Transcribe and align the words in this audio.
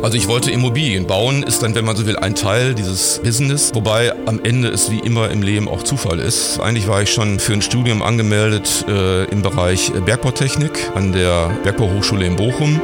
Also 0.00 0.16
ich 0.16 0.28
wollte 0.28 0.52
Immobilien 0.52 1.06
bauen, 1.06 1.42
ist 1.42 1.62
dann, 1.62 1.74
wenn 1.74 1.84
man 1.84 1.96
so 1.96 2.06
will, 2.06 2.16
ein 2.16 2.36
Teil 2.36 2.74
dieses 2.74 3.20
Business, 3.22 3.72
wobei 3.74 4.12
am 4.26 4.40
Ende 4.44 4.68
es 4.68 4.92
wie 4.92 5.00
immer 5.00 5.30
im 5.30 5.42
Leben 5.42 5.68
auch 5.68 5.82
Zufall 5.82 6.20
ist. 6.20 6.60
Eigentlich 6.60 6.86
war 6.86 7.02
ich 7.02 7.12
schon 7.12 7.40
für 7.40 7.52
ein 7.52 7.62
Studium 7.62 8.02
angemeldet 8.02 8.84
äh, 8.88 9.24
im 9.24 9.42
Bereich 9.42 9.92
Bergbautechnik 10.04 10.92
an 10.94 11.12
der 11.12 11.50
Bergbauhochschule 11.64 12.24
in 12.26 12.36
Bochum. 12.36 12.80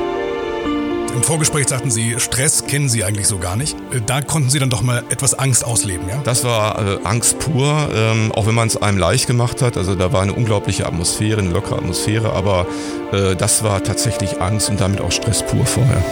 Im 1.15 1.23
Vorgespräch 1.23 1.69
sagten 1.69 1.93
Sie, 1.93 2.17
Stress 2.19 2.67
kennen 2.67 2.89
Sie 2.89 3.05
eigentlich 3.05 3.29
so 3.29 3.39
gar 3.39 3.55
nicht. 3.55 3.77
Äh, 3.93 4.01
da 4.05 4.21
konnten 4.21 4.51
Sie 4.51 4.59
dann 4.59 4.71
doch 4.71 4.83
mal 4.83 5.05
etwas 5.11 5.35
Angst 5.35 5.65
ausleben, 5.65 6.09
ja? 6.09 6.21
Das 6.25 6.43
war 6.43 6.81
äh, 6.81 6.99
Angst 7.05 7.39
pur, 7.39 7.89
ähm, 7.95 8.33
auch 8.33 8.49
wenn 8.49 8.57
man 8.57 8.67
es 8.67 8.77
einem 8.77 8.99
leicht 8.99 9.29
gemacht 9.29 9.63
hat. 9.63 9.77
Also 9.77 9.95
da 9.95 10.13
war 10.13 10.23
eine 10.23 10.33
unglaubliche 10.33 10.87
Atmosphäre, 10.87 11.39
eine 11.39 11.51
lockere 11.51 11.77
Atmosphäre, 11.77 12.33
aber 12.33 12.67
äh, 13.13 13.37
das 13.37 13.63
war 13.63 13.85
tatsächlich 13.85 14.43
Angst 14.43 14.69
und 14.69 14.81
damit 14.81 15.01
auch 15.01 15.13
Stress 15.13 15.47
pur 15.47 15.65
vorher. 15.65 16.03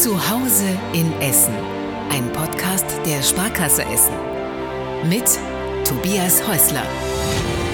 Zu 0.00 0.14
Hause 0.14 0.78
in 0.94 1.12
Essen. 1.20 1.52
Ein 2.08 2.32
Podcast 2.32 2.86
der 3.04 3.22
Sparkasse 3.22 3.82
Essen. 3.82 4.14
Mit 5.06 5.26
Tobias 5.86 6.40
Häusler. 6.48 6.84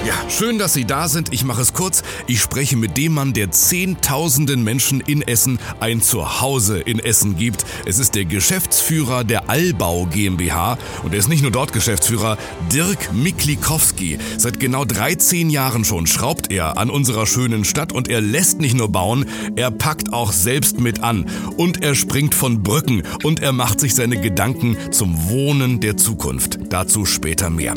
Ja, 0.07 0.15
schön, 0.31 0.57
dass 0.57 0.73
Sie 0.73 0.85
da 0.85 1.09
sind. 1.09 1.33
Ich 1.33 1.43
mache 1.43 1.63
es 1.63 1.73
kurz. 1.73 2.05
Ich 2.29 2.41
spreche 2.41 2.77
mit 2.77 2.97
dem 2.97 3.15
Mann, 3.15 3.33
der 3.33 3.51
Zehntausenden 3.51 4.63
Menschen 4.63 5.01
in 5.01 5.21
Essen 5.21 5.59
ein 5.81 6.01
Zuhause 6.01 6.79
in 6.79 7.01
Essen 7.01 7.37
gibt. 7.37 7.67
Es 7.87 7.99
ist 7.99 8.15
der 8.15 8.25
Geschäftsführer 8.25 9.25
der 9.25 9.51
Allbau 9.51 10.07
GmbH 10.07 10.79
und 11.03 11.13
er 11.13 11.19
ist 11.19 11.29
nicht 11.29 11.43
nur 11.43 11.51
dort 11.51 11.73
Geschäftsführer. 11.73 12.39
Dirk 12.73 13.13
Miklikowski. 13.15 14.19
Seit 14.39 14.61
genau 14.61 14.85
13 14.85 15.51
Jahren 15.51 15.85
schon 15.85 16.07
schraubt 16.07 16.53
er 16.53 16.79
an 16.79 16.89
unserer 16.89 17.27
schönen 17.27 17.65
Stadt 17.65 17.93
und 17.93 18.07
er 18.07 18.21
lässt 18.21 18.61
nicht 18.61 18.77
nur 18.77 18.93
bauen, 18.93 19.27
er 19.57 19.73
packt 19.73 20.13
auch 20.13 20.31
selbst 20.31 20.79
mit 20.79 21.03
an 21.03 21.27
und 21.57 21.83
er 21.83 21.97
springt 21.97 22.37
von 22.37 22.63
Brücken 22.63 23.03
und 23.25 23.41
er 23.41 23.51
macht 23.51 23.81
sich 23.81 23.97
seine 23.97 24.21
Gedanken 24.21 24.77
zum 24.93 25.29
Wohnen 25.29 25.81
der 25.81 25.97
Zukunft. 25.97 26.61
Dazu 26.71 27.07
später 27.07 27.51
mehr. 27.51 27.75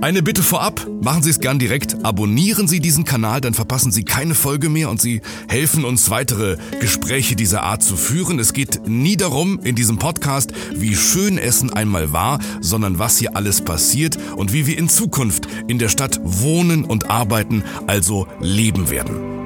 Eine 0.00 0.22
Bitte 0.22 0.44
vorab, 0.44 0.86
machen 1.02 1.24
Sie 1.24 1.30
es 1.30 1.40
gern 1.40 1.58
direkt, 1.58 1.67
abonnieren 2.04 2.66
Sie 2.66 2.80
diesen 2.80 3.04
Kanal, 3.04 3.40
dann 3.40 3.54
verpassen 3.54 3.92
Sie 3.92 4.04
keine 4.04 4.34
Folge 4.34 4.68
mehr 4.68 4.90
und 4.90 5.00
Sie 5.00 5.20
helfen 5.48 5.84
uns 5.84 6.10
weitere 6.10 6.56
Gespräche 6.80 7.36
dieser 7.36 7.62
Art 7.62 7.82
zu 7.82 7.96
führen. 7.96 8.38
Es 8.38 8.52
geht 8.52 8.88
nie 8.88 9.16
darum 9.16 9.60
in 9.60 9.74
diesem 9.74 9.98
Podcast, 9.98 10.52
wie 10.74 10.96
schön 10.96 11.38
Essen 11.38 11.70
einmal 11.70 12.12
war, 12.12 12.40
sondern 12.60 12.98
was 12.98 13.18
hier 13.18 13.36
alles 13.36 13.62
passiert 13.62 14.18
und 14.36 14.52
wie 14.52 14.66
wir 14.66 14.78
in 14.78 14.88
Zukunft 14.88 15.46
in 15.68 15.78
der 15.78 15.88
Stadt 15.88 16.20
wohnen 16.24 16.84
und 16.84 17.10
arbeiten, 17.10 17.62
also 17.86 18.26
leben 18.40 18.90
werden. 18.90 19.37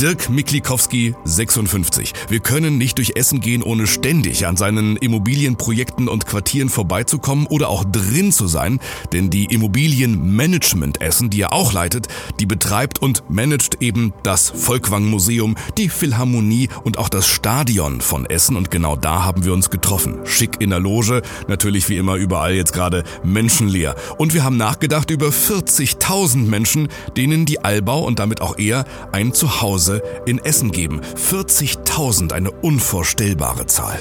Dirk 0.00 0.28
Miklikowski, 0.28 1.14
56. 1.24 2.14
Wir 2.28 2.40
können 2.40 2.78
nicht 2.78 2.98
durch 2.98 3.12
Essen 3.14 3.40
gehen, 3.40 3.62
ohne 3.62 3.86
ständig 3.86 4.44
an 4.46 4.56
seinen 4.56 4.96
Immobilienprojekten 4.96 6.08
und 6.08 6.26
Quartieren 6.26 6.68
vorbeizukommen 6.68 7.46
oder 7.46 7.68
auch 7.68 7.84
drin 7.84 8.32
zu 8.32 8.48
sein, 8.48 8.80
denn 9.12 9.30
die 9.30 9.44
Immobilienmanagement 9.44 11.00
Essen, 11.00 11.30
die 11.30 11.42
er 11.42 11.52
auch 11.52 11.72
leitet, 11.72 12.08
die 12.40 12.46
betreibt 12.46 13.00
und 13.00 13.30
managt 13.30 13.82
eben 13.82 14.12
das 14.24 14.50
Volkwang 14.50 15.04
Museum, 15.04 15.54
die 15.78 15.88
Philharmonie 15.88 16.70
und 16.82 16.98
auch 16.98 17.08
das 17.08 17.28
Stadion 17.28 18.00
von 18.00 18.26
Essen 18.26 18.56
und 18.56 18.72
genau 18.72 18.96
da 18.96 19.24
haben 19.24 19.44
wir 19.44 19.52
uns 19.52 19.70
getroffen. 19.70 20.18
Schick 20.24 20.60
in 20.60 20.70
der 20.70 20.80
Loge, 20.80 21.22
natürlich 21.46 21.88
wie 21.88 21.98
immer 21.98 22.16
überall 22.16 22.54
jetzt 22.54 22.72
gerade 22.72 23.04
menschenleer. 23.22 23.94
Und 24.18 24.34
wir 24.34 24.42
haben 24.42 24.56
nachgedacht 24.56 25.10
über 25.10 25.28
40.000 25.28 26.46
Menschen, 26.48 26.88
denen 27.16 27.46
die 27.46 27.64
Allbau 27.64 28.02
und 28.02 28.18
damit 28.18 28.40
auch 28.40 28.58
er 28.58 28.86
ein 29.12 29.32
Zuhause 29.32 29.83
Hause 29.84 30.02
in 30.24 30.38
Essen 30.38 30.70
geben. 30.70 31.00
40.000, 31.02 32.32
eine 32.32 32.50
unvorstellbare 32.50 33.66
Zahl. 33.66 33.98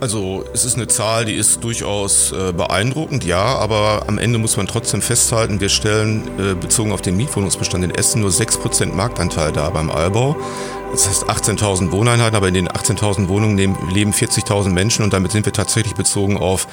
Also 0.00 0.44
es 0.54 0.64
ist 0.64 0.76
eine 0.76 0.86
Zahl, 0.86 1.24
die 1.24 1.34
ist 1.34 1.64
durchaus 1.64 2.30
äh, 2.30 2.52
beeindruckend, 2.52 3.24
ja, 3.24 3.42
aber 3.42 4.04
am 4.06 4.18
Ende 4.18 4.38
muss 4.38 4.56
man 4.56 4.68
trotzdem 4.68 5.02
festhalten, 5.02 5.60
wir 5.60 5.68
stellen 5.68 6.22
äh, 6.38 6.54
bezogen 6.54 6.92
auf 6.92 7.02
den 7.02 7.16
Mietwohnungsbestand 7.16 7.82
in 7.82 7.90
Essen 7.90 8.20
nur 8.20 8.30
6% 8.30 8.92
Marktanteil 8.92 9.50
da 9.50 9.70
beim 9.70 9.90
Allbau. 9.90 10.36
Das 10.92 11.08
heißt 11.08 11.24
18.000 11.24 11.90
Wohneinheiten, 11.90 12.36
aber 12.36 12.46
in 12.46 12.54
den 12.54 12.68
18.000 12.68 13.26
Wohnungen 13.26 13.58
leben 13.92 14.12
40.000 14.12 14.68
Menschen 14.68 15.04
und 15.04 15.12
damit 15.12 15.32
sind 15.32 15.44
wir 15.46 15.52
tatsächlich 15.52 15.94
bezogen 15.94 16.36
auf 16.36 16.68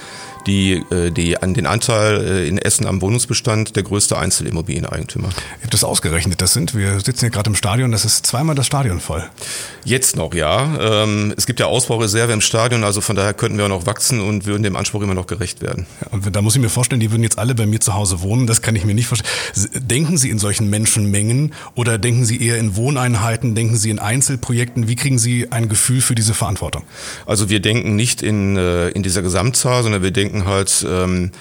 die, 0.48 0.84
äh, 0.92 1.12
die 1.12 1.38
an 1.38 1.54
den 1.54 1.66
Anteil 1.66 2.24
äh, 2.24 2.48
in 2.48 2.58
Essen 2.58 2.86
am 2.86 3.02
Wohnungsbestand 3.02 3.76
der 3.76 3.84
größte 3.84 4.18
Einzelimmobilieneigentümer. 4.18 5.30
Ich 5.30 5.62
habe 5.62 5.72
das 5.72 5.84
ausgerechnet. 5.84 6.42
Das 6.42 6.54
sind, 6.54 6.76
wir 6.76 7.00
sitzen 7.00 7.26
ja 7.26 7.30
gerade 7.30 7.50
im 7.50 7.56
Stadion, 7.56 7.92
das 7.92 8.06
ist 8.06 8.26
zweimal 8.26 8.56
das 8.56 8.68
Stadion 8.68 9.00
voll. 9.00 9.24
Jetzt 9.84 10.16
noch, 10.16 10.34
ja. 10.34 11.04
Ähm, 11.04 11.34
es 11.38 11.46
gibt 11.46 11.60
ja 11.60 11.68
Ausbaureserve 11.68 12.34
im 12.34 12.42
Stadion, 12.42 12.84
also 12.84 13.02
von 13.02 13.16
daher 13.16 13.34
könnten 13.34 13.58
wir 13.58 13.66
auch 13.66 13.70
noch 13.70 13.86
wachsen 13.86 14.20
und 14.20 14.46
würden 14.46 14.64
dem 14.64 14.76
Anspruch 14.76 15.02
immer 15.02 15.14
noch 15.14 15.28
gerecht 15.28 15.62
werden. 15.62 15.86
Ja, 16.02 16.08
und 16.12 16.36
da 16.36 16.42
muss 16.42 16.56
ich 16.56 16.62
mir 16.62 16.70
vorstellen, 16.70 17.00
die 17.00 17.12
würden 17.12 17.24
jetzt 17.24 17.38
alle 17.38 17.56
bei 17.56 17.66
mir 17.66 17.80
zu 17.80 17.94
Hause 17.94 18.22
wohnen. 18.22 18.48
Das 18.48 18.62
kann 18.62 18.76
ich 18.76 18.86
mir 18.86 18.96
nicht 18.96 19.08
vorstellen. 19.08 19.30
Denken 19.74 20.18
Sie 20.18 20.30
in 20.30 20.40
solchen 20.40 20.70
Menschenmengen 20.70 21.54
oder 21.76 21.98
denken 21.98 22.26
Sie 22.26 22.42
eher 22.42 22.58
in 22.58 22.76
Wohneinheiten? 22.76 23.56
Denken 23.56 23.78
Sie 23.78 23.90
in 23.90 24.00
Einzelprojekten? 24.00 24.88
Wie 24.88 24.96
kriegen 24.96 25.20
Sie 25.20 25.52
ein 25.52 25.70
Gefühl 25.70 26.02
für 26.02 26.16
diese 26.16 26.34
Verantwortung? 26.34 26.84
Also 27.26 27.50
wir 27.50 27.60
denken 27.60 27.96
nicht 27.96 28.22
in, 28.22 28.58
äh, 28.58 28.90
in 28.90 29.04
dieser 29.04 29.22
Gesamtzahl, 29.22 29.84
sondern 29.84 30.04
wir 30.04 30.12
denken 30.12 30.35
denken 30.36 30.48
halt 30.48 30.86
ähm, 30.88 31.32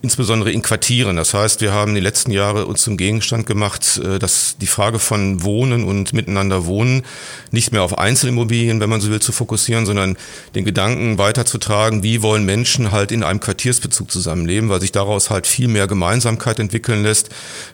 insbesondere 0.00 0.52
in 0.52 0.62
Quartieren. 0.62 1.16
Das 1.16 1.34
heißt, 1.34 1.60
wir 1.60 1.72
haben 1.72 1.94
die 1.94 2.00
letzten 2.00 2.30
Jahre 2.30 2.66
uns 2.66 2.82
zum 2.82 2.96
Gegenstand 2.96 3.46
gemacht, 3.46 4.00
äh, 4.04 4.18
dass 4.18 4.56
die 4.60 4.66
Frage 4.66 4.98
von 4.98 5.42
Wohnen 5.42 5.84
und 5.84 6.12
Miteinander 6.12 6.66
Wohnen 6.66 7.02
nicht 7.50 7.72
mehr 7.72 7.82
auf 7.82 7.98
Einzelimmobilien, 7.98 8.80
wenn 8.80 8.90
man 8.90 9.00
so 9.00 9.10
will, 9.10 9.20
zu 9.20 9.32
fokussieren, 9.32 9.86
sondern 9.86 10.16
den 10.54 10.64
Gedanken 10.64 11.18
weiterzutragen, 11.18 12.02
wie 12.02 12.22
wollen 12.22 12.44
Menschen 12.44 12.92
halt 12.92 13.10
in 13.10 13.24
einem 13.24 13.40
Quartiersbezug 13.40 14.10
zusammenleben, 14.10 14.68
weil 14.68 14.80
sich 14.80 14.92
daraus 14.92 15.30
halt 15.30 15.46
viel 15.46 15.66
mehr 15.66 15.88
Gemeinsamkeit 15.88 16.60
entwickeln 16.60 17.02
lässt, 17.02 17.30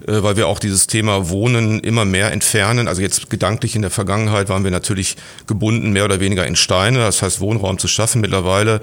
äh, 0.07 0.23
weil 0.23 0.37
wir 0.37 0.49
auch 0.49 0.59
dieses 0.59 0.87
Thema 0.87 1.29
Wohnen 1.29 1.81
immer 1.81 2.07
mehr 2.07 2.33
entfernen. 2.33 2.89
Also 2.89 3.03
jetzt 3.03 3.29
gedanklich 3.29 3.77
in 3.77 3.83
der 3.83 3.91
Vergangenheit 3.91 4.49
waren 4.49 4.65
wir 4.65 4.71
natürlich 4.71 5.17
gebunden, 5.47 5.93
mehr 5.93 6.07
oder 6.07 6.21
weniger 6.21 6.47
in 6.47 6.57
Steine, 6.57 7.01
das 7.01 7.21
heißt 7.21 7.41
Wohnraum 7.41 7.79
zu 7.79 7.89
schaffen. 7.89 8.23
Mittlerweile 8.23 8.81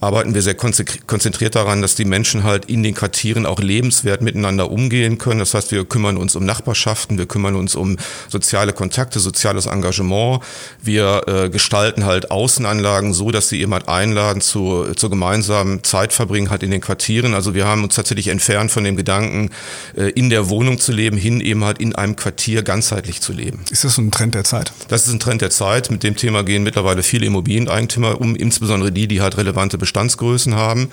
arbeiten 0.00 0.34
wir 0.34 0.42
sehr 0.42 0.54
konzentriert 0.54 1.54
daran, 1.54 1.82
dass 1.82 1.94
die 1.94 2.04
Menschen 2.04 2.44
halt 2.44 2.66
in 2.76 2.82
den 2.82 2.94
Quartieren 2.94 3.46
auch 3.46 3.58
lebenswert 3.58 4.20
miteinander 4.20 4.70
umgehen 4.70 5.16
können. 5.16 5.38
Das 5.40 5.54
heißt, 5.54 5.72
wir 5.72 5.84
kümmern 5.86 6.18
uns 6.18 6.36
um 6.36 6.44
Nachbarschaften, 6.44 7.16
wir 7.16 7.24
kümmern 7.24 7.56
uns 7.56 7.74
um 7.74 7.96
soziale 8.28 8.74
Kontakte, 8.74 9.18
soziales 9.18 9.64
Engagement. 9.64 10.42
Wir 10.82 11.22
äh, 11.26 11.48
gestalten 11.48 12.04
halt 12.04 12.30
Außenanlagen 12.30 13.14
so, 13.14 13.30
dass 13.30 13.48
sie 13.48 13.56
jemand 13.56 13.88
einladen 13.88 14.42
zu, 14.42 14.92
zur 14.94 15.08
gemeinsamen 15.08 15.82
Zeitverbringen 15.84 16.50
halt 16.50 16.62
in 16.62 16.70
den 16.70 16.82
Quartieren. 16.82 17.32
Also 17.32 17.54
wir 17.54 17.66
haben 17.66 17.82
uns 17.82 17.94
tatsächlich 17.94 18.28
entfernt 18.28 18.70
von 18.70 18.84
dem 18.84 18.96
Gedanken, 18.96 19.50
äh, 19.96 20.10
in 20.10 20.28
der 20.28 20.50
Wohnung 20.50 20.78
zu 20.78 20.92
leben, 20.92 21.16
hin 21.16 21.40
eben 21.40 21.64
halt 21.64 21.78
in 21.78 21.94
einem 21.94 22.14
Quartier 22.14 22.62
ganzheitlich 22.62 23.22
zu 23.22 23.32
leben. 23.32 23.64
Ist 23.70 23.84
das 23.84 23.94
so 23.94 24.02
ein 24.02 24.10
Trend 24.10 24.34
der 24.34 24.44
Zeit? 24.44 24.72
Das 24.88 25.06
ist 25.06 25.12
ein 25.14 25.20
Trend 25.20 25.40
der 25.40 25.50
Zeit. 25.50 25.90
Mit 25.90 26.02
dem 26.02 26.14
Thema 26.14 26.44
gehen 26.44 26.62
mittlerweile 26.62 27.02
viele 27.02 27.24
Immobilieneigentümer 27.24 28.20
um, 28.20 28.36
insbesondere 28.36 28.92
die, 28.92 29.08
die 29.08 29.22
halt 29.22 29.38
relevante 29.38 29.78
Bestandsgrößen 29.78 30.54
haben 30.54 30.90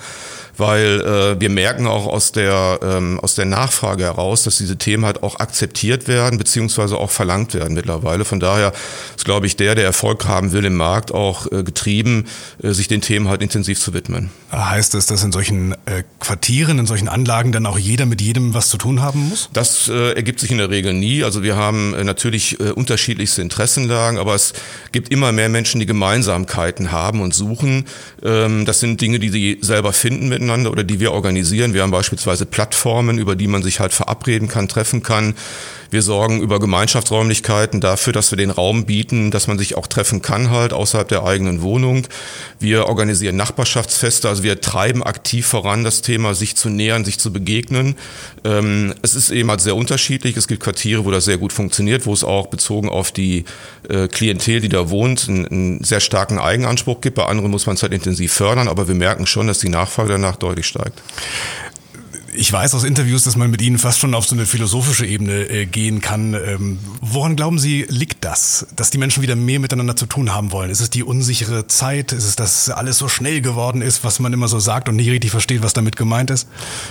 weil 0.56 1.00
äh, 1.00 1.40
wir 1.40 1.50
merken 1.50 1.73
auch 1.86 2.06
aus 2.06 2.32
der, 2.32 2.78
ähm, 2.82 3.18
aus 3.20 3.34
der 3.34 3.44
Nachfrage 3.44 4.04
heraus, 4.04 4.44
dass 4.44 4.58
diese 4.58 4.76
Themen 4.76 5.04
halt 5.04 5.22
auch 5.22 5.40
akzeptiert 5.40 6.06
werden, 6.06 6.38
beziehungsweise 6.38 6.96
auch 6.96 7.10
verlangt 7.10 7.54
werden 7.54 7.74
mittlerweile. 7.74 8.24
Von 8.24 8.40
daher 8.40 8.72
ist, 9.16 9.24
glaube 9.24 9.46
ich, 9.46 9.56
der, 9.56 9.74
der 9.74 9.84
Erfolg 9.84 10.26
haben 10.26 10.52
will 10.52 10.64
im 10.64 10.76
Markt, 10.76 11.12
auch 11.12 11.50
äh, 11.50 11.64
getrieben, 11.64 12.26
äh, 12.62 12.72
sich 12.72 12.88
den 12.88 13.00
Themen 13.00 13.28
halt 13.28 13.42
intensiv 13.42 13.80
zu 13.80 13.92
widmen. 13.94 14.30
Heißt 14.52 14.94
das, 14.94 15.06
dass 15.06 15.24
in 15.24 15.32
solchen 15.32 15.72
äh, 15.86 16.04
Quartieren, 16.20 16.78
in 16.78 16.86
solchen 16.86 17.08
Anlagen 17.08 17.50
dann 17.50 17.66
auch 17.66 17.78
jeder 17.78 18.06
mit 18.06 18.20
jedem 18.20 18.54
was 18.54 18.68
zu 18.68 18.78
tun 18.78 19.02
haben 19.02 19.28
muss? 19.28 19.50
Das 19.52 19.88
äh, 19.88 20.12
ergibt 20.12 20.38
sich 20.40 20.52
in 20.52 20.58
der 20.58 20.70
Regel 20.70 20.92
nie. 20.92 21.24
Also 21.24 21.42
wir 21.42 21.56
haben 21.56 21.94
äh, 21.94 22.04
natürlich 22.04 22.60
äh, 22.60 22.70
unterschiedlichste 22.70 23.42
Interessenlagen, 23.42 24.18
aber 24.18 24.34
es 24.34 24.52
gibt 24.92 25.08
immer 25.08 25.32
mehr 25.32 25.48
Menschen, 25.48 25.80
die 25.80 25.86
Gemeinsamkeiten 25.86 26.92
haben 26.92 27.20
und 27.20 27.34
suchen. 27.34 27.86
Ähm, 28.22 28.64
das 28.64 28.78
sind 28.78 29.00
Dinge, 29.00 29.18
die 29.18 29.30
sie 29.30 29.58
selber 29.60 29.92
finden 29.92 30.28
mit 30.28 30.44
miteinander 30.44 30.70
oder 30.70 30.84
die 30.84 31.00
wir 31.00 31.12
organisieren. 31.12 31.63
Wir 31.72 31.82
haben 31.82 31.90
beispielsweise 31.90 32.44
Plattformen, 32.44 33.18
über 33.18 33.36
die 33.36 33.46
man 33.46 33.62
sich 33.62 33.80
halt 33.80 33.94
verabreden 33.94 34.48
kann, 34.48 34.68
treffen 34.68 35.02
kann. 35.02 35.34
Wir 35.90 36.02
sorgen 36.02 36.40
über 36.40 36.58
Gemeinschaftsräumlichkeiten 36.60 37.80
dafür, 37.80 38.12
dass 38.12 38.30
wir 38.30 38.36
den 38.36 38.50
Raum 38.50 38.86
bieten, 38.86 39.30
dass 39.30 39.46
man 39.46 39.58
sich 39.58 39.76
auch 39.76 39.86
treffen 39.86 40.22
kann 40.22 40.50
halt 40.50 40.72
außerhalb 40.72 41.08
der 41.08 41.24
eigenen 41.24 41.62
Wohnung. 41.62 42.06
Wir 42.58 42.86
organisieren 42.86 43.36
Nachbarschaftsfeste, 43.36 44.28
also 44.28 44.42
wir 44.42 44.60
treiben 44.60 45.02
aktiv 45.02 45.46
voran 45.46 45.84
das 45.84 46.02
Thema, 46.02 46.34
sich 46.34 46.56
zu 46.56 46.68
nähern, 46.68 47.04
sich 47.04 47.18
zu 47.18 47.32
begegnen. 47.32 47.96
Ähm, 48.44 48.94
es 49.02 49.14
ist 49.14 49.30
eben 49.30 49.50
halt 49.50 49.60
sehr 49.60 49.76
unterschiedlich. 49.76 50.36
Es 50.36 50.48
gibt 50.48 50.62
Quartiere, 50.62 51.04
wo 51.04 51.10
das 51.10 51.24
sehr 51.24 51.38
gut 51.38 51.52
funktioniert, 51.52 52.06
wo 52.06 52.12
es 52.12 52.24
auch 52.24 52.48
bezogen 52.48 52.88
auf 52.88 53.12
die 53.12 53.44
äh, 53.88 54.08
Klientel, 54.08 54.60
die 54.60 54.68
da 54.68 54.90
wohnt, 54.90 55.28
einen, 55.28 55.46
einen 55.46 55.84
sehr 55.84 56.00
starken 56.00 56.38
Eigenanspruch 56.38 57.00
gibt. 57.00 57.16
Bei 57.16 57.26
anderen 57.26 57.50
muss 57.50 57.66
man 57.66 57.76
es 57.76 57.82
halt 57.82 57.92
intensiv 57.92 58.32
fördern, 58.32 58.68
aber 58.68 58.88
wir 58.88 58.94
merken 58.94 59.26
schon, 59.26 59.46
dass 59.46 59.58
die 59.58 59.68
Nachfrage 59.68 60.10
danach 60.10 60.36
deutlich 60.36 60.66
steigt 60.66 61.02
Ich 62.36 62.52
weiß 62.52 62.74
aus 62.74 62.82
Interviews, 62.82 63.22
dass 63.22 63.36
man 63.36 63.48
mit 63.48 63.62
Ihnen 63.62 63.78
fast 63.78 64.00
schon 64.00 64.12
auf 64.12 64.26
so 64.26 64.34
eine 64.34 64.44
philosophische 64.44 65.06
Ebene 65.06 65.48
äh, 65.48 65.66
gehen 65.66 66.00
kann. 66.00 66.34
Ähm, 66.34 66.80
woran 67.00 67.36
glauben 67.36 67.60
Sie, 67.60 67.86
liegt 67.88 68.24
das, 68.24 68.66
dass 68.74 68.90
die 68.90 68.98
Menschen 68.98 69.22
wieder 69.22 69.36
mehr 69.36 69.60
miteinander 69.60 69.94
zu 69.94 70.06
tun 70.06 70.34
haben 70.34 70.50
wollen? 70.50 70.68
Ist 70.68 70.80
es 70.80 70.90
die 70.90 71.04
unsichere 71.04 71.68
Zeit? 71.68 72.10
Ist 72.10 72.24
es, 72.24 72.34
dass 72.34 72.70
alles 72.70 72.98
so 72.98 73.06
schnell 73.06 73.40
geworden 73.40 73.82
ist, 73.82 74.02
was 74.02 74.18
man 74.18 74.32
immer 74.32 74.48
so 74.48 74.58
sagt 74.58 74.88
und 74.88 74.96
nicht 74.96 75.10
richtig 75.10 75.30
versteht, 75.30 75.62
was 75.62 75.74
damit 75.74 75.94
gemeint 75.94 76.30
ist? 76.30 76.48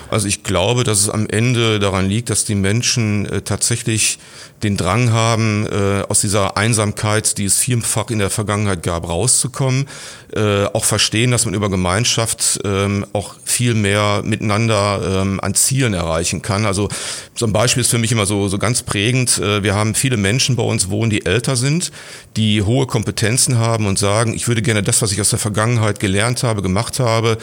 Also 0.09 0.27
ich 0.27 0.43
glaube, 0.43 0.85
dass 0.85 0.99
es 0.99 1.09
am 1.09 1.27
Ende 1.27 1.79
daran 1.79 2.07
liegt, 2.07 2.29
dass 2.29 2.45
die 2.45 2.55
Menschen 2.55 3.25
äh, 3.25 3.41
tatsächlich 3.41 4.19
den 4.63 4.77
Drang 4.77 5.11
haben, 5.11 5.67
äh, 5.67 6.03
aus 6.07 6.21
dieser 6.21 6.55
Einsamkeit, 6.55 7.37
die 7.37 7.45
es 7.45 7.57
vielfach 7.57 8.09
in 8.09 8.19
der 8.19 8.29
Vergangenheit 8.29 8.81
gab, 8.81 9.09
rauszukommen. 9.09 9.87
Äh, 10.33 10.65
auch 10.67 10.85
verstehen, 10.85 11.31
dass 11.31 11.45
man 11.45 11.53
über 11.53 11.69
Gemeinschaft 11.69 12.61
ähm, 12.63 13.05
auch 13.13 13.35
viel 13.43 13.73
mehr 13.73 14.21
miteinander 14.23 15.32
ähm, 15.33 15.39
an 15.39 15.53
Zielen 15.53 15.94
erreichen 15.94 16.41
kann. 16.41 16.65
Also 16.65 16.89
so 17.35 17.45
ein 17.45 17.53
Beispiel 17.53 17.81
ist 17.81 17.89
für 17.89 17.97
mich 17.97 18.12
immer 18.12 18.25
so, 18.25 18.47
so 18.47 18.57
ganz 18.57 18.81
prägend. 18.81 19.38
Äh, 19.39 19.63
wir 19.63 19.75
haben 19.75 19.95
viele 19.95 20.18
Menschen 20.18 20.56
bei 20.56 20.63
uns 20.63 20.89
wohnen, 20.89 21.09
die 21.09 21.25
älter 21.25 21.56
sind, 21.56 21.91
die 22.35 22.62
hohe 22.62 22.88
Kompetenzen 22.88 23.57
haben 23.57 23.88
und 23.88 24.00
sagen, 24.00 24.33
ich 24.33 24.47
würde 24.47 24.62
gerne 24.62 24.83
das, 24.83 25.01
was 25.01 25.12
ich 25.12 25.21
aus 25.21 25.30
der 25.30 25.39
Vergangenheit 25.39 26.00
gelernt 26.00 26.44
habe, 26.44 26.62
gemacht 26.62 27.00
habe, 27.00 27.38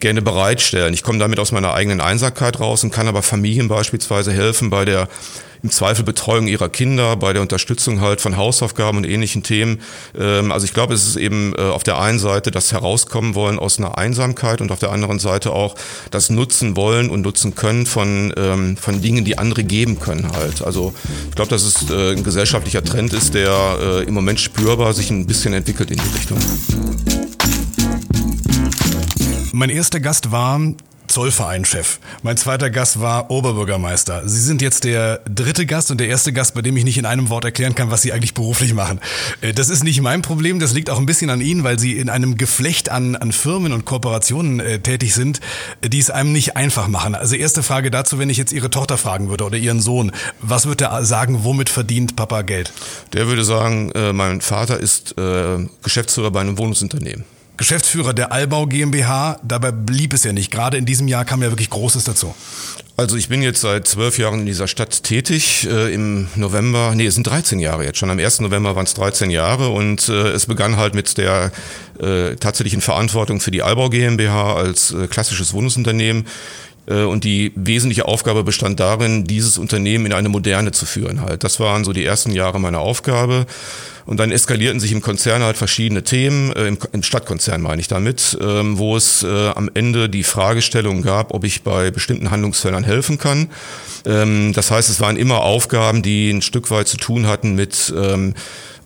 gerne 0.00 0.22
bereitstellen. 0.22 0.94
Ich 0.94 1.02
komme 1.02 1.18
damit 1.18 1.38
aus 1.38 1.52
meiner 1.52 1.74
eigenen 1.74 2.00
Einsamkeit 2.00 2.60
raus 2.60 2.84
und 2.84 2.90
kann 2.90 3.08
aber 3.08 3.22
Familien 3.22 3.68
beispielsweise 3.68 4.32
helfen 4.32 4.70
bei 4.70 4.84
der 4.84 5.08
im 5.62 5.70
Zweifel 5.70 6.04
Betreuung 6.04 6.46
ihrer 6.46 6.68
Kinder, 6.68 7.16
bei 7.16 7.32
der 7.32 7.42
Unterstützung 7.42 8.00
halt 8.00 8.20
von 8.20 8.36
Hausaufgaben 8.36 8.98
und 8.98 9.04
ähnlichen 9.04 9.42
Themen. 9.42 9.80
Ähm, 10.18 10.52
also 10.52 10.64
ich 10.64 10.74
glaube, 10.74 10.94
es 10.94 11.06
ist 11.06 11.16
eben 11.16 11.54
äh, 11.56 11.62
auf 11.62 11.82
der 11.82 11.98
einen 11.98 12.18
Seite 12.18 12.50
das 12.50 12.72
Herauskommen 12.72 13.34
wollen 13.34 13.58
aus 13.58 13.78
einer 13.78 13.98
Einsamkeit 13.98 14.60
und 14.60 14.70
auf 14.70 14.78
der 14.78 14.92
anderen 14.92 15.18
Seite 15.18 15.52
auch 15.52 15.74
das 16.10 16.30
Nutzen 16.30 16.76
wollen 16.76 17.10
und 17.10 17.22
nutzen 17.22 17.54
können 17.54 17.86
von, 17.86 18.32
ähm, 18.36 18.76
von 18.76 19.00
Dingen, 19.00 19.24
die 19.24 19.38
andere 19.38 19.64
geben 19.64 19.98
können 19.98 20.32
halt. 20.32 20.62
Also 20.62 20.94
ich 21.28 21.34
glaube, 21.34 21.50
dass 21.50 21.62
es 21.62 21.90
äh, 21.90 22.12
ein 22.12 22.24
gesellschaftlicher 22.24 22.82
Trend 22.82 23.12
ist, 23.12 23.34
der 23.34 23.78
äh, 23.80 24.04
im 24.04 24.14
Moment 24.14 24.40
spürbar 24.40 24.92
sich 24.92 25.10
ein 25.10 25.26
bisschen 25.26 25.52
entwickelt 25.52 25.90
in 25.90 25.98
die 25.98 26.16
Richtung. 26.16 26.38
Mein 29.52 29.70
erster 29.70 30.00
Gast 30.00 30.30
war 30.30 30.60
Zollvereinchef. 31.06 31.98
Mein 32.22 32.36
zweiter 32.36 32.70
Gast 32.70 33.00
war 33.00 33.30
Oberbürgermeister. 33.30 34.28
Sie 34.28 34.40
sind 34.40 34.62
jetzt 34.62 34.84
der 34.84 35.20
dritte 35.28 35.66
Gast 35.66 35.90
und 35.90 35.98
der 35.98 36.08
erste 36.08 36.32
Gast, 36.32 36.54
bei 36.54 36.62
dem 36.62 36.76
ich 36.76 36.84
nicht 36.84 36.98
in 36.98 37.06
einem 37.06 37.28
Wort 37.30 37.44
erklären 37.44 37.74
kann, 37.74 37.90
was 37.90 38.02
Sie 38.02 38.12
eigentlich 38.12 38.34
beruflich 38.34 38.74
machen. 38.74 39.00
Äh, 39.40 39.52
das 39.52 39.68
ist 39.68 39.84
nicht 39.84 40.00
mein 40.00 40.22
Problem, 40.22 40.58
das 40.58 40.72
liegt 40.72 40.90
auch 40.90 40.98
ein 40.98 41.06
bisschen 41.06 41.30
an 41.30 41.40
Ihnen, 41.40 41.64
weil 41.64 41.78
Sie 41.78 41.96
in 41.96 42.08
einem 42.08 42.36
Geflecht 42.36 42.90
an, 42.90 43.16
an 43.16 43.32
Firmen 43.32 43.72
und 43.72 43.84
Kooperationen 43.84 44.60
äh, 44.60 44.80
tätig 44.80 45.14
sind, 45.14 45.40
die 45.84 45.98
es 45.98 46.10
einem 46.10 46.32
nicht 46.32 46.56
einfach 46.56 46.88
machen. 46.88 47.14
Also 47.14 47.36
erste 47.36 47.62
Frage 47.62 47.90
dazu, 47.90 48.18
wenn 48.18 48.30
ich 48.30 48.36
jetzt 48.36 48.52
Ihre 48.52 48.70
Tochter 48.70 48.98
fragen 48.98 49.28
würde 49.28 49.44
oder 49.44 49.56
Ihren 49.56 49.80
Sohn, 49.80 50.12
was 50.40 50.66
würde 50.66 50.84
er 50.86 51.04
sagen, 51.04 51.44
womit 51.44 51.68
verdient 51.68 52.16
Papa 52.16 52.42
Geld? 52.42 52.72
Der 53.12 53.26
würde 53.28 53.44
sagen, 53.44 53.90
äh, 53.92 54.12
mein 54.12 54.40
Vater 54.40 54.78
ist 54.78 55.16
äh, 55.18 55.66
Geschäftsführer 55.82 56.30
bei 56.30 56.40
einem 56.40 56.58
Wohnungsunternehmen. 56.58 57.24
Geschäftsführer 57.56 58.12
der 58.12 58.32
Allbau 58.32 58.66
GmbH. 58.66 59.40
Dabei 59.42 59.72
blieb 59.72 60.12
es 60.12 60.24
ja 60.24 60.32
nicht. 60.32 60.50
Gerade 60.50 60.76
in 60.76 60.86
diesem 60.86 61.08
Jahr 61.08 61.24
kam 61.24 61.42
ja 61.42 61.50
wirklich 61.50 61.70
Großes 61.70 62.04
dazu. 62.04 62.34
Also 62.98 63.16
ich 63.16 63.28
bin 63.28 63.42
jetzt 63.42 63.60
seit 63.60 63.86
zwölf 63.86 64.18
Jahren 64.18 64.40
in 64.40 64.46
dieser 64.46 64.68
Stadt 64.68 65.02
tätig. 65.02 65.68
Äh, 65.70 65.92
Im 65.92 66.28
November, 66.34 66.94
nee, 66.94 67.06
es 67.06 67.14
sind 67.14 67.26
13 67.26 67.58
Jahre 67.58 67.84
jetzt 67.84 67.98
schon. 67.98 68.08
Am 68.08 68.18
1. 68.18 68.40
November 68.40 68.74
waren 68.74 68.86
es 68.86 68.94
13 68.94 69.28
Jahre 69.28 69.68
und 69.68 70.08
äh, 70.08 70.30
es 70.30 70.46
begann 70.46 70.78
halt 70.78 70.94
mit 70.94 71.18
der 71.18 71.52
äh, 72.00 72.36
tatsächlichen 72.36 72.80
Verantwortung 72.80 73.40
für 73.40 73.50
die 73.50 73.62
Allbau 73.62 73.90
GmbH 73.90 74.54
als 74.54 74.92
äh, 74.92 75.08
klassisches 75.08 75.52
Wohnungsunternehmen. 75.52 76.26
Äh, 76.86 77.02
und 77.02 77.24
die 77.24 77.52
wesentliche 77.54 78.06
Aufgabe 78.06 78.44
bestand 78.44 78.80
darin, 78.80 79.24
dieses 79.24 79.58
Unternehmen 79.58 80.06
in 80.06 80.12
eine 80.12 80.28
Moderne 80.28 80.72
zu 80.72 80.86
führen 80.86 81.20
halt. 81.20 81.44
Das 81.44 81.60
waren 81.60 81.84
so 81.84 81.92
die 81.92 82.04
ersten 82.04 82.32
Jahre 82.32 82.60
meiner 82.60 82.80
Aufgabe. 82.80 83.46
Und 84.06 84.20
dann 84.20 84.30
eskalierten 84.30 84.78
sich 84.78 84.92
im 84.92 85.00
Konzern 85.00 85.42
halt 85.42 85.56
verschiedene 85.56 86.04
Themen, 86.04 86.52
äh, 86.52 86.68
im, 86.92 87.02
Stadtkonzern 87.02 87.60
meine 87.60 87.80
ich 87.80 87.88
damit, 87.88 88.38
ähm, 88.40 88.78
wo 88.78 88.96
es 88.96 89.24
äh, 89.24 89.48
am 89.48 89.68
Ende 89.74 90.08
die 90.08 90.22
Fragestellung 90.22 91.02
gab, 91.02 91.34
ob 91.34 91.42
ich 91.42 91.62
bei 91.62 91.90
bestimmten 91.90 92.30
Handlungsfeldern 92.30 92.84
helfen 92.84 93.18
kann. 93.18 93.48
Ähm, 94.04 94.52
das 94.52 94.70
heißt, 94.70 94.90
es 94.90 95.00
waren 95.00 95.16
immer 95.16 95.40
Aufgaben, 95.40 96.02
die 96.02 96.30
ein 96.30 96.40
Stück 96.42 96.70
weit 96.70 96.86
zu 96.86 96.98
tun 96.98 97.26
hatten 97.26 97.56
mit 97.56 97.92
ähm, 97.96 98.34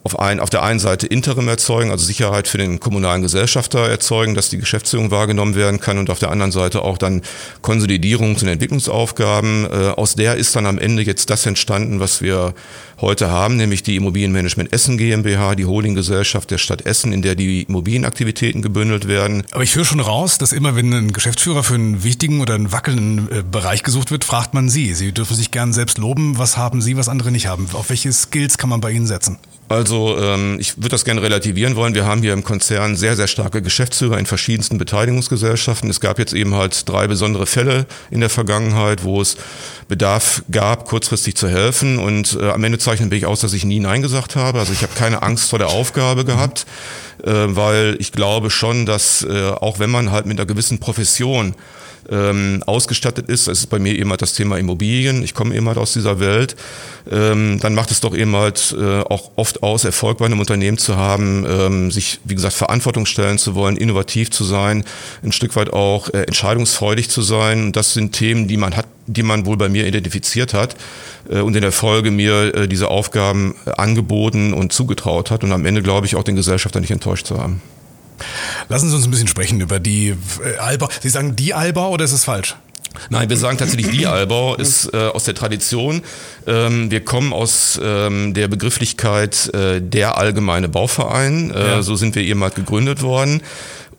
auf, 0.02 0.18
ein, 0.18 0.40
auf 0.40 0.48
der 0.48 0.62
einen 0.62 0.78
Seite 0.78 1.06
Interim 1.06 1.48
erzeugen, 1.48 1.90
also 1.90 2.04
Sicherheit 2.04 2.48
für 2.48 2.58
den 2.58 2.80
kommunalen 2.80 3.22
Gesellschafter 3.22 3.80
erzeugen, 3.80 4.34
dass 4.34 4.48
die 4.48 4.58
Geschäftsführung 4.58 5.10
wahrgenommen 5.10 5.54
werden 5.54 5.78
kann 5.78 5.98
und 5.98 6.08
auf 6.08 6.18
der 6.18 6.30
anderen 6.30 6.52
Seite 6.52 6.82
auch 6.82 6.96
dann 6.96 7.20
Konsolidierungs- 7.62 8.40
und 8.42 8.48
Entwicklungsaufgaben. 8.48 9.66
Äh, 9.66 9.88
aus 9.96 10.14
der 10.14 10.36
ist 10.36 10.56
dann 10.56 10.66
am 10.66 10.78
Ende 10.78 11.02
jetzt 11.02 11.28
das 11.28 11.44
entstanden, 11.44 12.00
was 12.00 12.22
wir 12.22 12.54
heute 13.00 13.30
haben, 13.30 13.56
nämlich 13.56 13.82
die 13.82 13.96
Immobilienmanagement 13.96 14.72
Essen 14.72 14.96
GmbH, 14.96 15.54
die 15.54 15.66
Holdinggesellschaft 15.66 16.50
der 16.50 16.58
Stadt 16.58 16.86
Essen, 16.86 17.12
in 17.12 17.22
der 17.22 17.34
die 17.34 17.62
Immobilienaktivitäten 17.62 18.62
gebündelt 18.62 19.06
werden. 19.08 19.44
Aber 19.52 19.62
ich 19.62 19.74
höre 19.74 19.84
schon 19.84 20.00
raus, 20.00 20.38
dass 20.38 20.52
immer, 20.52 20.76
wenn 20.76 20.92
ein 20.92 21.12
Geschäftsführer 21.12 21.62
für 21.62 21.74
einen 21.74 22.04
wichtigen 22.04 22.40
oder 22.40 22.54
einen 22.54 22.72
wackelnden 22.72 23.28
äh, 23.30 23.42
Bereich 23.42 23.82
gesucht 23.82 24.10
wird, 24.10 24.24
fragt 24.24 24.54
man 24.54 24.70
Sie. 24.70 24.94
Sie 24.94 25.12
dürfen 25.12 25.36
sich 25.36 25.50
gern 25.50 25.72
selbst 25.72 25.98
loben. 25.98 26.38
Was 26.38 26.56
haben 26.56 26.80
Sie, 26.80 26.96
was 26.96 27.08
andere 27.08 27.30
nicht 27.30 27.46
haben? 27.46 27.68
Auf 27.74 27.90
welche 27.90 28.12
Skills 28.12 28.56
kann 28.56 28.70
man 28.70 28.80
bei 28.80 28.90
Ihnen 28.92 29.06
setzen? 29.06 29.38
Also 29.70 30.18
ähm, 30.18 30.56
ich 30.58 30.78
würde 30.78 30.88
das 30.88 31.04
gerne 31.04 31.22
relativieren 31.22 31.76
wollen. 31.76 31.94
Wir 31.94 32.04
haben 32.04 32.22
hier 32.22 32.32
im 32.32 32.42
Konzern 32.42 32.96
sehr, 32.96 33.14
sehr 33.14 33.28
starke 33.28 33.62
Geschäftsführer 33.62 34.18
in 34.18 34.26
verschiedensten 34.26 34.78
Beteiligungsgesellschaften. 34.78 35.88
Es 35.88 36.00
gab 36.00 36.18
jetzt 36.18 36.32
eben 36.32 36.56
halt 36.56 36.88
drei 36.88 37.06
besondere 37.06 37.46
Fälle 37.46 37.86
in 38.10 38.18
der 38.18 38.30
Vergangenheit, 38.30 39.04
wo 39.04 39.20
es 39.20 39.36
Bedarf 39.86 40.42
gab, 40.50 40.86
kurzfristig 40.86 41.36
zu 41.36 41.48
helfen. 41.48 42.00
Und 42.00 42.36
äh, 42.40 42.50
am 42.50 42.64
Ende 42.64 42.78
zeichnen 42.78 43.12
ich 43.12 43.26
aus, 43.26 43.42
dass 43.42 43.52
ich 43.52 43.64
nie 43.64 43.78
Nein 43.78 44.02
gesagt 44.02 44.34
habe. 44.34 44.58
Also 44.58 44.72
ich 44.72 44.82
habe 44.82 44.92
keine 44.96 45.22
Angst 45.22 45.50
vor 45.50 45.60
der 45.60 45.68
Aufgabe 45.68 46.24
gehabt, 46.24 46.62
äh, 46.62 47.09
weil 47.24 47.96
ich 47.98 48.12
glaube 48.12 48.50
schon, 48.50 48.86
dass 48.86 49.22
äh, 49.22 49.50
auch 49.50 49.78
wenn 49.78 49.90
man 49.90 50.10
halt 50.10 50.26
mit 50.26 50.38
einer 50.38 50.46
gewissen 50.46 50.78
Profession 50.78 51.54
ähm, 52.10 52.62
ausgestattet 52.66 53.28
ist. 53.28 53.48
Das 53.48 53.58
ist 53.58 53.66
bei 53.66 53.78
mir 53.78 53.96
eben 53.98 54.10
halt 54.10 54.22
das 54.22 54.34
Thema 54.34 54.58
Immobilien. 54.58 55.22
Ich 55.22 55.34
komme 55.34 55.54
eben 55.54 55.68
halt 55.68 55.78
aus 55.78 55.92
dieser 55.92 56.20
Welt. 56.20 56.56
Ähm, 57.10 57.58
dann 57.60 57.74
macht 57.74 57.90
es 57.90 58.00
doch 58.00 58.16
eben 58.16 58.34
halt 58.36 58.74
äh, 58.78 59.00
auch 59.00 59.32
oft 59.36 59.62
aus, 59.62 59.84
Erfolg 59.84 60.18
bei 60.18 60.26
einem 60.26 60.40
Unternehmen 60.40 60.78
zu 60.78 60.96
haben, 60.96 61.46
ähm, 61.48 61.90
sich, 61.90 62.20
wie 62.24 62.34
gesagt, 62.34 62.54
Verantwortung 62.54 63.06
stellen 63.06 63.38
zu 63.38 63.54
wollen, 63.54 63.76
innovativ 63.76 64.30
zu 64.30 64.44
sein, 64.44 64.84
ein 65.22 65.32
Stück 65.32 65.56
weit 65.56 65.72
auch 65.72 66.08
äh, 66.08 66.22
entscheidungsfreudig 66.22 67.08
zu 67.08 67.22
sein. 67.22 67.72
Das 67.72 67.94
sind 67.94 68.12
Themen, 68.12 68.48
die 68.48 68.56
man 68.56 68.76
hat, 68.76 68.86
die 69.06 69.22
man 69.22 69.46
wohl 69.46 69.56
bei 69.56 69.68
mir 69.68 69.86
identifiziert 69.86 70.54
hat 70.54 70.76
äh, 71.28 71.40
und 71.40 71.54
in 71.54 71.62
der 71.62 71.72
Folge 71.72 72.10
mir 72.10 72.54
äh, 72.54 72.68
diese 72.68 72.88
Aufgaben 72.88 73.54
äh, 73.66 73.72
angeboten 73.72 74.52
und 74.52 74.72
zugetraut 74.72 75.30
hat 75.30 75.44
und 75.44 75.52
am 75.52 75.66
Ende, 75.66 75.82
glaube 75.82 76.06
ich, 76.06 76.16
auch 76.16 76.24
den 76.24 76.36
Gesellschafter 76.36 76.80
nicht 76.80 76.90
enttäuscht 76.90 77.26
zu 77.26 77.38
haben. 77.38 77.62
Lassen 78.68 78.90
Sie 78.90 78.96
uns 78.96 79.06
ein 79.06 79.10
bisschen 79.10 79.28
sprechen 79.28 79.60
über 79.60 79.80
die 79.80 80.08
äh, 80.44 80.56
Albau. 80.58 80.88
Sie 81.00 81.08
sagen 81.08 81.36
die 81.36 81.54
Albau 81.54 81.90
oder 81.90 82.04
ist 82.04 82.12
es 82.12 82.24
falsch? 82.24 82.56
Nein, 83.08 83.30
wir 83.30 83.36
sagen 83.36 83.56
tatsächlich 83.56 83.90
die 83.90 84.06
Albau 84.06 84.56
ist 84.56 84.92
äh, 84.92 84.96
aus 84.96 85.24
der 85.24 85.34
Tradition. 85.34 86.02
Ähm, 86.46 86.90
wir 86.90 87.04
kommen 87.04 87.32
aus 87.32 87.80
ähm, 87.82 88.34
der 88.34 88.48
Begrifflichkeit 88.48 89.54
äh, 89.54 89.80
der 89.80 90.18
allgemeine 90.18 90.68
Bauverein. 90.68 91.52
Äh, 91.52 91.68
ja. 91.68 91.82
So 91.82 91.94
sind 91.94 92.16
wir 92.16 92.22
ehemals 92.22 92.56
gegründet 92.56 93.02
worden 93.02 93.42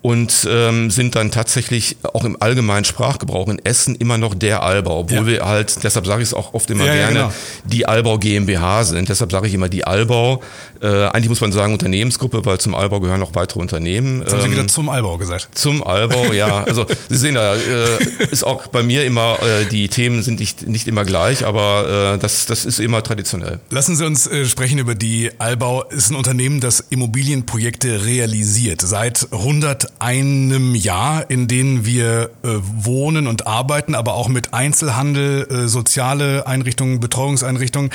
und 0.02 0.48
ähm, 0.50 0.90
sind 0.90 1.16
dann 1.16 1.30
tatsächlich 1.30 1.98
auch 2.02 2.24
im 2.24 2.36
allgemeinen 2.42 2.86
Sprachgebrauch 2.86 3.48
in 3.50 3.64
Essen 3.64 3.96
immer 3.96 4.18
noch 4.18 4.34
der 4.34 4.64
Albau, 4.64 5.02
obwohl 5.02 5.18
ja. 5.18 5.26
wir 5.28 5.46
halt, 5.46 5.84
deshalb 5.84 6.08
sage 6.08 6.24
ich 6.24 6.30
es 6.30 6.34
auch 6.34 6.54
oft 6.56 6.70
immer 6.72 6.86
ja, 6.86 6.94
gerne, 6.94 7.20
ja, 7.20 7.26
genau. 7.28 7.34
die 7.66 7.86
Albau 7.86 8.18
GmbH 8.18 8.84
sind. 8.84 9.10
Deshalb 9.10 9.32
sage 9.32 9.48
ich 9.48 9.54
immer 9.54 9.70
die 9.70 9.86
Albau. 9.86 10.42
Äh, 10.82 10.88
eigentlich 10.88 11.30
muss 11.30 11.42
man 11.42 11.52
sagen 11.52 11.74
Unternehmensgruppe, 11.74 12.44
weil 12.46 12.60
zum 12.60 12.74
Albau 12.74 13.00
gehören 13.00 13.20
noch 13.20 13.36
weitere 13.36 13.60
Unternehmen. 13.60 14.22
Jetzt 14.22 14.34
haben 14.34 14.42
Sie 14.42 14.52
wieder 14.52 14.62
ähm, 14.62 14.68
zum 14.68 14.90
Albau 14.90 15.18
gesagt. 15.18 15.50
Zum 15.54 15.84
Albau, 15.84 16.34
ja. 16.34 16.64
Also 16.72 16.86
Sie 17.10 17.18
sehen 17.18 17.36
da, 17.36 17.56
äh, 17.56 17.98
ist 18.32 18.46
auch 18.46 18.68
bei 18.68 18.82
mir 18.82 19.06
immer, 19.06 19.38
äh, 19.44 19.66
die 19.66 19.90
Themen 19.90 20.24
sind 20.24 20.40
nicht, 20.40 20.68
nicht 20.68 20.88
immer 20.88 21.04
gleich, 21.06 21.46
aber 21.46 22.14
äh, 22.16 22.18
das, 22.18 22.46
das 22.46 22.66
ist 22.66 22.80
immer 22.80 23.04
traditionell. 23.04 23.60
Lassen 23.70 23.96
Sie 23.96 24.06
uns 24.06 24.26
äh, 24.26 24.46
sprechen 24.46 24.80
über 24.80 24.96
die 24.96 25.32
Albau. 25.38 25.84
Ist 25.84 26.10
ein 26.10 26.16
Unternehmen, 26.16 26.62
das 26.62 26.80
Immobilienprojekte 26.80 28.06
realisiert. 28.06 28.82
Seit 28.82 29.28
100 29.32 30.02
einem 30.02 30.74
Jahr, 30.74 31.30
in 31.30 31.48
denen 31.48 31.86
wir 31.86 32.32
äh, 32.44 32.48
wohnen 32.62 33.28
und 33.28 33.46
arbeiten, 33.46 33.94
aber 33.94 34.16
auch 34.16 34.30
mit 34.30 34.54
Einzelhandel, 34.54 35.48
äh, 35.50 35.68
soziale 35.68 36.48
Einrichtungen, 36.48 37.00
Betreuungseinrichtungen. 37.00 37.92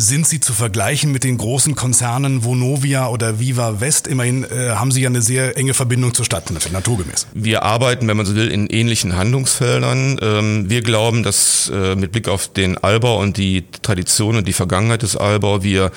Sind 0.00 0.26
Sie 0.26 0.40
zu 0.40 0.54
vergleichen 0.54 1.12
mit 1.12 1.24
den 1.24 1.36
großen 1.36 1.74
Konzernen 1.74 2.42
Vonovia 2.42 3.08
oder 3.08 3.38
Viva 3.38 3.82
West? 3.82 4.06
Immerhin 4.06 4.44
äh, 4.44 4.70
haben 4.70 4.92
Sie 4.92 5.02
ja 5.02 5.10
eine 5.10 5.20
sehr 5.20 5.58
enge 5.58 5.74
Verbindung 5.74 6.14
zur 6.14 6.24
Stadt, 6.24 6.50
naturgemäß. 6.72 7.26
Wir 7.34 7.64
arbeiten, 7.64 8.08
wenn 8.08 8.16
man 8.16 8.24
so 8.24 8.34
will, 8.34 8.50
in 8.50 8.66
ähnlichen 8.68 9.14
Handlungsfeldern. 9.14 10.18
Ähm, 10.22 10.70
wir 10.70 10.80
glauben, 10.80 11.22
dass 11.22 11.70
äh, 11.74 11.96
mit 11.96 12.12
Blick 12.12 12.28
auf 12.28 12.48
den 12.48 12.78
Albau 12.78 13.20
und 13.20 13.36
die 13.36 13.66
Tradition 13.82 14.36
und 14.36 14.48
die 14.48 14.54
Vergangenheit 14.54 15.02
des 15.02 15.18
Albau 15.18 15.62
wir 15.62 15.92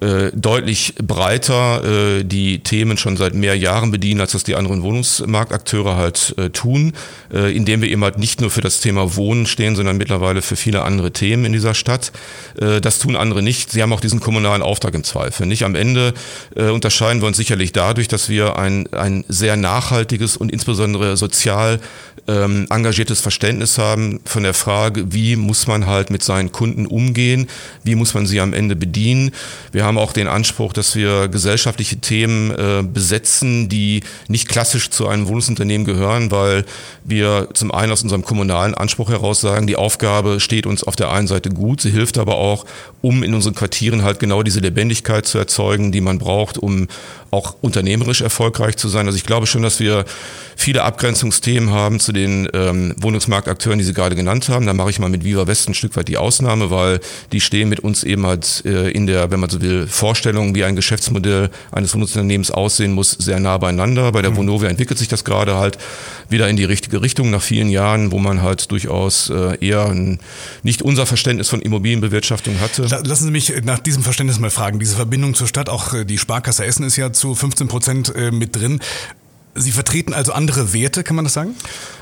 äh, 0.00 0.30
deutlich 0.34 0.94
breiter 0.96 2.18
äh, 2.18 2.24
die 2.24 2.60
Themen 2.60 2.96
schon 2.96 3.16
seit 3.16 3.34
mehr 3.34 3.56
Jahren 3.56 3.90
bedienen, 3.90 4.20
als 4.20 4.32
das 4.32 4.44
die 4.44 4.54
anderen 4.54 4.82
Wohnungsmarktakteure 4.82 5.96
halt 5.96 6.34
äh, 6.38 6.50
tun, 6.50 6.92
äh, 7.32 7.54
indem 7.56 7.82
wir 7.82 7.90
eben 7.90 8.02
halt 8.04 8.18
nicht 8.18 8.40
nur 8.40 8.50
für 8.50 8.60
das 8.60 8.80
Thema 8.80 9.16
Wohnen 9.16 9.46
stehen, 9.46 9.76
sondern 9.76 9.96
mittlerweile 9.96 10.42
für 10.42 10.56
viele 10.56 10.82
andere 10.82 11.12
Themen 11.12 11.44
in 11.44 11.52
dieser 11.52 11.74
Stadt. 11.74 12.12
Äh, 12.60 12.80
das 12.80 12.98
tun 12.98 13.16
andere 13.16 13.42
nicht. 13.42 13.70
Sie 13.70 13.82
haben 13.82 13.92
auch 13.92 14.00
diesen 14.00 14.20
kommunalen 14.20 14.62
Auftrag 14.62 14.94
im 14.94 15.04
Zweifel. 15.04 15.46
Nicht 15.46 15.64
am 15.64 15.74
Ende 15.74 16.14
unterscheiden 16.54 17.20
wir 17.20 17.28
uns 17.28 17.36
sicherlich 17.36 17.72
dadurch, 17.72 18.08
dass 18.08 18.28
wir 18.28 18.56
ein, 18.56 18.92
ein 18.92 19.24
sehr 19.28 19.56
nachhaltiges 19.56 20.36
und 20.36 20.50
insbesondere 20.50 21.16
sozial 21.16 21.80
ähm, 22.28 22.66
engagiertes 22.70 23.20
Verständnis 23.20 23.78
haben 23.78 24.20
von 24.24 24.42
der 24.42 24.54
Frage, 24.54 25.12
wie 25.12 25.36
muss 25.36 25.66
man 25.66 25.86
halt 25.86 26.10
mit 26.10 26.22
seinen 26.22 26.52
Kunden 26.52 26.86
umgehen, 26.86 27.48
wie 27.84 27.94
muss 27.94 28.14
man 28.14 28.26
sie 28.26 28.40
am 28.40 28.52
Ende 28.52 28.76
bedienen. 28.76 29.30
Wir 29.72 29.84
haben 29.86 29.98
auch 29.98 30.12
den 30.12 30.26
Anspruch, 30.28 30.72
dass 30.72 30.94
wir 30.94 31.28
gesellschaftliche 31.28 31.98
Themen 31.98 32.50
äh, 32.50 32.82
besetzen, 32.82 33.68
die 33.68 34.02
nicht 34.28 34.48
klassisch 34.48 34.90
zu 34.90 35.08
einem 35.08 35.28
Wohnungsunternehmen 35.28 35.86
gehören, 35.86 36.30
weil 36.30 36.64
wir 37.04 37.48
zum 37.54 37.72
einen 37.72 37.92
aus 37.92 38.02
unserem 38.02 38.24
kommunalen 38.24 38.74
Anspruch 38.74 39.08
heraus 39.08 39.40
sagen, 39.40 39.66
die 39.66 39.76
Aufgabe 39.76 40.40
steht 40.40 40.66
uns 40.66 40.84
auf 40.84 40.96
der 40.96 41.10
einen 41.10 41.28
Seite 41.28 41.50
gut, 41.50 41.80
sie 41.80 41.90
hilft 41.90 42.18
aber 42.18 42.36
auch, 42.36 42.66
um 43.00 43.22
in 43.22 43.34
unseren 43.34 43.54
Quartieren 43.54 44.02
halt 44.02 44.18
genau 44.18 44.42
diese 44.42 44.60
Lebendigkeit 44.60 45.26
zu 45.26 45.38
erzeugen, 45.38 45.92
die 45.92 46.00
man 46.00 46.18
braucht, 46.18 46.58
um 46.58 46.88
auch 47.30 47.56
unternehmerisch 47.60 48.20
erfolgreich 48.20 48.76
zu 48.76 48.88
sein. 48.88 49.06
Also 49.06 49.16
ich 49.16 49.24
glaube 49.24 49.46
schon, 49.46 49.62
dass 49.62 49.80
wir 49.80 50.04
viele 50.56 50.82
Abgrenzungsthemen 50.82 51.70
haben 51.70 52.00
zu 52.00 52.12
den 52.12 52.48
ähm, 52.54 52.94
Wohnungsmarktakteuren, 52.98 53.78
die 53.78 53.84
Sie 53.84 53.92
gerade 53.92 54.16
genannt 54.16 54.48
haben. 54.48 54.66
Da 54.66 54.72
mache 54.72 54.90
ich 54.90 54.98
mal 54.98 55.10
mit 55.10 55.24
Viva 55.24 55.46
West 55.46 55.68
ein 55.68 55.74
Stück 55.74 55.96
weit 55.96 56.08
die 56.08 56.16
Ausnahme, 56.16 56.70
weil 56.70 57.00
die 57.32 57.40
stehen 57.40 57.68
mit 57.68 57.80
uns 57.80 58.04
eben 58.04 58.26
halt 58.26 58.64
äh, 58.64 58.90
in 58.90 59.06
der, 59.06 59.30
wenn 59.30 59.40
man 59.40 59.50
so 59.50 59.60
will, 59.60 59.75
Vorstellung, 59.86 60.54
wie 60.54 60.64
ein 60.64 60.76
Geschäftsmodell 60.76 61.50
eines 61.72 61.94
Wohnungsunternehmens 61.94 62.50
aussehen 62.50 62.92
muss, 62.92 63.10
sehr 63.10 63.40
nah 63.40 63.58
beieinander. 63.58 64.12
Bei 64.12 64.22
der 64.22 64.30
mhm. 64.30 64.36
Vonovia 64.36 64.68
entwickelt 64.68 64.98
sich 64.98 65.08
das 65.08 65.24
gerade 65.24 65.56
halt 65.56 65.78
wieder 66.28 66.48
in 66.48 66.56
die 66.56 66.64
richtige 66.64 67.02
Richtung 67.02 67.30
nach 67.30 67.42
vielen 67.42 67.68
Jahren, 67.68 68.12
wo 68.12 68.18
man 68.18 68.42
halt 68.42 68.70
durchaus 68.70 69.30
äh, 69.30 69.58
eher 69.64 69.86
ein, 69.86 70.20
nicht 70.62 70.82
unser 70.82 71.06
Verständnis 71.06 71.48
von 71.48 71.60
Immobilienbewirtschaftung 71.60 72.60
hatte. 72.60 72.82
Lassen 72.82 73.24
Sie 73.24 73.30
mich 73.30 73.52
nach 73.64 73.78
diesem 73.78 74.02
Verständnis 74.02 74.38
mal 74.38 74.50
fragen. 74.50 74.78
Diese 74.78 74.96
Verbindung 74.96 75.34
zur 75.34 75.46
Stadt, 75.46 75.68
auch 75.68 75.92
äh, 75.92 76.04
die 76.04 76.18
Sparkasse 76.18 76.64
Essen 76.64 76.84
ist 76.84 76.96
ja 76.96 77.12
zu 77.12 77.34
15 77.34 77.68
Prozent 77.68 78.14
äh, 78.14 78.30
mit 78.30 78.56
drin. 78.56 78.80
Sie 79.56 79.72
vertreten 79.72 80.12
also 80.12 80.32
andere 80.32 80.72
Werte, 80.72 81.02
kann 81.02 81.16
man 81.16 81.24
das 81.24 81.34
sagen? 81.34 81.54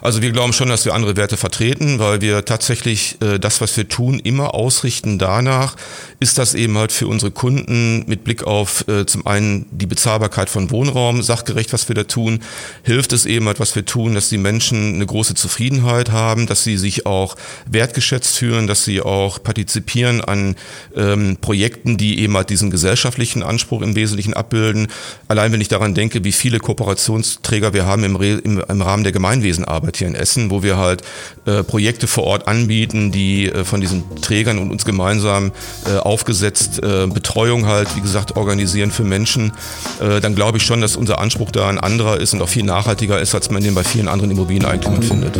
Also 0.02 0.23
wir 0.23 0.32
glauben 0.32 0.52
schon, 0.52 0.68
dass 0.68 0.84
wir 0.84 0.94
andere 0.94 1.16
Werte 1.16 1.37
vertreten, 1.37 1.99
weil 1.99 2.20
wir 2.20 2.44
tatsächlich 2.44 3.16
äh, 3.23 3.38
das, 3.38 3.61
was 3.61 3.76
wir 3.76 3.88
tun, 3.88 4.18
immer 4.18 4.54
ausrichten 4.54 5.18
danach, 5.18 5.76
ist 6.20 6.38
das 6.38 6.54
eben 6.54 6.76
halt 6.76 6.92
für 6.92 7.06
unsere 7.06 7.30
Kunden 7.30 8.04
mit 8.06 8.25
Blick 8.25 8.44
auf 8.44 8.87
äh, 8.88 9.06
zum 9.06 9.26
einen 9.26 9.66
die 9.70 9.87
Bezahlbarkeit 9.87 10.50
von 10.50 10.70
Wohnraum, 10.70 11.23
sachgerecht, 11.23 11.73
was 11.73 11.88
wir 11.88 11.94
da 11.94 12.04
tun, 12.04 12.40
hilft 12.82 13.12
es 13.12 13.26
eben 13.26 13.46
halt, 13.46 13.61
was 13.61 13.75
wir 13.76 13.84
tun, 13.84 14.14
dass 14.14 14.28
die 14.28 14.38
Menschen 14.38 14.94
eine 14.94 15.06
große 15.06 15.34
Zufriedenheit 15.34 16.11
haben, 16.11 16.46
dass 16.46 16.64
sie 16.64 16.76
sich 16.76 17.06
auch 17.06 17.37
wertgeschätzt 17.66 18.37
fühlen, 18.37 18.66
dass 18.66 18.84
sie 18.84 19.00
auch 19.00 19.42
partizipieren 19.42 20.20
an 20.20 20.56
ähm, 20.96 21.37
Projekten, 21.40 21.96
die 21.96 22.20
eben 22.20 22.37
halt 22.37 22.50
diesen 22.50 22.70
gesellschaftlichen 22.70 23.42
Anspruch 23.42 23.82
im 23.82 23.94
Wesentlichen 23.94 24.34
abbilden. 24.34 24.88
Allein 25.28 25.52
wenn 25.52 25.61
ich 25.61 25.68
daran 25.68 25.94
denke, 25.94 26.25
wie 26.25 26.32
viele 26.32 26.58
Kooperations 26.58 27.40
Träger 27.44 27.72
wir 27.72 27.86
haben 27.86 28.02
im, 28.02 28.20
im, 28.20 28.62
im, 28.68 28.82
Rahmen 28.82 29.04
der 29.04 29.12
Gemeinwesenarbeit 29.12 29.96
hier 29.96 30.08
in 30.08 30.14
Essen, 30.14 30.50
wo 30.50 30.62
wir 30.62 30.76
halt 30.76 31.02
äh, 31.46 31.62
Projekte 31.62 32.06
vor 32.06 32.24
Ort 32.24 32.48
anbieten, 32.48 33.12
die 33.12 33.46
äh, 33.46 33.64
von 33.64 33.80
diesen 33.80 34.02
Trägern 34.20 34.58
und 34.58 34.70
uns 34.70 34.84
gemeinsam 34.84 35.52
äh, 35.86 35.98
aufgesetzt 35.98 36.82
äh, 36.82 37.06
Betreuung 37.06 37.66
halt, 37.66 37.94
wie 37.96 38.00
gesagt, 38.00 38.36
organisieren 38.36 38.90
für 38.90 39.04
Menschen, 39.04 39.52
äh, 40.00 40.20
dann 40.20 40.34
glaube 40.34 40.58
ich 40.58 40.64
schon, 40.64 40.80
dass 40.80 40.96
unser 40.96 41.20
Anspruch 41.20 41.52
da 41.52 41.68
ein 41.68 41.78
anderer 41.78 42.18
ist 42.18 42.32
und 42.34 42.42
auch 42.42 42.48
viel 42.48 42.64
nachhaltiger 42.64 43.20
ist, 43.20 43.34
als 43.34 43.50
man 43.50 43.62
den 43.62 43.74
bei 43.74 43.84
vielen 43.84 44.08
anderen 44.08 44.32
Immobilieneigentümern 44.32 45.02
findet. 45.02 45.38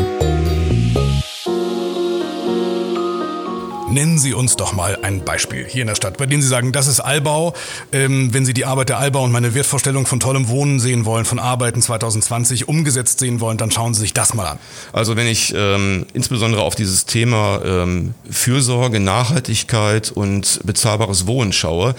Nennen 3.95 4.19
Sie 4.19 4.35
uns 4.35 4.57
doch 4.57 4.73
mal 4.73 4.99
ein 5.03 5.25
Beispiel 5.25 5.65
hier 5.65 5.83
in 5.83 5.87
der 5.87 5.95
Stadt, 5.95 6.17
bei 6.17 6.27
dem 6.27 6.43
Sie 6.43 6.49
sagen, 6.49 6.73
das 6.73 6.89
ist 6.89 6.99
Allbau. 6.99 7.55
Ähm, 7.93 8.35
wenn 8.35 8.45
Sie 8.45 8.53
die 8.53 8.65
Arbeit 8.65 8.89
der 8.89 8.99
Allbau 8.99 9.23
und 9.23 9.31
meine 9.31 9.55
Wertvorstellung 9.55 10.05
von 10.05 10.19
tollem 10.19 10.49
Wohnen 10.49 10.81
sehen 10.81 11.05
wollen, 11.05 11.25
von 11.25 11.39
Arbeiten 11.39 11.81
2020 11.81 12.67
umgesetzt 12.67 13.21
sehen 13.21 13.39
wollen, 13.39 13.57
dann 13.57 13.71
schauen 13.71 13.95
Sie 13.95 14.01
sich 14.01 14.13
das 14.13 14.35
mal 14.35 14.49
an. 14.49 14.59
Also 14.93 15.15
wenn 15.15 15.29
ich 15.29 15.55
ähm, 15.57 16.07
insbesondere 16.13 16.63
auf 16.63 16.75
dieses 16.75 17.07
Thema 17.07 17.61
ähm, 17.65 18.15
Fürsorge, 18.29 18.99
Nachhaltigkeit 18.99 20.11
und 20.11 20.59
bezahlbares 20.65 21.29
Wohnen 21.29 21.53
schaue, 21.53 21.95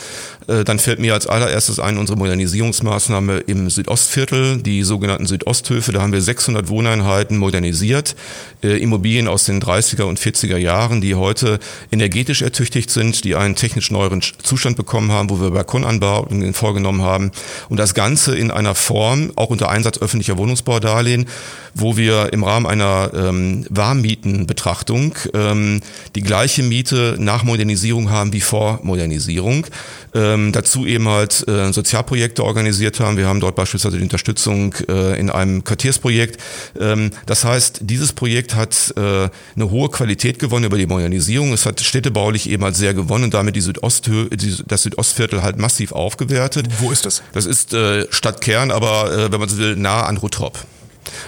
äh, 0.48 0.66
dann 0.66 0.80
fällt 0.80 1.00
mir 1.00 1.14
als 1.14 1.28
allererstes 1.28 1.80
ein 1.80 1.98
unsere 1.98 2.18
Modernisierungsmaßnahme 2.18 3.38
im 3.38 3.70
Südostviertel, 3.70 4.62
die 4.62 4.84
sogenannten 4.84 5.28
Südosthöfe. 5.28 5.94
Da 5.94 6.02
haben 6.02 6.12
wir 6.12 6.22
600 6.22 6.68
Wohneinheiten 6.68 7.38
modernisiert, 7.38 8.18
äh, 8.64 8.82
Immobilien 8.82 9.30
aus 9.30 9.46
den 9.46 9.62
30er 9.62 10.04
und 10.04 10.20
40er 10.20 10.58
Jahren, 10.58 11.00
die 11.00 11.16
heute 11.16 11.60
energetisch 11.92 12.42
ertüchtigt 12.42 12.90
sind, 12.90 13.24
die 13.24 13.36
einen 13.36 13.56
technisch 13.56 13.92
neueren 13.92 14.22
Zustand 14.22 14.78
bekommen 14.78 15.12
haben, 15.12 15.30
wo 15.30 15.40
wir 15.40 15.52
Balkonanbauten 15.52 16.54
vorgenommen 16.54 17.02
haben. 17.02 17.32
Und 17.70 17.78
das 17.78 17.94
Ganze 17.94 18.36
in 18.36 18.52
einer 18.52 18.76
Form, 18.76 19.32
auch 19.36 19.50
unter 19.50 19.70
Einsatz 19.70 19.98
öffentlicher 19.98 20.38
Wohnungsbaudarlehen, 20.38 21.28
wo 21.74 21.98
wir 21.98 22.32
im 22.32 22.44
Rahmen 22.44 22.66
einer 22.66 23.12
ähm, 23.14 23.66
Warmmietenbetrachtung 23.70 25.16
ähm, 25.34 25.82
die 26.16 26.22
gleiche 26.22 26.64
Miete 26.64 27.16
nach 27.20 27.44
Modernisierung 27.44 28.10
haben 28.10 28.32
wie 28.32 28.42
vor 28.42 28.80
Modernisierung. 28.84 29.68
Ähm, 30.14 30.54
dazu 30.54 30.86
eben 30.86 31.10
halt 31.10 31.46
äh, 31.48 31.74
Sozialprojekte 31.74 32.44
organisiert 32.44 33.02
haben. 33.02 33.18
Wir 33.18 33.28
haben 33.28 33.42
dort 33.42 33.56
beispielsweise 33.56 33.98
die 33.98 34.04
Unterstützung 34.04 34.74
äh, 34.88 35.20
in 35.20 35.30
einem 35.30 35.66
Quartiersprojekt. 35.66 36.42
Ähm, 36.80 37.12
das 37.26 37.44
heißt, 37.44 37.80
dieses 37.82 38.14
Projekt 38.14 38.56
hat 38.56 38.94
äh, 38.96 39.30
eine 39.56 39.70
hohe 39.70 39.90
Qualität 39.90 40.40
gewonnen 40.40 40.66
über 40.66 40.78
die 40.78 40.88
Modernisierung. 40.88 41.52
Es 41.52 41.66
hat 41.66 41.75
städtebaulich 41.82 42.50
eben 42.50 42.64
halt 42.64 42.76
sehr 42.76 42.94
gewonnen 42.94 43.26
und 43.26 43.34
damit 43.34 43.56
die 43.56 43.62
Südosthö 43.62 44.30
die, 44.30 44.56
das 44.68 44.84
Südostviertel 44.84 45.42
halt 45.42 45.58
massiv 45.58 45.92
aufgewertet. 45.92 46.68
Wo 46.80 46.92
ist 46.92 47.06
das? 47.06 47.22
Das 47.34 47.46
ist 47.46 47.74
äh, 47.74 48.06
Stadtkern, 48.12 48.72
aber 48.72 49.12
äh, 49.12 49.32
wenn 49.32 49.40
man 49.40 49.50
so 49.50 49.58
will, 49.58 49.76
nah 49.76 50.04
an 50.04 50.18
Rutrop. 50.18 50.58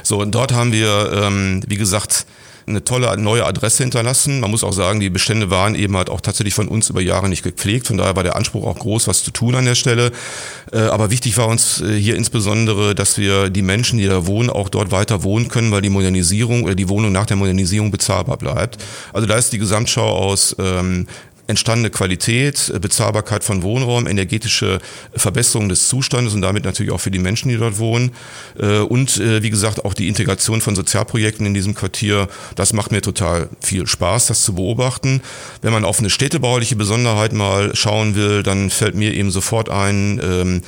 So, 0.04 0.20
und 0.20 0.34
dort 0.34 0.54
haben 0.54 0.72
wir, 0.72 1.12
ähm, 1.14 1.62
wie 1.68 1.78
gesagt, 1.78 2.26
eine 2.68 2.84
tolle 2.84 3.16
neue 3.18 3.46
Adresse 3.46 3.84
hinterlassen. 3.84 4.42
Man 4.42 4.52
muss 4.52 4.64
auch 4.64 4.74
sagen, 4.74 5.00
die 5.00 5.10
Bestände 5.10 5.50
waren 5.50 5.74
eben 5.74 5.96
halt 5.96 6.10
auch 6.10 6.20
tatsächlich 6.20 6.54
von 6.54 6.68
uns 6.68 6.90
über 6.90 7.02
Jahre 7.02 7.30
nicht 7.30 7.44
gepflegt. 7.44 7.88
Von 7.88 7.98
daher 7.98 8.16
war 8.16 8.24
der 8.24 8.36
Anspruch 8.36 8.66
auch 8.66 8.78
groß, 8.78 9.08
was 9.08 9.24
zu 9.24 9.32
tun 9.32 9.56
an 9.56 9.66
der 9.66 9.76
Stelle. 9.76 10.12
Äh, 10.74 10.80
aber 10.80 11.10
wichtig 11.10 11.38
war 11.38 11.48
uns 11.48 11.82
äh, 11.82 11.98
hier 11.98 12.16
insbesondere, 12.16 12.94
dass 12.94 13.18
wir 13.18 13.50
die 13.50 13.62
Menschen, 13.62 14.00
die 14.00 14.08
da 14.08 14.28
wohnen, 14.28 14.50
auch 14.50 14.68
dort 14.68 14.92
weiter 14.92 15.24
wohnen 15.24 15.48
können, 15.48 15.72
weil 15.72 15.82
die 15.82 15.90
Modernisierung 15.90 16.64
oder 16.64 16.76
die 16.76 16.90
Wohnung 16.90 17.14
nach 17.14 17.26
der 17.26 17.38
Modernisierung 17.38 17.90
bezahlbar 17.90 18.38
bleibt. 18.38 18.84
Also 19.14 19.28
da 19.28 19.38
ist 19.38 19.54
die 19.54 19.60
Gesamtschau 19.60 20.10
aus 20.10 20.56
ähm, 20.60 21.08
entstandene 21.48 21.90
Qualität, 21.90 22.72
äh, 22.74 22.80
Bezahlbarkeit 22.80 23.44
von 23.44 23.64
Wohnraum, 23.64 24.08
energetische 24.08 24.80
Verbesserung 25.16 25.70
des 25.70 25.88
Zustandes 25.88 26.34
und 26.34 26.42
damit 26.42 26.66
natürlich 26.66 26.92
auch 26.92 27.00
für 27.00 27.12
die 27.12 27.20
Menschen, 27.20 27.50
die 27.50 27.58
dort 27.58 27.80
wohnen. 27.80 28.12
Äh, 28.60 28.80
und 28.80 29.18
äh, 29.18 29.42
wie 29.42 29.50
gesagt, 29.50 29.86
auch 29.86 29.94
die 29.94 30.08
Integration 30.08 30.62
von 30.62 30.76
Sozialprojekten 30.76 31.46
in 31.46 31.54
diesem 31.54 31.74
Quartier, 31.74 32.28
das 32.56 32.74
macht 32.74 32.92
mir 32.92 33.02
total 33.02 33.50
viel 33.62 33.88
Spaß, 33.88 34.28
das 34.28 34.44
zu 34.44 34.56
beobachten. 34.56 35.22
Wenn 35.62 35.74
man 35.74 35.86
auf 35.86 36.00
eine 36.00 36.10
städtebauliche 36.10 36.76
Besonderheit 36.76 37.34
mal 37.34 37.76
schauen 37.76 38.16
will, 38.16 38.44
dann 38.44 38.70
fällt 38.70 38.96
mir 38.96 39.14
eben 39.14 39.32
sofort 39.32 39.70
ein, 39.70 40.22
ähm, 40.24 40.58
äh, 40.58 40.62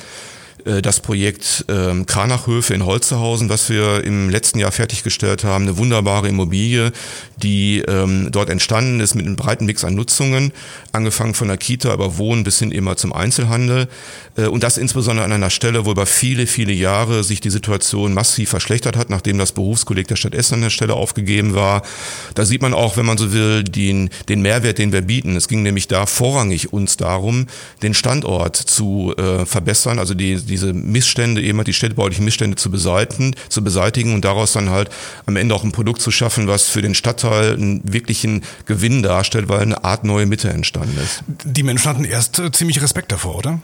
das 0.64 1.00
Projekt 1.00 1.64
ähm, 1.68 2.06
Kranachhöfe 2.06 2.74
in 2.74 2.84
Holzehausen, 2.84 3.48
was 3.48 3.68
wir 3.70 4.04
im 4.04 4.30
letzten 4.30 4.58
Jahr 4.58 4.72
fertiggestellt 4.72 5.44
haben. 5.44 5.64
Eine 5.64 5.78
wunderbare 5.78 6.28
Immobilie, 6.28 6.92
die 7.36 7.80
ähm, 7.80 8.28
dort 8.30 8.50
entstanden 8.50 9.00
ist 9.00 9.14
mit 9.14 9.26
einem 9.26 9.36
breiten 9.36 9.66
Mix 9.66 9.84
an 9.84 9.94
Nutzungen, 9.94 10.52
angefangen 10.92 11.34
von 11.34 11.48
der 11.48 11.56
Kita 11.56 11.92
über 11.92 12.18
Wohnen 12.18 12.44
bis 12.44 12.58
hin 12.58 12.72
immer 12.72 12.96
zum 12.96 13.12
Einzelhandel. 13.12 13.88
Äh, 14.36 14.46
und 14.46 14.62
das 14.62 14.76
insbesondere 14.76 15.24
an 15.24 15.32
einer 15.32 15.50
Stelle, 15.50 15.84
wo 15.84 15.92
über 15.92 16.06
viele, 16.06 16.46
viele 16.46 16.72
Jahre 16.72 17.24
sich 17.24 17.40
die 17.40 17.50
Situation 17.50 18.14
massiv 18.14 18.50
verschlechtert 18.50 18.96
hat, 18.96 19.10
nachdem 19.10 19.38
das 19.38 19.52
Berufskolleg 19.52 20.08
der 20.08 20.16
Stadt 20.16 20.34
Essen 20.34 20.54
an 20.54 20.60
der 20.62 20.70
Stelle 20.70 20.94
aufgegeben 20.94 21.54
war. 21.54 21.82
Da 22.34 22.44
sieht 22.44 22.62
man 22.62 22.74
auch, 22.74 22.96
wenn 22.96 23.06
man 23.06 23.18
so 23.18 23.32
will, 23.32 23.64
den, 23.64 24.10
den 24.28 24.42
Mehrwert, 24.42 24.78
den 24.78 24.92
wir 24.92 25.02
bieten. 25.02 25.36
Es 25.36 25.48
ging 25.48 25.62
nämlich 25.62 25.88
da 25.88 26.06
vorrangig 26.06 26.72
uns 26.72 26.96
darum, 26.96 27.46
den 27.82 27.94
Standort 27.94 28.56
zu 28.56 29.14
äh, 29.16 29.46
verbessern, 29.46 29.98
also 29.98 30.14
die, 30.14 30.36
diese 30.50 30.72
Missstände, 30.72 31.42
eben 31.42 31.62
die 31.64 31.72
städtebaulichen 31.72 32.24
Missstände 32.24 32.56
zu 32.56 32.70
beseitigen, 32.70 33.34
zu 33.48 33.64
beseitigen 33.64 34.14
und 34.14 34.24
daraus 34.24 34.52
dann 34.52 34.70
halt 34.70 34.90
am 35.26 35.36
Ende 35.36 35.54
auch 35.54 35.64
ein 35.64 35.72
Produkt 35.72 36.00
zu 36.02 36.10
schaffen, 36.10 36.46
was 36.46 36.68
für 36.68 36.82
den 36.82 36.94
Stadtteil 36.94 37.54
einen 37.54 37.80
wirklichen 37.90 38.42
Gewinn 38.66 39.02
darstellt, 39.02 39.48
weil 39.48 39.60
eine 39.60 39.84
Art 39.84 40.04
neue 40.04 40.26
Mitte 40.26 40.50
entstanden 40.50 40.98
ist. 41.02 41.22
Die 41.44 41.62
Menschen 41.62 41.88
hatten 41.88 42.04
erst 42.04 42.38
äh, 42.38 42.50
ziemlich 42.52 42.82
Respekt 42.82 43.12
davor, 43.12 43.36
oder? 43.36 43.60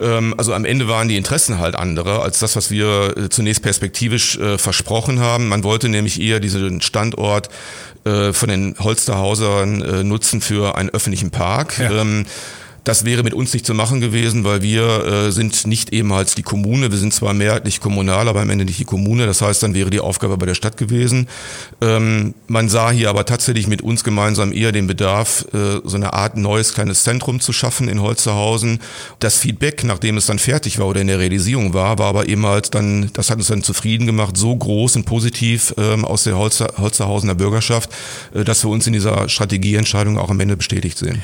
Ähm, 0.00 0.34
also 0.36 0.54
am 0.54 0.64
Ende 0.64 0.88
waren 0.88 1.08
die 1.08 1.16
Interessen 1.16 1.58
halt 1.58 1.74
andere 1.74 2.22
als 2.22 2.38
das, 2.38 2.56
was 2.56 2.70
wir 2.70 3.16
äh, 3.16 3.28
zunächst 3.28 3.62
perspektivisch 3.62 4.38
äh, 4.38 4.58
versprochen 4.58 5.20
haben. 5.20 5.48
Man 5.48 5.64
wollte 5.64 5.88
nämlich 5.88 6.20
eher 6.20 6.40
diesen 6.40 6.80
Standort 6.80 7.48
äh, 8.04 8.32
von 8.32 8.48
den 8.48 8.76
Holsterhausern 8.78 9.82
äh, 9.82 10.04
nutzen 10.04 10.40
für 10.40 10.76
einen 10.76 10.90
öffentlichen 10.90 11.30
Park. 11.30 11.78
Ja. 11.78 11.90
Ähm, 11.90 12.26
Das 12.88 13.04
wäre 13.04 13.22
mit 13.22 13.34
uns 13.34 13.52
nicht 13.52 13.66
zu 13.66 13.74
machen 13.74 14.00
gewesen, 14.00 14.44
weil 14.44 14.62
wir 14.62 15.04
äh, 15.04 15.30
sind 15.30 15.66
nicht 15.66 15.92
ehemals 15.92 16.34
die 16.34 16.42
Kommune. 16.42 16.90
Wir 16.90 16.96
sind 16.96 17.12
zwar 17.12 17.34
mehrheitlich 17.34 17.80
kommunal, 17.80 18.28
aber 18.28 18.40
am 18.40 18.48
Ende 18.48 18.64
nicht 18.64 18.78
die 18.78 18.86
Kommune. 18.86 19.26
Das 19.26 19.42
heißt, 19.42 19.62
dann 19.62 19.74
wäre 19.74 19.90
die 19.90 20.00
Aufgabe 20.00 20.38
bei 20.38 20.46
der 20.46 20.54
Stadt 20.54 20.78
gewesen. 20.78 21.28
Ähm, 21.82 22.32
man 22.46 22.70
sah 22.70 22.90
hier 22.90 23.10
aber 23.10 23.26
tatsächlich 23.26 23.66
mit 23.66 23.82
uns 23.82 24.04
gemeinsam 24.04 24.54
eher 24.54 24.72
den 24.72 24.86
Bedarf, 24.86 25.44
äh, 25.52 25.80
so 25.84 25.96
eine 25.96 26.14
Art 26.14 26.38
neues 26.38 26.72
kleines 26.72 27.02
Zentrum 27.02 27.40
zu 27.40 27.52
schaffen 27.52 27.88
in 27.88 28.00
Holzerhausen. 28.00 28.80
Das 29.18 29.36
Feedback, 29.36 29.84
nachdem 29.84 30.16
es 30.16 30.24
dann 30.24 30.38
fertig 30.38 30.78
war 30.78 30.86
oder 30.86 31.02
in 31.02 31.08
der 31.08 31.18
Realisierung 31.18 31.74
war, 31.74 31.98
war 31.98 32.06
aber 32.06 32.26
eben 32.26 32.46
halt 32.46 32.74
dann, 32.74 33.10
das 33.12 33.28
hat 33.28 33.36
uns 33.36 33.48
dann 33.48 33.62
zufrieden 33.62 34.06
gemacht, 34.06 34.38
so 34.38 34.56
groß 34.56 34.96
und 34.96 35.04
positiv 35.04 35.74
ähm, 35.76 36.06
aus 36.06 36.24
der 36.24 36.38
Holzer, 36.38 36.72
Holzerhausener 36.78 37.34
Bürgerschaft, 37.34 37.90
äh, 38.32 38.44
dass 38.44 38.64
wir 38.64 38.70
uns 38.70 38.86
in 38.86 38.94
dieser 38.94 39.28
Strategieentscheidung 39.28 40.16
auch 40.16 40.30
am 40.30 40.40
Ende 40.40 40.56
bestätigt 40.56 40.96
sehen. 40.96 41.22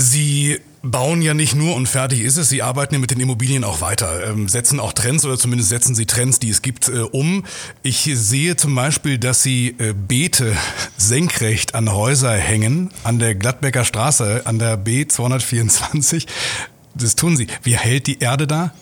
Sie 0.00 0.58
bauen 0.82 1.20
ja 1.20 1.34
nicht 1.34 1.54
nur 1.54 1.76
und 1.76 1.86
fertig 1.86 2.20
ist 2.20 2.38
es, 2.38 2.48
Sie 2.48 2.62
arbeiten 2.62 2.94
ja 2.94 3.00
mit 3.00 3.10
den 3.10 3.20
Immobilien 3.20 3.64
auch 3.64 3.82
weiter, 3.82 4.26
ähm, 4.26 4.48
setzen 4.48 4.80
auch 4.80 4.94
Trends 4.94 5.26
oder 5.26 5.38
zumindest 5.38 5.68
setzen 5.68 5.94
Sie 5.94 6.06
Trends, 6.06 6.38
die 6.38 6.48
es 6.48 6.62
gibt, 6.62 6.88
äh, 6.88 7.00
um. 7.00 7.44
Ich 7.82 8.10
sehe 8.14 8.56
zum 8.56 8.74
Beispiel, 8.74 9.18
dass 9.18 9.42
Sie 9.42 9.76
äh, 9.78 9.92
Beete 9.92 10.56
senkrecht 10.96 11.74
an 11.74 11.92
Häuser 11.92 12.32
hängen, 12.32 12.90
an 13.04 13.18
der 13.18 13.34
Gladbecker 13.34 13.84
Straße, 13.84 14.42
an 14.46 14.58
der 14.58 14.82
B224. 14.82 16.26
Das 16.94 17.14
tun 17.14 17.36
Sie. 17.36 17.46
Wie 17.62 17.76
hält 17.76 18.08
die 18.08 18.18
Erde 18.18 18.48
da? 18.48 18.72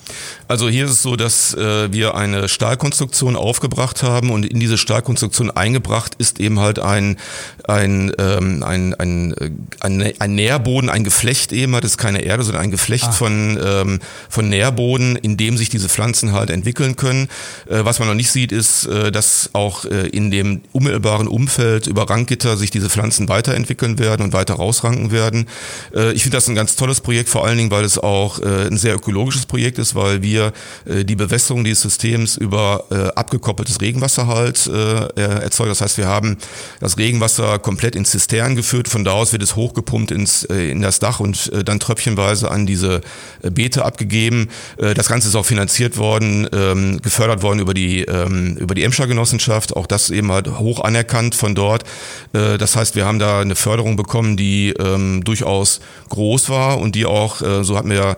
Also 0.49 0.71
hier 0.71 0.87
ist 0.87 0.93
es 0.93 1.03
so, 1.03 1.15
dass 1.15 1.53
äh, 1.53 1.93
wir 1.93 2.15
eine 2.15 2.49
Stahlkonstruktion 2.49 3.37
aufgebracht 3.37 4.03
haben 4.03 4.31
und 4.31 4.47
in 4.47 4.61
diese 4.61 4.79
Stahlkonstruktion 4.79 5.51
eingebracht 5.51 6.15
ist 6.17 6.41
eben 6.41 6.59
halt 6.59 6.79
ein, 6.79 7.19
ein, 7.65 8.11
ähm, 8.19 8.63
ein, 8.63 8.95
ein, 8.95 9.33
äh, 9.35 9.51
ein, 9.81 10.13
ein 10.19 10.35
Nährboden, 10.35 10.89
ein 10.89 11.05
Geflecht 11.05 11.53
eben 11.53 11.75
halt, 11.75 11.85
das 11.85 11.93
ist 11.93 11.99
keine 11.99 12.23
Erde, 12.23 12.45
sondern 12.45 12.63
ein 12.63 12.71
Geflecht 12.71 13.05
ah. 13.09 13.13
von, 13.13 13.59
ähm, 13.63 14.01
von 14.31 14.49
Nährboden, 14.49 15.17
in 15.17 15.37
dem 15.37 15.59
sich 15.59 15.69
diese 15.69 15.91
Pflanzen 15.91 16.33
halt 16.33 16.49
entwickeln 16.49 16.97
können. 16.97 17.29
Äh, 17.69 17.85
was 17.85 17.99
man 17.99 18.09
noch 18.09 18.15
nicht 18.15 18.33
sieht, 18.33 18.53
ist, 18.53 18.87
äh, 18.87 19.13
dass 19.13 19.51
auch 19.53 19.85
äh, 19.85 20.09
in 20.09 20.31
dem 20.31 20.63
unmittelbaren 20.73 21.29
Umfeld 21.29 21.87
über 21.87 22.09
Ranggitter 22.09 22.57
sich 22.57 22.71
diese 22.71 22.89
Pflanzen 22.89 23.29
weiterentwickeln 23.29 23.99
werden 23.99 24.23
und 24.23 24.33
weiter 24.33 24.55
rausranken 24.55 25.11
werden. 25.11 25.47
Äh, 25.95 26.13
ich 26.13 26.23
finde 26.23 26.39
das 26.39 26.49
ein 26.49 26.55
ganz 26.55 26.75
tolles 26.75 27.03
Projekt, 27.03 27.29
vor 27.29 27.45
allen 27.45 27.59
Dingen, 27.59 27.71
weil 27.71 27.85
es 27.85 27.99
auch 27.99 28.08
äh, 28.09 28.67
ein 28.67 28.77
sehr 28.77 28.95
ökologisches 28.95 29.47
Projekt 29.47 29.79
ist, 29.79 29.95
weil 29.95 30.23
wir 30.23 30.53
äh, 30.85 31.05
die 31.05 31.17
Bewässerung 31.17 31.65
dieses 31.65 31.83
Systems 31.83 32.37
über 32.37 32.85
äh, 32.91 33.09
abgekoppeltes 33.15 33.81
Regenwasser 33.81 34.27
halt 34.27 34.69
erzeugen. 34.69 35.71
Das 35.71 35.81
heißt, 35.81 35.99
wir 35.99 36.07
haben 36.07 36.37
das 36.81 36.99
Regenwasser 36.99 37.59
komplett 37.59 37.97
in 37.97 38.05
Zisternen 38.05 38.57
geführt. 38.57 38.89
Von 38.89 39.05
da 39.05 39.13
aus 39.13 39.33
wird 39.33 39.43
es 39.43 39.57
hochgepumpt 39.57 40.11
ins, 40.11 40.45
in 40.45 40.81
das 40.81 40.99
Dach 40.99 41.21
und 41.21 41.51
dann 41.65 41.81
tröpfchenweise 41.81 42.51
an 42.51 42.67
diese 42.67 43.01
Beete 43.43 43.85
abgegeben. 43.85 44.49
das 44.77 45.09
Ganze 45.09 45.29
ist 45.29 45.35
auch 45.35 45.47
finanziert 45.47 45.97
worden, 45.97 46.49
ähm, 46.53 47.01
gefördert 47.03 47.43
worden 47.43 47.61
über 47.61 47.75
die, 47.75 48.03
ähm, 48.03 48.57
über 48.57 48.75
die 48.75 48.85
Emscher 48.85 49.07
Genossenschaft. 49.07 49.77
Auch 49.77 49.87
das 49.87 50.11
eben 50.11 50.31
halt 50.31 50.49
hoch 50.59 50.81
anerkannt 50.81 51.35
von 51.35 51.55
dort. 51.55 51.85
das 52.33 52.77
heißt, 52.77 52.95
wir 52.95 53.07
haben 53.07 53.19
da 53.19 53.41
eine 53.41 53.55
Förderung 53.55 53.97
bekommen, 53.97 54.37
die 54.37 54.71
ähm, 54.79 55.25
durchaus 55.25 55.81
groß 56.09 56.49
war 56.49 56.79
und 56.79 56.95
die 56.95 57.07
auch, 57.07 57.41
so 57.63 57.77
hat 57.77 57.85
mir 57.89 58.17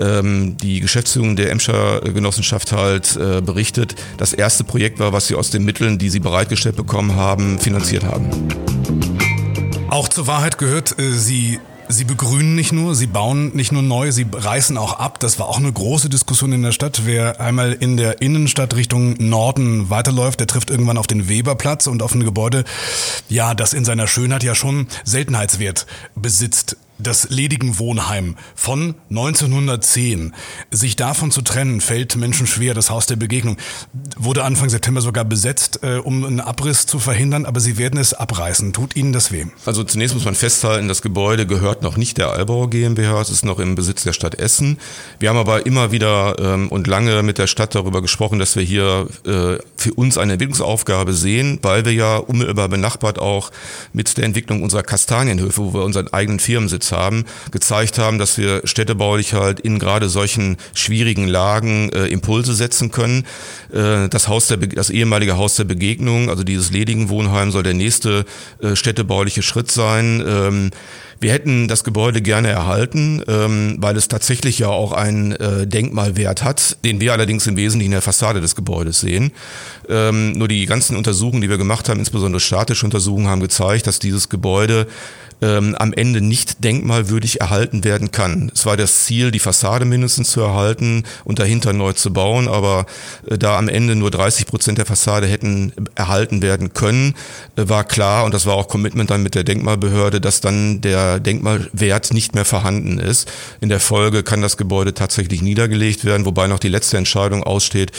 ähm, 0.00 0.56
die 0.56 0.80
Geschäftsführung 0.80 1.36
der 1.36 1.50
Emscher 1.50 2.00
Genossenschaft 2.00 2.72
halt 2.72 3.16
äh, 3.16 3.40
berichtet, 3.40 3.94
das 4.16 4.32
erste 4.32 4.64
Projekt 4.64 4.98
war, 4.98 5.12
was 5.12 5.26
sie 5.26 5.34
aus 5.34 5.50
den 5.50 5.64
Mitteln, 5.64 5.98
die 5.98 6.10
sie 6.10 6.20
bereitgestellt 6.20 6.76
bekommen 6.76 7.16
haben, 7.16 7.58
finanziert 7.58 8.04
haben. 8.04 8.28
Auch 9.90 10.08
zur 10.08 10.26
Wahrheit 10.26 10.58
gehört, 10.58 10.98
äh, 10.98 11.12
Sie 11.12 11.58
Sie 11.90 12.04
begrünen 12.04 12.54
nicht 12.54 12.70
nur, 12.70 12.94
sie 12.94 13.06
bauen 13.06 13.56
nicht 13.56 13.72
nur 13.72 13.80
neu, 13.80 14.12
sie 14.12 14.26
reißen 14.30 14.76
auch 14.76 14.98
ab. 14.98 15.18
Das 15.20 15.38
war 15.38 15.48
auch 15.48 15.56
eine 15.56 15.72
große 15.72 16.10
Diskussion 16.10 16.52
in 16.52 16.62
der 16.62 16.72
Stadt. 16.72 17.02
Wer 17.06 17.40
einmal 17.40 17.72
in 17.72 17.96
der 17.96 18.20
Innenstadt 18.20 18.76
Richtung 18.76 19.14
Norden 19.18 19.88
weiterläuft, 19.88 20.38
der 20.38 20.46
trifft 20.46 20.68
irgendwann 20.68 20.98
auf 20.98 21.06
den 21.06 21.30
Weberplatz 21.30 21.86
und 21.86 22.02
auf 22.02 22.14
ein 22.14 22.24
Gebäude, 22.24 22.64
ja, 23.30 23.54
das 23.54 23.72
in 23.72 23.86
seiner 23.86 24.06
Schönheit 24.06 24.44
ja 24.44 24.54
schon 24.54 24.86
Seltenheitswert 25.04 25.86
besitzt 26.14 26.76
das 26.98 27.30
ledigen 27.30 27.78
Wohnheim 27.78 28.36
von 28.54 28.94
1910. 29.10 30.34
Sich 30.70 30.96
davon 30.96 31.30
zu 31.30 31.42
trennen, 31.42 31.80
fällt 31.80 32.16
Menschen 32.16 32.46
schwer. 32.46 32.74
Das 32.74 32.90
Haus 32.90 33.06
der 33.06 33.16
Begegnung 33.16 33.56
wurde 34.16 34.44
Anfang 34.44 34.68
September 34.68 35.00
sogar 35.00 35.24
besetzt, 35.24 35.80
äh, 35.82 35.98
um 35.98 36.24
einen 36.24 36.40
Abriss 36.40 36.86
zu 36.86 36.98
verhindern, 36.98 37.46
aber 37.46 37.60
sie 37.60 37.78
werden 37.78 37.98
es 37.98 38.14
abreißen. 38.14 38.72
Tut 38.72 38.96
Ihnen 38.96 39.12
das 39.12 39.32
weh? 39.32 39.46
Also 39.64 39.84
zunächst 39.84 40.14
muss 40.14 40.24
man 40.24 40.34
festhalten, 40.34 40.88
das 40.88 41.02
Gebäude 41.02 41.46
gehört 41.46 41.82
noch 41.82 41.96
nicht 41.96 42.18
der 42.18 42.30
Albauer 42.30 42.70
GmbH, 42.70 43.20
es 43.20 43.30
ist 43.30 43.44
noch 43.44 43.58
im 43.58 43.74
Besitz 43.74 44.02
der 44.02 44.12
Stadt 44.12 44.34
Essen. 44.34 44.78
Wir 45.18 45.28
haben 45.28 45.36
aber 45.36 45.66
immer 45.66 45.92
wieder 45.92 46.36
ähm, 46.38 46.68
und 46.68 46.86
lange 46.86 47.22
mit 47.22 47.38
der 47.38 47.46
Stadt 47.46 47.74
darüber 47.74 48.02
gesprochen, 48.02 48.38
dass 48.38 48.56
wir 48.56 48.62
hier 48.62 49.08
äh, 49.24 49.58
für 49.76 49.94
uns 49.94 50.18
eine 50.18 50.32
Entwicklungsaufgabe 50.34 51.12
sehen, 51.12 51.58
weil 51.62 51.84
wir 51.84 51.92
ja 51.92 52.16
unmittelbar 52.16 52.68
benachbart 52.68 53.18
auch 53.18 53.50
mit 53.92 54.16
der 54.16 54.24
Entwicklung 54.24 54.62
unserer 54.62 54.82
Kastanienhöfe, 54.82 55.62
wo 55.62 55.74
wir 55.74 55.84
unseren 55.84 56.08
eigenen 56.12 56.38
Firmensitz 56.88 56.92
haben, 56.92 57.24
gezeigt 57.50 57.98
haben, 57.98 58.18
dass 58.18 58.38
wir 58.38 58.62
städtebaulich 58.64 59.34
halt 59.34 59.60
in 59.60 59.78
gerade 59.78 60.08
solchen 60.08 60.56
schwierigen 60.74 61.26
Lagen 61.26 61.90
äh, 61.90 62.06
Impulse 62.06 62.54
setzen 62.54 62.90
können. 62.90 63.24
Äh, 63.72 64.08
das 64.08 64.28
Haus 64.28 64.48
der, 64.48 64.58
das 64.58 64.90
ehemalige 64.90 65.36
Haus 65.36 65.56
der 65.56 65.64
Begegnung, 65.64 66.30
also 66.30 66.44
dieses 66.44 66.70
ledigen 66.70 67.08
Wohnheim, 67.08 67.50
soll 67.50 67.62
der 67.62 67.74
nächste 67.74 68.24
äh, 68.62 68.74
städtebauliche 68.76 69.42
Schritt 69.42 69.70
sein. 69.70 70.22
Ähm, 70.26 70.70
wir 71.20 71.32
hätten 71.32 71.68
das 71.68 71.84
Gebäude 71.84 72.22
gerne 72.22 72.48
erhalten, 72.48 73.22
ähm, 73.26 73.76
weil 73.78 73.96
es 73.96 74.08
tatsächlich 74.08 74.58
ja 74.58 74.68
auch 74.68 74.92
einen 74.92 75.32
äh, 75.32 75.66
Denkmalwert 75.66 76.44
hat, 76.44 76.78
den 76.84 77.00
wir 77.00 77.12
allerdings 77.12 77.46
im 77.46 77.56
Wesentlichen 77.56 77.92
in 77.92 77.96
der 77.96 78.02
Fassade 78.02 78.40
des 78.40 78.54
Gebäudes 78.54 79.00
sehen. 79.00 79.32
Ähm, 79.88 80.32
nur 80.32 80.48
die 80.48 80.66
ganzen 80.66 80.96
Untersuchungen, 80.96 81.42
die 81.42 81.50
wir 81.50 81.58
gemacht 81.58 81.88
haben, 81.88 81.98
insbesondere 81.98 82.40
statische 82.40 82.84
Untersuchungen, 82.84 83.28
haben 83.28 83.40
gezeigt, 83.40 83.86
dass 83.86 83.98
dieses 83.98 84.28
Gebäude 84.28 84.86
ähm, 85.40 85.74
am 85.76 85.92
Ende 85.92 86.20
nicht 86.20 86.64
denkmalwürdig 86.64 87.40
erhalten 87.40 87.84
werden 87.84 88.10
kann. 88.10 88.50
Es 88.54 88.66
war 88.66 88.76
das 88.76 89.04
Ziel, 89.04 89.30
die 89.30 89.38
Fassade 89.38 89.84
mindestens 89.84 90.30
zu 90.30 90.40
erhalten 90.40 91.04
und 91.24 91.38
dahinter 91.38 91.72
neu 91.72 91.92
zu 91.92 92.12
bauen, 92.12 92.48
aber 92.48 92.86
äh, 93.28 93.38
da 93.38 93.56
am 93.56 93.68
Ende 93.68 93.94
nur 93.94 94.10
30 94.10 94.46
Prozent 94.46 94.78
der 94.78 94.86
Fassade 94.86 95.26
hätten 95.26 95.72
erhalten 95.94 96.42
werden 96.42 96.74
können, 96.74 97.14
äh, 97.56 97.68
war 97.68 97.84
klar 97.84 98.24
und 98.24 98.34
das 98.34 98.46
war 98.46 98.54
auch 98.54 98.68
Commitment 98.68 99.10
dann 99.10 99.22
mit 99.22 99.34
der 99.34 99.44
Denkmalbehörde, 99.44 100.20
dass 100.20 100.40
dann 100.40 100.80
der 100.80 101.07
Denkmalwert 101.16 102.12
nicht 102.12 102.34
mehr 102.34 102.44
vorhanden 102.44 102.98
ist. 102.98 103.30
In 103.60 103.68
der 103.68 103.80
Folge 103.80 104.22
kann 104.22 104.42
das 104.42 104.56
Gebäude 104.56 104.94
tatsächlich 104.94 105.42
niedergelegt 105.42 106.04
werden, 106.04 106.26
wobei 106.26 106.46
noch 106.46 106.58
die 106.58 106.68
letzte 106.68 106.98
Entscheidung 106.98 107.42
aussteht 107.42 107.92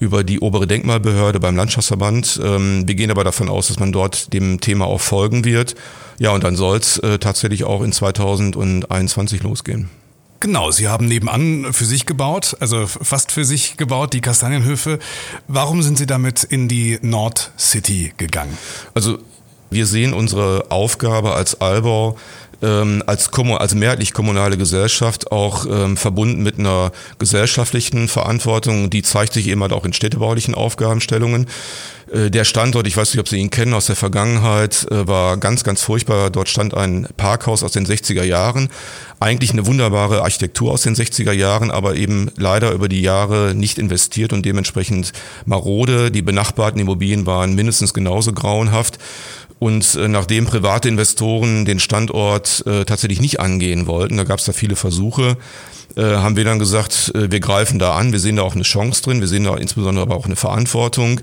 über 0.00 0.24
die 0.24 0.40
obere 0.40 0.66
Denkmalbehörde 0.66 1.40
beim 1.40 1.56
Landschaftsverband. 1.56 2.40
Ähm, 2.42 2.86
wir 2.86 2.94
gehen 2.94 3.10
aber 3.10 3.24
davon 3.24 3.48
aus, 3.48 3.68
dass 3.68 3.78
man 3.78 3.92
dort 3.92 4.32
dem 4.32 4.60
Thema 4.60 4.86
auch 4.86 5.00
folgen 5.00 5.44
wird. 5.44 5.74
Ja, 6.18 6.30
und 6.30 6.44
dann 6.44 6.56
soll 6.56 6.78
es 6.78 6.98
äh, 6.98 7.18
tatsächlich 7.18 7.64
auch 7.64 7.82
in 7.82 7.92
2021 7.92 9.42
losgehen. 9.42 9.90
Genau, 10.40 10.70
Sie 10.70 10.88
haben 10.88 11.06
nebenan 11.06 11.72
für 11.72 11.86
sich 11.86 12.04
gebaut, 12.04 12.56
also 12.60 12.86
fast 12.86 13.32
für 13.32 13.46
sich 13.46 13.78
gebaut, 13.78 14.12
die 14.12 14.20
Kastanienhöfe. 14.20 14.98
Warum 15.48 15.82
sind 15.82 15.96
Sie 15.96 16.06
damit 16.06 16.44
in 16.44 16.68
die 16.68 16.98
Nord 17.00 17.50
City 17.58 18.12
gegangen? 18.18 18.58
Also 18.92 19.18
wir 19.70 19.86
sehen 19.86 20.12
unsere 20.12 20.66
Aufgabe 20.70 21.34
als 21.34 21.60
Albau 21.60 22.18
ähm, 22.64 23.02
als, 23.06 23.30
als 23.32 23.74
mehrheitlich 23.74 24.12
kommunale 24.12 24.56
Gesellschaft 24.56 25.30
auch 25.30 25.66
ähm, 25.66 25.96
verbunden 25.96 26.42
mit 26.42 26.58
einer 26.58 26.92
gesellschaftlichen 27.18 28.08
Verantwortung. 28.08 28.90
Die 28.90 29.02
zeigt 29.02 29.34
sich 29.34 29.48
eben 29.48 29.62
halt 29.62 29.72
auch 29.72 29.84
in 29.84 29.92
städtebaulichen 29.92 30.54
Aufgabenstellungen. 30.54 31.46
Äh, 32.12 32.30
der 32.30 32.44
Standort, 32.44 32.86
ich 32.86 32.96
weiß 32.96 33.12
nicht, 33.12 33.20
ob 33.20 33.28
Sie 33.28 33.38
ihn 33.38 33.50
kennen 33.50 33.74
aus 33.74 33.86
der 33.86 33.96
Vergangenheit, 33.96 34.86
äh, 34.90 35.06
war 35.06 35.36
ganz, 35.36 35.64
ganz 35.64 35.82
furchtbar. 35.82 36.30
Dort 36.30 36.48
stand 36.48 36.74
ein 36.74 37.06
Parkhaus 37.16 37.62
aus 37.62 37.72
den 37.72 37.86
60er 37.86 38.22
Jahren. 38.22 38.68
Eigentlich 39.20 39.52
eine 39.52 39.66
wunderbare 39.66 40.22
Architektur 40.22 40.72
aus 40.72 40.82
den 40.82 40.94
60er 40.94 41.32
Jahren, 41.32 41.70
aber 41.70 41.96
eben 41.96 42.30
leider 42.36 42.72
über 42.72 42.88
die 42.88 43.00
Jahre 43.02 43.54
nicht 43.54 43.78
investiert 43.78 44.32
und 44.32 44.44
dementsprechend 44.44 45.12
marode. 45.46 46.10
Die 46.10 46.22
benachbarten 46.22 46.80
Immobilien 46.80 47.26
waren 47.26 47.54
mindestens 47.54 47.94
genauso 47.94 48.32
grauenhaft. 48.32 48.98
Und 49.58 49.94
äh, 49.94 50.08
nachdem 50.08 50.46
private 50.46 50.88
Investoren 50.88 51.64
den 51.64 51.78
Standort 51.78 52.64
äh, 52.66 52.84
tatsächlich 52.84 53.20
nicht 53.20 53.40
angehen 53.40 53.86
wollten, 53.86 54.16
da 54.16 54.24
gab 54.24 54.38
es 54.38 54.44
da 54.44 54.52
viele 54.52 54.76
Versuche, 54.76 55.36
äh, 55.96 56.02
haben 56.02 56.36
wir 56.36 56.44
dann 56.44 56.58
gesagt, 56.58 57.12
äh, 57.14 57.30
wir 57.30 57.40
greifen 57.40 57.78
da 57.78 57.94
an, 57.94 58.12
wir 58.12 58.18
sehen 58.18 58.36
da 58.36 58.42
auch 58.42 58.54
eine 58.54 58.64
Chance 58.64 59.02
drin, 59.02 59.20
wir 59.20 59.28
sehen 59.28 59.44
da 59.44 59.56
insbesondere 59.56 60.04
aber 60.04 60.16
auch 60.16 60.26
eine 60.26 60.36
Verantwortung 60.36 61.20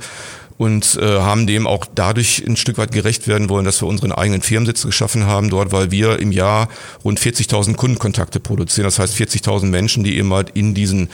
und 0.61 0.95
äh, 1.01 1.21
haben 1.21 1.47
dem 1.47 1.65
auch 1.65 1.87
dadurch 1.95 2.43
ein 2.45 2.55
Stück 2.55 2.77
weit 2.77 2.91
gerecht 2.91 3.27
werden 3.27 3.49
wollen, 3.49 3.65
dass 3.65 3.81
wir 3.81 3.87
unseren 3.87 4.11
eigenen 4.11 4.43
Firmensitz 4.43 4.83
geschaffen 4.83 5.25
haben 5.25 5.49
dort, 5.49 5.71
weil 5.71 5.89
wir 5.89 6.19
im 6.19 6.31
Jahr 6.31 6.69
rund 7.03 7.19
40.000 7.19 7.75
Kundenkontakte 7.75 8.39
produzieren. 8.39 8.85
Das 8.85 8.99
heißt 8.99 9.15
40.000 9.15 9.65
Menschen, 9.65 10.03
die 10.03 10.15
eben 10.19 10.31
halt 10.31 10.51
in 10.51 10.75
diesen 10.75 11.09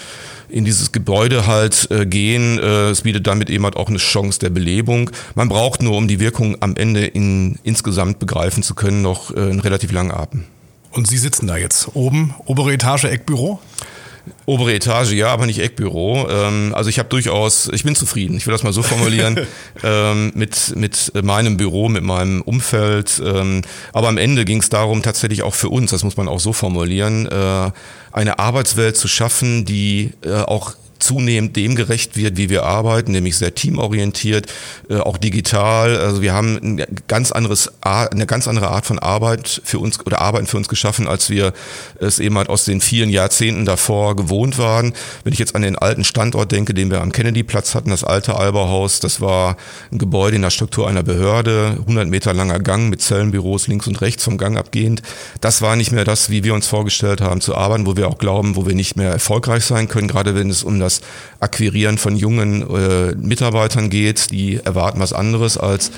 in 0.49 0.65
dieses 0.65 0.91
Gebäude 0.91 1.47
halt 1.47 1.87
äh, 1.91 2.05
gehen. 2.05 2.59
Äh, 2.59 2.89
es 2.89 3.03
bietet 3.03 3.25
damit 3.25 3.49
eben 3.49 3.63
halt 3.63 3.77
auch 3.77 3.87
eine 3.87 3.99
Chance 3.99 4.39
der 4.39 4.49
Belebung. 4.49 5.11
Man 5.33 5.47
braucht 5.47 5.81
nur, 5.81 5.95
um 5.95 6.09
die 6.09 6.19
Wirkung 6.19 6.57
am 6.61 6.75
Ende 6.75 7.05
in, 7.05 7.57
insgesamt 7.63 8.19
begreifen 8.19 8.63
zu 8.63 8.75
können, 8.75 9.01
noch 9.01 9.33
äh, 9.33 9.39
einen 9.39 9.61
relativ 9.61 9.93
langen 9.93 10.11
Atem. 10.11 10.43
Und 10.91 11.07
Sie 11.07 11.17
sitzen 11.17 11.47
da 11.47 11.55
jetzt 11.55 11.95
oben, 11.95 12.35
obere 12.45 12.73
Etage, 12.73 13.05
Eckbüro? 13.05 13.61
Obere 14.45 14.73
Etage, 14.73 15.11
ja, 15.13 15.29
aber 15.29 15.45
nicht 15.45 15.59
Eckbüro. 15.59 16.27
Ähm, 16.29 16.73
also 16.75 16.89
ich 16.89 16.99
habe 16.99 17.09
durchaus, 17.09 17.69
ich 17.73 17.83
bin 17.83 17.95
zufrieden, 17.95 18.37
ich 18.37 18.45
will 18.47 18.51
das 18.51 18.63
mal 18.63 18.73
so 18.73 18.83
formulieren, 18.83 19.39
ähm, 19.83 20.31
mit, 20.35 20.75
mit 20.75 21.11
meinem 21.23 21.57
Büro, 21.57 21.89
mit 21.89 22.03
meinem 22.03 22.41
Umfeld. 22.41 23.21
Ähm, 23.23 23.61
aber 23.93 24.07
am 24.07 24.17
Ende 24.17 24.45
ging 24.45 24.59
es 24.59 24.69
darum, 24.69 25.03
tatsächlich 25.03 25.43
auch 25.43 25.55
für 25.55 25.69
uns, 25.69 25.91
das 25.91 26.03
muss 26.03 26.17
man 26.17 26.27
auch 26.27 26.39
so 26.39 26.53
formulieren, 26.53 27.27
äh, 27.27 27.71
eine 28.11 28.39
Arbeitswelt 28.39 28.97
zu 28.97 29.07
schaffen, 29.07 29.65
die 29.65 30.11
äh, 30.23 30.33
auch 30.33 30.73
zunehmend 30.99 31.55
dem 31.55 31.75
gerecht 31.75 32.17
wird, 32.17 32.37
wie 32.37 32.49
wir 32.49 32.63
arbeiten, 32.63 33.11
nämlich 33.11 33.37
sehr 33.37 33.53
teamorientiert, 33.53 34.47
äh, 34.89 34.97
auch 34.97 35.17
digital. 35.17 35.97
Also 35.97 36.21
wir 36.21 36.33
haben 36.33 36.57
ein 36.57 36.85
ganz 37.07 37.31
anderes, 37.31 37.71
eine 37.81 38.25
ganz 38.25 38.47
andere 38.47 38.69
Art 38.69 38.85
von 38.85 38.99
Arbeit 38.99 39.61
für 39.63 39.79
uns 39.79 40.03
oder 40.05 40.21
Arbeiten 40.21 40.47
für 40.47 40.57
uns 40.57 40.67
geschaffen, 40.67 41.07
als 41.07 41.29
wir 41.29 41.53
es 41.99 42.19
eben 42.19 42.37
halt 42.37 42.49
aus 42.49 42.65
den 42.65 42.81
vielen 42.81 43.09
Jahrzehnten 43.09 43.65
davor 43.65 44.15
gewohnt 44.15 44.57
waren. 44.57 44.93
Wenn 45.23 45.33
ich 45.33 45.39
jetzt 45.39 45.55
an 45.55 45.61
den 45.61 45.77
alten 45.77 46.03
Standort 46.03 46.51
denke, 46.51 46.73
den 46.73 46.91
wir 46.91 47.01
am 47.01 47.11
Kennedy-Platz 47.11 47.75
hatten, 47.75 47.89
das 47.89 48.03
alte 48.03 48.35
Albauhaus, 48.35 48.99
das 48.99 49.21
war 49.21 49.57
ein 49.91 49.97
Gebäude 49.97 50.35
in 50.35 50.41
der 50.41 50.49
Struktur 50.49 50.87
einer 50.87 51.03
Behörde, 51.03 51.77
100 51.81 52.07
Meter 52.07 52.33
langer 52.33 52.59
Gang 52.59 52.89
mit 52.89 53.01
Zellenbüros 53.01 53.67
links 53.67 53.87
und 53.87 54.01
rechts 54.01 54.23
vom 54.23 54.37
Gang 54.37 54.57
abgehend. 54.57 55.01
Das 55.41 55.61
war 55.61 55.75
nicht 55.75 55.91
mehr 55.91 56.05
das, 56.05 56.29
wie 56.29 56.43
wir 56.43 56.53
uns 56.53 56.67
vorgestellt 56.67 57.21
haben 57.21 57.41
zu 57.41 57.55
arbeiten, 57.55 57.85
wo 57.85 57.95
wir 57.95 58.07
auch 58.07 58.17
glauben, 58.17 58.55
wo 58.55 58.65
wir 58.65 58.75
nicht 58.75 58.95
mehr 58.95 59.11
erfolgreich 59.11 59.65
sein 59.65 59.87
können, 59.87 60.07
gerade 60.07 60.35
wenn 60.35 60.49
es 60.49 60.63
um 60.63 60.79
das 60.79 60.86
das 60.87 61.01
Akquirieren 61.39 61.97
von 61.97 62.15
jungen 62.15 62.61
äh, 62.61 63.13
Mitarbeitern 63.15 63.89
geht. 63.89 64.31
Die 64.31 64.57
erwarten 64.63 64.99
was 64.99 65.13
anderes 65.13 65.57
als 65.57 65.91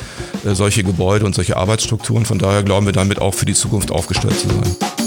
äh, 0.46 0.56
solche 0.56 0.84
Gebäude 0.84 1.26
und 1.26 1.36
solche 1.36 1.56
Arbeitsstrukturen. 1.58 2.26
Von 2.26 2.40
daher 2.40 2.64
glauben 2.64 2.86
wir 2.86 2.94
damit 2.94 3.20
auch 3.20 3.34
für 3.34 3.46
die 3.46 3.54
Zukunft 3.54 3.92
aufgestellt 3.92 4.38
zu 4.40 4.48
sein. 4.48 4.99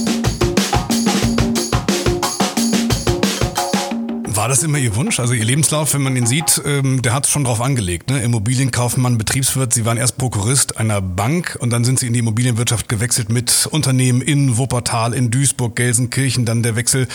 War 4.42 4.48
das 4.48 4.64
immer 4.64 4.78
Ihr 4.78 4.96
Wunsch? 4.96 5.20
Also 5.20 5.34
Ihr 5.34 5.44
Lebenslauf, 5.44 5.94
wenn 5.94 6.02
man 6.02 6.16
ihn 6.16 6.26
sieht, 6.26 6.60
ähm, 6.66 7.00
der 7.00 7.14
hat 7.14 7.26
es 7.26 7.30
schon 7.30 7.44
drauf 7.44 7.60
angelegt. 7.60 8.10
Ne? 8.10 8.20
Immobilienkaufmann, 8.24 9.16
Betriebswirt, 9.16 9.72
Sie 9.72 9.84
waren 9.84 9.98
erst 9.98 10.18
Prokurist 10.18 10.78
einer 10.78 11.00
Bank 11.00 11.56
und 11.60 11.70
dann 11.70 11.84
sind 11.84 12.00
Sie 12.00 12.08
in 12.08 12.12
die 12.12 12.18
Immobilienwirtschaft 12.18 12.88
gewechselt 12.88 13.28
mit 13.28 13.68
Unternehmen 13.70 14.20
in 14.20 14.58
Wuppertal, 14.58 15.14
in 15.14 15.30
Duisburg, 15.30 15.76
Gelsenkirchen, 15.76 16.44
dann 16.44 16.64
der 16.64 16.74
Wechsel 16.74 17.06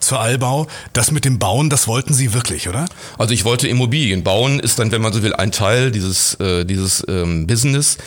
zur 0.00 0.18
Allbau. 0.18 0.66
Das 0.92 1.12
mit 1.12 1.24
dem 1.24 1.38
Bauen, 1.38 1.70
das 1.70 1.86
wollten 1.86 2.12
Sie 2.12 2.34
wirklich, 2.34 2.68
oder? 2.68 2.86
Also 3.18 3.34
ich 3.34 3.44
wollte 3.44 3.68
Immobilien 3.68 4.24
bauen, 4.24 4.58
ist 4.58 4.80
dann, 4.80 4.90
wenn 4.90 5.00
man 5.00 5.12
so 5.12 5.22
will, 5.22 5.32
ein 5.32 5.52
Teil 5.52 5.92
dieses, 5.92 6.34
äh, 6.40 6.64
dieses 6.64 7.04
ähm, 7.06 7.46
Business. 7.46 7.98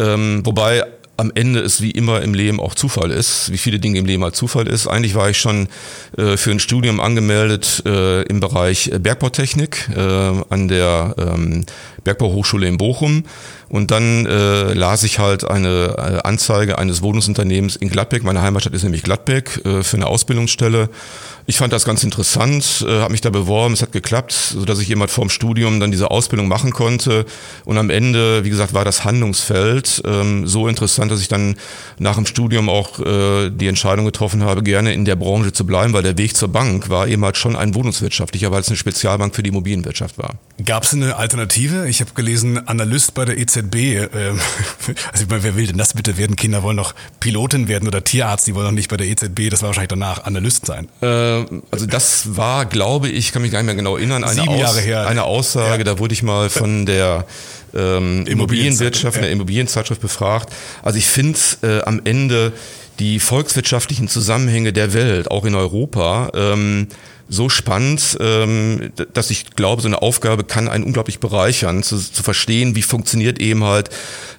Ähm, 0.00 0.42
wobei 0.44 0.82
am 1.18 1.32
Ende 1.34 1.60
es 1.60 1.82
wie 1.82 1.90
immer 1.90 2.22
im 2.22 2.32
Leben 2.32 2.60
auch 2.60 2.74
Zufall 2.74 3.10
ist, 3.10 3.50
wie 3.50 3.58
viele 3.58 3.80
Dinge 3.80 3.98
im 3.98 4.06
Leben 4.06 4.22
halt 4.22 4.36
Zufall 4.36 4.68
ist. 4.68 4.86
Eigentlich 4.86 5.16
war 5.16 5.28
ich 5.28 5.38
schon 5.38 5.68
äh, 6.16 6.36
für 6.36 6.52
ein 6.52 6.60
Studium 6.60 7.00
angemeldet 7.00 7.82
äh, 7.84 8.22
im 8.22 8.38
Bereich 8.38 8.90
Bergbautechnik 8.98 9.90
äh, 9.94 10.00
an 10.00 10.68
der 10.68 11.14
ähm, 11.18 11.66
Bergbauhochschule 12.04 12.68
in 12.68 12.78
Bochum 12.78 13.24
und 13.68 13.90
dann 13.90 14.26
äh, 14.26 14.72
las 14.72 15.02
ich 15.02 15.18
halt 15.18 15.44
eine 15.44 15.94
äh, 15.98 16.26
Anzeige 16.26 16.78
eines 16.78 17.02
Wohnungsunternehmens 17.02 17.76
in 17.76 17.90
Gladbeck, 17.90 18.22
meine 18.22 18.40
Heimatstadt 18.40 18.72
ist 18.72 18.84
nämlich 18.84 19.02
Gladbeck, 19.02 19.60
äh, 19.66 19.82
für 19.82 19.96
eine 19.96 20.06
Ausbildungsstelle. 20.06 20.88
Ich 21.50 21.56
fand 21.56 21.72
das 21.72 21.86
ganz 21.86 22.04
interessant, 22.04 22.84
äh, 22.86 23.00
habe 23.00 23.10
mich 23.10 23.22
da 23.22 23.30
beworben, 23.30 23.72
es 23.72 23.80
hat 23.80 23.90
geklappt, 23.90 24.32
sodass 24.32 24.80
ich 24.80 24.88
jemand 24.88 25.10
vorm 25.10 25.30
Studium 25.30 25.80
dann 25.80 25.90
diese 25.90 26.10
Ausbildung 26.10 26.46
machen 26.46 26.72
konnte. 26.72 27.24
Und 27.64 27.78
am 27.78 27.88
Ende, 27.88 28.44
wie 28.44 28.50
gesagt, 28.50 28.74
war 28.74 28.84
das 28.84 29.06
Handlungsfeld 29.06 30.02
ähm, 30.04 30.46
so 30.46 30.68
interessant, 30.68 31.10
dass 31.10 31.22
ich 31.22 31.28
dann 31.28 31.56
nach 31.98 32.16
dem 32.16 32.26
Studium 32.26 32.68
auch 32.68 33.00
äh, 33.00 33.48
die 33.48 33.66
Entscheidung 33.66 34.04
getroffen 34.04 34.42
habe, 34.42 34.62
gerne 34.62 34.92
in 34.92 35.06
der 35.06 35.16
Branche 35.16 35.54
zu 35.54 35.64
bleiben, 35.64 35.94
weil 35.94 36.02
der 36.02 36.18
Weg 36.18 36.36
zur 36.36 36.48
Bank 36.48 36.90
war 36.90 37.08
eben 37.08 37.24
halt 37.24 37.38
schon 37.38 37.56
ein 37.56 37.74
wohnungswirtschaftlicher, 37.74 38.50
weil 38.50 38.60
es 38.60 38.68
eine 38.68 38.76
Spezialbank 38.76 39.34
für 39.34 39.42
die 39.42 39.48
Immobilienwirtschaft 39.48 40.18
war. 40.18 40.34
Gab 40.66 40.82
es 40.82 40.92
eine 40.92 41.16
Alternative? 41.16 41.88
Ich 41.88 42.02
habe 42.02 42.10
gelesen, 42.12 42.68
Analyst 42.68 43.14
bei 43.14 43.24
der 43.24 43.38
EZB. 43.38 43.74
Äh, 43.74 44.06
also 45.12 45.24
ich 45.24 45.30
meine, 45.30 45.42
wer 45.44 45.56
will 45.56 45.66
denn 45.66 45.78
das 45.78 45.94
bitte 45.94 46.18
werden? 46.18 46.36
Kinder 46.36 46.62
wollen 46.62 46.76
doch 46.76 46.94
Pilotin 47.20 47.68
werden 47.68 47.88
oder 47.88 48.04
Tierarzt, 48.04 48.46
die 48.46 48.54
wollen 48.54 48.66
doch 48.66 48.72
nicht 48.72 48.90
bei 48.90 48.98
der 48.98 49.06
EZB, 49.06 49.48
das 49.48 49.62
war 49.62 49.68
wahrscheinlich 49.68 49.88
danach 49.88 50.24
Analyst 50.24 50.66
sein. 50.66 50.88
Äh, 51.00 51.37
also 51.70 51.86
das 51.86 52.36
war, 52.36 52.66
glaube 52.66 53.08
ich, 53.08 53.32
kann 53.32 53.42
mich 53.42 53.50
gar 53.50 53.60
nicht 53.60 53.66
mehr 53.66 53.74
genau 53.74 53.96
erinnern, 53.96 54.24
eine, 54.24 54.42
Aus, 54.42 54.76
eine 54.76 55.24
Aussage, 55.24 55.78
ja. 55.78 55.84
da 55.84 55.98
wurde 55.98 56.14
ich 56.14 56.22
mal 56.22 56.50
von 56.50 56.86
der 56.86 57.26
ähm, 57.74 58.24
Immobilienwirtschaft, 58.26 59.16
ja. 59.16 59.22
der 59.22 59.30
Immobilienzeitschrift 59.30 60.00
befragt. 60.00 60.52
Also 60.82 60.98
ich 60.98 61.06
finde 61.06 61.38
äh, 61.62 61.82
am 61.82 62.00
Ende 62.04 62.52
die 62.98 63.20
volkswirtschaftlichen 63.20 64.08
Zusammenhänge 64.08 64.72
der 64.72 64.92
Welt, 64.92 65.30
auch 65.30 65.44
in 65.44 65.54
Europa, 65.54 66.30
ähm, 66.34 66.88
so 67.28 67.48
spannend, 67.48 68.16
ähm, 68.20 68.90
dass 69.12 69.30
ich 69.30 69.50
glaube, 69.54 69.82
so 69.82 69.88
eine 69.88 70.00
Aufgabe 70.00 70.44
kann 70.44 70.68
einen 70.68 70.84
unglaublich 70.84 71.20
bereichern, 71.20 71.82
zu, 71.82 71.98
zu 71.98 72.22
verstehen, 72.22 72.74
wie 72.74 72.82
funktioniert 72.82 73.38
eben 73.38 73.64
halt 73.64 73.90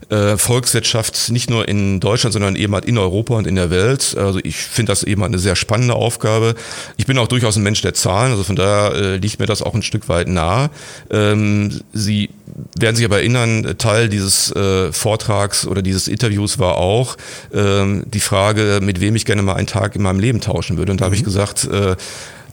äh, 0.10 0.38
Volkswirtschaft 0.38 1.30
nicht 1.30 1.50
nur 1.50 1.68
in 1.68 2.00
Deutschland, 2.00 2.34
sondern 2.34 2.56
eben 2.56 2.74
halt 2.74 2.86
in 2.86 2.98
Europa 2.98 3.36
und 3.36 3.46
in 3.46 3.56
der 3.56 3.70
Welt. 3.70 4.16
Also 4.18 4.40
ich 4.44 4.58
finde 4.58 4.92
das 4.92 5.04
eben 5.04 5.22
halt 5.22 5.32
eine 5.32 5.40
sehr 5.40 5.56
spannende 5.56 5.94
Aufgabe. 5.94 6.56
Ich 6.98 7.06
bin 7.06 7.18
auch 7.18 7.28
durchaus 7.28 7.56
ein 7.58 7.64
Mensch 7.64 7.82
der 7.82 7.94
Zahlen, 7.94 8.32
also 8.32 8.44
von 8.44 8.56
daher 8.56 8.96
äh, 8.96 9.18
liegt 9.18 9.40
mir 9.40 9.46
das 9.46 9.62
auch 9.62 9.76
ein 9.76 9.84
Stück 9.84 10.10
weit 10.10 10.28
nahe. 10.28 10.72
Ähm, 11.12 11.82
Sie 11.94 12.30
werden 12.78 12.96
sich 12.96 13.06
aber 13.06 13.20
erinnern, 13.20 13.76
Teil 13.78 14.10
dieses 14.10 14.52
äh, 14.56 14.92
Vortrags 14.92 15.68
oder 15.68 15.82
dieses 15.82 16.08
Interviews 16.08 16.60
war 16.60 16.78
auch 16.78 17.16
ähm, 17.54 18.04
die 18.08 18.20
Frage, 18.20 18.80
mit 18.82 19.00
wem 19.00 19.16
ich 19.16 19.26
gerne 19.26 19.44
mal 19.44 19.56
einen 19.56 19.68
Tag 19.68 19.96
in 19.96 20.02
meinem 20.02 20.20
Leben 20.20 20.42
tauschen 20.42 20.78
würde. 20.78 20.92
Und 20.92 21.02
da 21.02 21.06
mhm. 21.06 21.08
habe 21.08 21.16
ich 21.16 21.24
gesagt, 21.24 21.66
äh, 21.66 21.96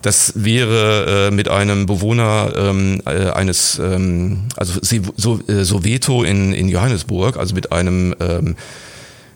das 0.06 0.32
wäre 0.36 1.28
äh, 1.28 1.34
mit 1.34 1.48
einem 1.48 1.86
Bewohner 1.86 2.52
ähm, 2.56 3.02
äh, 3.06 3.30
eines, 3.30 3.80
ähm, 3.80 4.44
also 4.56 4.78
so, 5.16 5.40
äh, 5.48 5.64
Soweto 5.64 6.22
in, 6.22 6.52
in 6.52 6.68
Johannesburg, 6.68 7.36
also 7.36 7.56
mit 7.56 7.72
einem 7.72 8.14
ähm, 8.20 8.54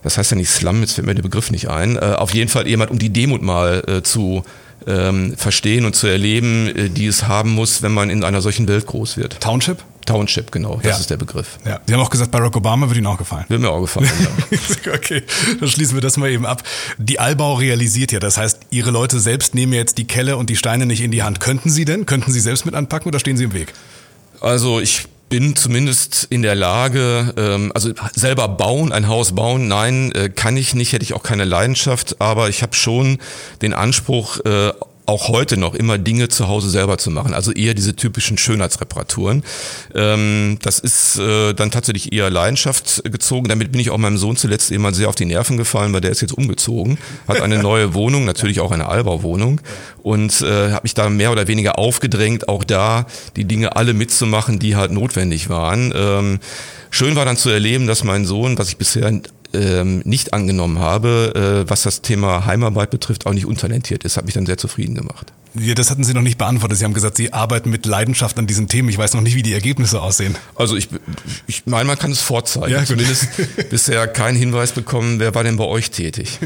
das 0.02 0.16
heißt 0.16 0.30
ja 0.30 0.36
nicht 0.36 0.48
Slum, 0.48 0.80
jetzt 0.80 0.92
fällt 0.92 1.06
mir 1.06 1.14
der 1.14 1.22
Begriff 1.22 1.50
nicht 1.50 1.68
ein. 1.68 1.96
Äh, 1.96 2.14
auf 2.16 2.32
jeden 2.34 2.48
Fall 2.48 2.68
jemand, 2.68 2.90
um 2.90 2.98
die 2.98 3.10
Demut 3.10 3.42
mal 3.42 3.82
äh, 3.86 4.02
zu 4.02 4.44
ähm, 4.86 5.34
verstehen 5.36 5.84
und 5.84 5.94
zu 5.94 6.06
erleben, 6.06 6.68
äh, 6.68 6.88
die 6.88 7.06
es 7.06 7.26
haben 7.26 7.50
muss, 7.50 7.82
wenn 7.82 7.92
man 7.92 8.08
in 8.08 8.24
einer 8.24 8.40
solchen 8.40 8.68
Welt 8.68 8.86
groß 8.86 9.16
wird. 9.16 9.40
Township? 9.40 9.82
Township, 10.10 10.50
genau, 10.50 10.76
das 10.82 10.84
ja. 10.84 10.96
ist 10.98 11.10
der 11.10 11.16
Begriff. 11.16 11.58
Ja. 11.64 11.80
Sie 11.86 11.94
haben 11.94 12.00
auch 12.00 12.10
gesagt, 12.10 12.30
Barack 12.32 12.56
Obama 12.56 12.86
würde 12.88 12.98
Ihnen 12.98 13.06
auch 13.06 13.18
gefallen. 13.18 13.44
Würde 13.48 13.62
mir 13.62 13.70
auch 13.70 13.80
gefallen, 13.80 14.10
ja. 14.84 14.92
okay, 14.92 15.22
dann 15.60 15.68
schließen 15.68 15.96
wir 15.96 16.00
das 16.00 16.16
mal 16.16 16.28
eben 16.28 16.46
ab. 16.46 16.64
Die 16.98 17.20
Allbau 17.20 17.54
realisiert 17.54 18.10
ja, 18.10 18.18
das 18.18 18.36
heißt, 18.36 18.58
Ihre 18.70 18.90
Leute 18.90 19.20
selbst 19.20 19.54
nehmen 19.54 19.72
jetzt 19.72 19.98
die 19.98 20.06
Kelle 20.06 20.36
und 20.36 20.50
die 20.50 20.56
Steine 20.56 20.86
nicht 20.86 21.00
in 21.00 21.12
die 21.12 21.22
Hand. 21.22 21.38
Könnten 21.38 21.70
Sie 21.70 21.84
denn? 21.84 22.06
Könnten 22.06 22.32
Sie 22.32 22.40
selbst 22.40 22.66
mit 22.66 22.74
anpacken 22.74 23.08
oder 23.08 23.20
stehen 23.20 23.36
Sie 23.36 23.44
im 23.44 23.52
Weg? 23.52 23.72
Also 24.40 24.80
ich 24.80 25.06
bin 25.28 25.54
zumindest 25.54 26.26
in 26.28 26.42
der 26.42 26.56
Lage, 26.56 27.32
ähm, 27.36 27.70
also 27.74 27.92
selber 28.12 28.48
bauen, 28.48 28.92
ein 28.92 29.06
Haus 29.06 29.32
bauen, 29.32 29.68
nein, 29.68 30.10
äh, 30.12 30.28
kann 30.28 30.56
ich 30.56 30.74
nicht, 30.74 30.92
hätte 30.92 31.04
ich 31.04 31.14
auch 31.14 31.22
keine 31.22 31.44
Leidenschaft, 31.44 32.20
aber 32.20 32.48
ich 32.48 32.62
habe 32.62 32.74
schon 32.74 33.18
den 33.62 33.72
Anspruch, 33.72 34.40
äh, 34.44 34.72
auch 35.06 35.28
heute 35.28 35.56
noch 35.56 35.74
immer 35.74 35.98
Dinge 35.98 36.28
zu 36.28 36.48
Hause 36.48 36.70
selber 36.70 36.98
zu 36.98 37.10
machen. 37.10 37.34
Also 37.34 37.52
eher 37.52 37.74
diese 37.74 37.96
typischen 37.96 38.38
Schönheitsreparaturen. 38.38 39.42
Ähm, 39.94 40.58
das 40.62 40.78
ist 40.78 41.18
äh, 41.18 41.52
dann 41.52 41.70
tatsächlich 41.70 42.12
eher 42.12 42.30
Leidenschaft 42.30 43.02
gezogen. 43.04 43.48
Damit 43.48 43.72
bin 43.72 43.80
ich 43.80 43.90
auch 43.90 43.98
meinem 43.98 44.18
Sohn 44.18 44.36
zuletzt 44.36 44.70
immer 44.70 44.92
sehr 44.92 45.08
auf 45.08 45.14
die 45.14 45.24
Nerven 45.24 45.56
gefallen, 45.56 45.92
weil 45.92 46.00
der 46.00 46.10
ist 46.10 46.20
jetzt 46.20 46.32
umgezogen, 46.32 46.98
hat 47.26 47.40
eine 47.40 47.58
neue 47.62 47.94
Wohnung, 47.94 48.24
natürlich 48.24 48.60
auch 48.60 48.70
eine 48.70 48.88
Albauwohnung 48.88 49.60
und 50.02 50.40
äh, 50.42 50.70
habe 50.70 50.82
mich 50.84 50.94
da 50.94 51.10
mehr 51.10 51.32
oder 51.32 51.48
weniger 51.48 51.78
aufgedrängt, 51.78 52.48
auch 52.48 52.64
da 52.64 53.06
die 53.36 53.44
Dinge 53.44 53.76
alle 53.76 53.94
mitzumachen, 53.94 54.58
die 54.58 54.76
halt 54.76 54.92
notwendig 54.92 55.48
waren. 55.48 55.92
Ähm, 55.94 56.38
schön 56.90 57.16
war 57.16 57.24
dann 57.24 57.36
zu 57.36 57.50
erleben, 57.50 57.86
dass 57.86 58.04
mein 58.04 58.24
Sohn, 58.24 58.58
was 58.58 58.68
ich 58.68 58.76
bisher 58.76 59.20
ähm, 59.54 60.02
nicht 60.04 60.32
angenommen 60.32 60.78
habe, 60.78 61.64
äh, 61.66 61.70
was 61.70 61.82
das 61.82 62.02
Thema 62.02 62.46
Heimarbeit 62.46 62.90
betrifft, 62.90 63.26
auch 63.26 63.32
nicht 63.32 63.46
untalentiert 63.46 64.04
ist. 64.04 64.16
Hat 64.16 64.24
mich 64.24 64.34
dann 64.34 64.46
sehr 64.46 64.58
zufrieden 64.58 64.94
gemacht. 64.94 65.32
Ja, 65.54 65.74
das 65.74 65.90
hatten 65.90 66.04
Sie 66.04 66.14
noch 66.14 66.22
nicht 66.22 66.38
beantwortet. 66.38 66.78
Sie 66.78 66.84
haben 66.84 66.94
gesagt, 66.94 67.16
Sie 67.16 67.32
arbeiten 67.32 67.70
mit 67.70 67.84
Leidenschaft 67.84 68.38
an 68.38 68.46
diesen 68.46 68.68
Themen. 68.68 68.88
Ich 68.88 68.98
weiß 68.98 69.14
noch 69.14 69.20
nicht, 69.20 69.34
wie 69.34 69.42
die 69.42 69.52
Ergebnisse 69.52 70.00
aussehen. 70.00 70.36
Also 70.54 70.76
ich, 70.76 70.88
ich 71.48 71.66
meine, 71.66 71.86
man 71.86 71.98
kann 71.98 72.12
es 72.12 72.20
vorzeigen. 72.20 72.70
Ja, 72.70 72.84
Zumindest 72.84 73.28
bisher 73.70 74.06
keinen 74.06 74.36
Hinweis 74.36 74.72
bekommen, 74.72 75.18
wer 75.18 75.34
war 75.34 75.42
denn 75.42 75.56
bei 75.56 75.64
euch 75.64 75.90
tätig? 75.90 76.38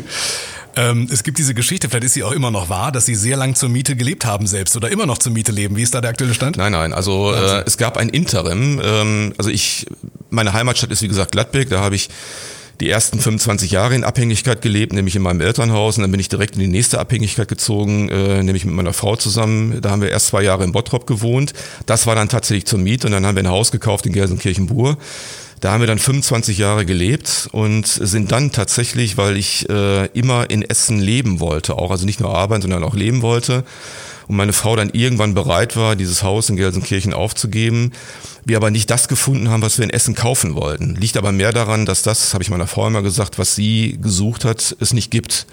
Ähm, 0.76 1.08
es 1.12 1.22
gibt 1.22 1.38
diese 1.38 1.54
Geschichte, 1.54 1.88
vielleicht 1.88 2.04
ist 2.04 2.14
sie 2.14 2.24
auch 2.24 2.32
immer 2.32 2.50
noch 2.50 2.68
wahr, 2.68 2.90
dass 2.90 3.06
Sie 3.06 3.14
sehr 3.14 3.36
lang 3.36 3.54
zur 3.54 3.68
Miete 3.68 3.94
gelebt 3.94 4.24
haben 4.24 4.46
selbst 4.46 4.76
oder 4.76 4.90
immer 4.90 5.06
noch 5.06 5.18
zur 5.18 5.32
Miete 5.32 5.52
leben. 5.52 5.76
Wie 5.76 5.82
ist 5.82 5.94
da 5.94 6.00
der 6.00 6.10
aktuelle 6.10 6.34
Stand? 6.34 6.56
Nein, 6.56 6.72
nein. 6.72 6.92
Also 6.92 7.32
äh, 7.32 7.62
es 7.64 7.76
gab 7.76 7.96
ein 7.96 8.08
Interim. 8.08 8.80
Ähm, 8.82 9.34
also 9.38 9.50
ich, 9.50 9.86
meine 10.30 10.52
Heimatstadt 10.52 10.90
ist 10.90 11.02
wie 11.02 11.08
gesagt 11.08 11.32
Gladbeck. 11.32 11.68
Da 11.68 11.80
habe 11.80 11.94
ich 11.94 12.08
die 12.80 12.90
ersten 12.90 13.20
25 13.20 13.70
Jahre 13.70 13.94
in 13.94 14.04
Abhängigkeit 14.04 14.62
gelebt, 14.62 14.92
nämlich 14.92 15.16
in 15.16 15.22
meinem 15.22 15.40
Elternhaus. 15.40 15.96
Und 15.96 16.02
dann 16.02 16.10
bin 16.10 16.20
ich 16.20 16.28
direkt 16.28 16.54
in 16.54 16.60
die 16.60 16.68
nächste 16.68 16.98
Abhängigkeit 16.98 17.48
gezogen, 17.48 18.08
äh, 18.08 18.42
nämlich 18.42 18.64
mit 18.64 18.74
meiner 18.74 18.92
Frau 18.92 19.16
zusammen. 19.16 19.80
Da 19.80 19.90
haben 19.90 20.02
wir 20.02 20.10
erst 20.10 20.28
zwei 20.28 20.42
Jahre 20.42 20.64
in 20.64 20.72
Bottrop 20.72 21.06
gewohnt. 21.06 21.52
Das 21.86 22.06
war 22.06 22.14
dann 22.14 22.28
tatsächlich 22.28 22.66
zur 22.66 22.78
Miete 22.78 23.06
und 23.06 23.12
dann 23.12 23.26
haben 23.26 23.36
wir 23.36 23.42
ein 23.42 23.50
Haus 23.50 23.70
gekauft 23.70 24.06
in 24.06 24.12
Gelsenkirchen-Bur. 24.12 24.98
Da 25.60 25.72
haben 25.72 25.80
wir 25.80 25.86
dann 25.86 25.98
25 25.98 26.58
Jahre 26.58 26.84
gelebt 26.84 27.48
und 27.52 27.86
sind 27.86 28.32
dann 28.32 28.52
tatsächlich, 28.52 29.16
weil 29.16 29.38
ich 29.38 29.66
äh, 29.70 30.06
immer 30.08 30.50
in 30.50 30.62
Essen 30.62 31.00
leben 31.00 31.40
wollte, 31.40 31.78
auch 31.78 31.90
also 31.90 32.04
nicht 32.04 32.20
nur 32.20 32.36
arbeiten, 32.36 32.60
sondern 32.60 32.84
auch 32.84 32.94
leben 32.94 33.22
wollte, 33.22 33.64
und 34.28 34.36
meine 34.36 34.52
Frau 34.52 34.76
dann 34.76 34.90
irgendwann 34.90 35.34
bereit 35.34 35.76
war, 35.76 35.96
dieses 35.96 36.22
Haus 36.22 36.48
in 36.48 36.56
Gelsenkirchen 36.56 37.12
aufzugeben. 37.12 37.92
Wir 38.44 38.56
aber 38.56 38.70
nicht 38.70 38.90
das 38.90 39.08
gefunden 39.08 39.48
haben, 39.48 39.62
was 39.62 39.78
wir 39.78 39.84
in 39.84 39.90
Essen 39.90 40.14
kaufen 40.14 40.54
wollten. 40.54 40.94
Liegt 40.96 41.16
aber 41.16 41.32
mehr 41.32 41.52
daran, 41.52 41.86
dass 41.86 42.02
das, 42.02 42.34
habe 42.34 42.42
ich 42.42 42.50
meiner 42.50 42.66
Frau 42.66 42.86
immer 42.86 43.02
gesagt, 43.02 43.38
was 43.38 43.54
sie 43.54 43.98
gesucht 44.00 44.44
hat, 44.44 44.76
es 44.80 44.92
nicht 44.92 45.10
gibt. 45.10 45.46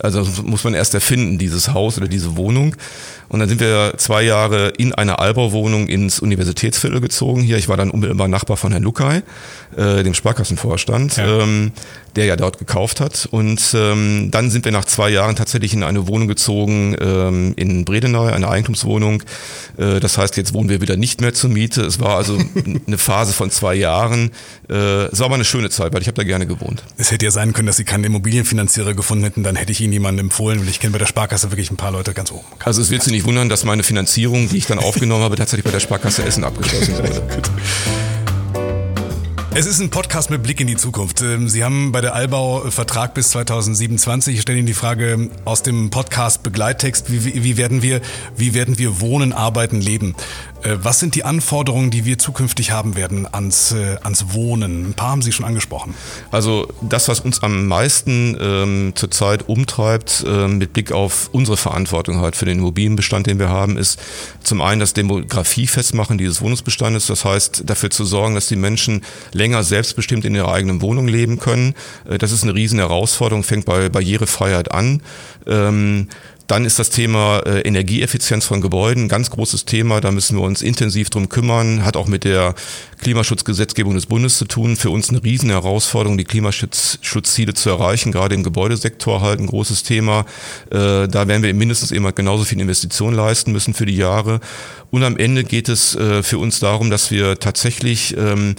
Also 0.00 0.26
muss 0.42 0.64
man 0.64 0.74
erst 0.74 0.94
erfinden, 0.94 1.38
dieses 1.38 1.72
Haus 1.72 1.96
oder 1.98 2.08
diese 2.08 2.36
Wohnung. 2.36 2.74
Und 3.28 3.40
dann 3.40 3.48
sind 3.48 3.60
wir 3.60 3.94
zwei 3.96 4.22
Jahre 4.22 4.70
in 4.70 4.92
einer 4.92 5.20
Albauwohnung 5.20 5.86
ins 5.88 6.18
Universitätsviertel 6.18 7.00
gezogen. 7.00 7.42
Hier, 7.42 7.58
ich 7.58 7.68
war 7.68 7.76
dann 7.76 7.90
unmittelbar 7.90 8.28
Nachbar 8.28 8.56
von 8.56 8.72
Herrn 8.72 8.82
Lukai, 8.82 9.22
äh, 9.76 10.02
dem 10.02 10.14
Sparkassenvorstand, 10.14 11.16
ja. 11.16 11.40
ähm, 11.40 11.72
der 12.16 12.26
ja 12.26 12.36
dort 12.36 12.58
gekauft 12.58 13.00
hat. 13.00 13.28
Und 13.30 13.74
ähm, 13.74 14.30
dann 14.30 14.50
sind 14.50 14.64
wir 14.64 14.72
nach 14.72 14.84
zwei 14.84 15.10
Jahren 15.10 15.36
tatsächlich 15.36 15.74
in 15.74 15.82
eine 15.82 16.06
Wohnung 16.06 16.28
gezogen 16.28 16.96
ähm, 17.00 17.54
in 17.56 17.84
Bredeney, 17.84 18.32
eine 18.32 18.48
Eigentumswohnung. 18.48 19.22
Äh, 19.76 20.00
das 20.00 20.18
heißt, 20.18 20.36
jetzt 20.36 20.54
wohnen 20.54 20.68
wir 20.68 20.80
wieder 20.80 20.96
nicht 20.96 21.20
mehr 21.20 21.34
zur 21.34 21.50
Miete. 21.50 21.82
Es 21.82 22.00
war 22.00 22.16
also 22.16 22.38
eine 22.86 22.98
Phase 22.98 23.32
von 23.32 23.50
zwei 23.50 23.74
Jahren. 23.74 24.30
Äh, 24.68 25.06
es 25.06 25.18
war 25.18 25.26
aber 25.26 25.34
eine 25.34 25.44
schöne 25.44 25.70
Zeit, 25.70 25.92
weil 25.92 26.02
ich 26.02 26.08
habe 26.08 26.16
da 26.16 26.24
gerne 26.24 26.46
gewohnt. 26.46 26.82
Es 26.96 27.10
hätte 27.10 27.24
ja 27.24 27.30
sein 27.30 27.52
können, 27.52 27.66
dass 27.66 27.76
Sie 27.76 27.84
keinen 27.84 28.04
Immobilienfinanzierer 28.04 28.94
gefunden 28.94 29.24
hätten, 29.24 29.42
dann 29.42 29.56
hätte 29.56 29.72
ich 29.72 29.80
Ihnen 29.80 29.92
jemanden 29.92 30.20
empfohlen. 30.20 30.60
Und 30.60 30.68
ich 30.68 30.80
kenne 30.80 30.92
bei 30.92 30.98
der 30.98 31.06
Sparkasse 31.06 31.50
wirklich 31.50 31.70
ein 31.70 31.76
paar 31.76 31.92
Leute 31.92 32.14
ganz 32.14 32.30
oben. 32.30 32.44
Also 32.64 32.80
es 32.80 32.90
wird 32.90 33.02
Sie 33.02 33.10
nicht 33.10 33.24
wundern, 33.24 33.48
dass 33.48 33.64
meine 33.64 33.82
Finanzierung, 33.82 34.48
die 34.48 34.58
ich 34.58 34.66
dann 34.66 34.78
aufgenommen 34.78 35.22
habe, 35.22 35.36
tatsächlich 35.36 35.64
bei 35.64 35.70
der 35.70 35.80
Sparkasse 35.80 36.24
Essen 36.24 36.44
abgeschlossen 36.44 36.96
wurde. 36.98 37.22
Es 39.56 39.66
ist 39.66 39.78
ein 39.78 39.88
Podcast 39.88 40.30
mit 40.30 40.42
Blick 40.42 40.60
in 40.60 40.66
die 40.66 40.74
Zukunft. 40.74 41.22
Ähm, 41.22 41.48
Sie 41.48 41.62
haben 41.62 41.92
bei 41.92 42.00
der 42.00 42.16
Allbau 42.16 42.68
Vertrag 42.72 43.14
bis 43.14 43.30
2027. 43.30 44.34
Ich 44.34 44.42
stelle 44.42 44.58
Ihnen 44.58 44.66
die 44.66 44.74
Frage 44.74 45.30
aus 45.44 45.62
dem 45.62 45.90
Podcast 45.90 46.42
Begleittext. 46.42 47.12
Wie, 47.12 47.44
wie, 47.44 47.56
werden 47.56 47.80
wir, 47.80 48.00
wie 48.36 48.52
werden 48.52 48.78
wir 48.78 49.00
wohnen, 49.00 49.32
arbeiten, 49.32 49.80
leben? 49.80 50.16
Äh, 50.64 50.78
was 50.82 50.98
sind 50.98 51.14
die 51.14 51.24
Anforderungen, 51.24 51.90
die 51.90 52.04
wir 52.04 52.18
zukünftig 52.18 52.72
haben 52.72 52.96
werden 52.96 53.28
ans, 53.32 53.72
äh, 53.72 53.96
ans 54.02 54.32
Wohnen? 54.32 54.90
Ein 54.90 54.94
paar 54.94 55.10
haben 55.10 55.22
Sie 55.22 55.32
schon 55.32 55.44
angesprochen. 55.44 55.94
Also 56.30 56.68
das, 56.80 57.08
was 57.08 57.20
uns 57.20 57.42
am 57.42 57.66
meisten 57.66 58.36
ähm, 58.40 58.92
zurzeit 58.94 59.48
umtreibt, 59.48 60.24
äh, 60.26 60.48
mit 60.48 60.72
Blick 60.72 60.92
auf 60.92 61.28
unsere 61.32 61.56
Verantwortung 61.56 62.20
halt 62.20 62.36
für 62.36 62.46
den 62.46 62.58
Immobilienbestand, 62.58 63.26
den 63.26 63.38
wir 63.38 63.50
haben, 63.50 63.76
ist 63.76 64.00
zum 64.42 64.60
einen 64.60 64.80
das 64.80 64.94
Demografie 64.94 65.66
festmachen 65.66 66.18
dieses 66.18 66.40
Wohnungsbestandes. 66.40 67.06
Das 67.06 67.24
heißt, 67.24 67.62
dafür 67.66 67.90
zu 67.90 68.04
sorgen, 68.04 68.34
dass 68.34 68.46
die 68.46 68.56
Menschen 68.56 69.02
länger 69.32 69.62
selbstbestimmt 69.62 70.24
in 70.24 70.34
ihrer 70.34 70.52
eigenen 70.52 70.80
Wohnung 70.80 71.08
leben 71.08 71.38
können. 71.38 71.74
Äh, 72.08 72.18
das 72.18 72.32
ist 72.32 72.42
eine 72.42 72.54
riesen 72.54 72.78
Herausforderung, 72.78 73.42
fängt 73.42 73.66
bei 73.66 73.88
Barrierefreiheit 73.88 74.72
an. 74.72 75.02
Ähm, 75.46 76.08
dann 76.46 76.64
ist 76.64 76.78
das 76.78 76.90
Thema 76.90 77.40
äh, 77.46 77.60
Energieeffizienz 77.60 78.44
von 78.44 78.60
Gebäuden 78.60 79.04
ein 79.04 79.08
ganz 79.08 79.30
großes 79.30 79.64
Thema. 79.64 80.00
Da 80.00 80.10
müssen 80.10 80.36
wir 80.36 80.42
uns 80.42 80.60
intensiv 80.60 81.08
drum 81.08 81.28
kümmern. 81.28 81.84
Hat 81.84 81.96
auch 81.96 82.06
mit 82.06 82.24
der 82.24 82.54
Klimaschutzgesetzgebung 83.00 83.94
des 83.94 84.06
Bundes 84.06 84.36
zu 84.36 84.44
tun. 84.44 84.76
Für 84.76 84.90
uns 84.90 85.08
eine 85.08 85.22
riesen 85.24 85.50
Herausforderung, 85.50 86.18
die 86.18 86.24
Klimaschutzziele 86.24 87.54
zu 87.54 87.70
erreichen. 87.70 88.12
Gerade 88.12 88.34
im 88.34 88.42
Gebäudesektor 88.42 89.22
halt 89.22 89.40
ein 89.40 89.46
großes 89.46 89.84
Thema. 89.84 90.26
Äh, 90.70 91.08
da 91.08 91.26
werden 91.28 91.42
wir 91.42 91.54
mindestens 91.54 91.92
halt 91.92 92.16
genauso 92.16 92.44
viel 92.44 92.60
Investitionen 92.60 93.16
leisten 93.16 93.52
müssen 93.52 93.72
für 93.72 93.86
die 93.86 93.96
Jahre. 93.96 94.40
Und 94.90 95.02
am 95.02 95.16
Ende 95.16 95.44
geht 95.44 95.70
es 95.70 95.94
äh, 95.94 96.22
für 96.22 96.38
uns 96.38 96.60
darum, 96.60 96.90
dass 96.90 97.10
wir 97.10 97.38
tatsächlich 97.38 98.16
ähm, 98.18 98.54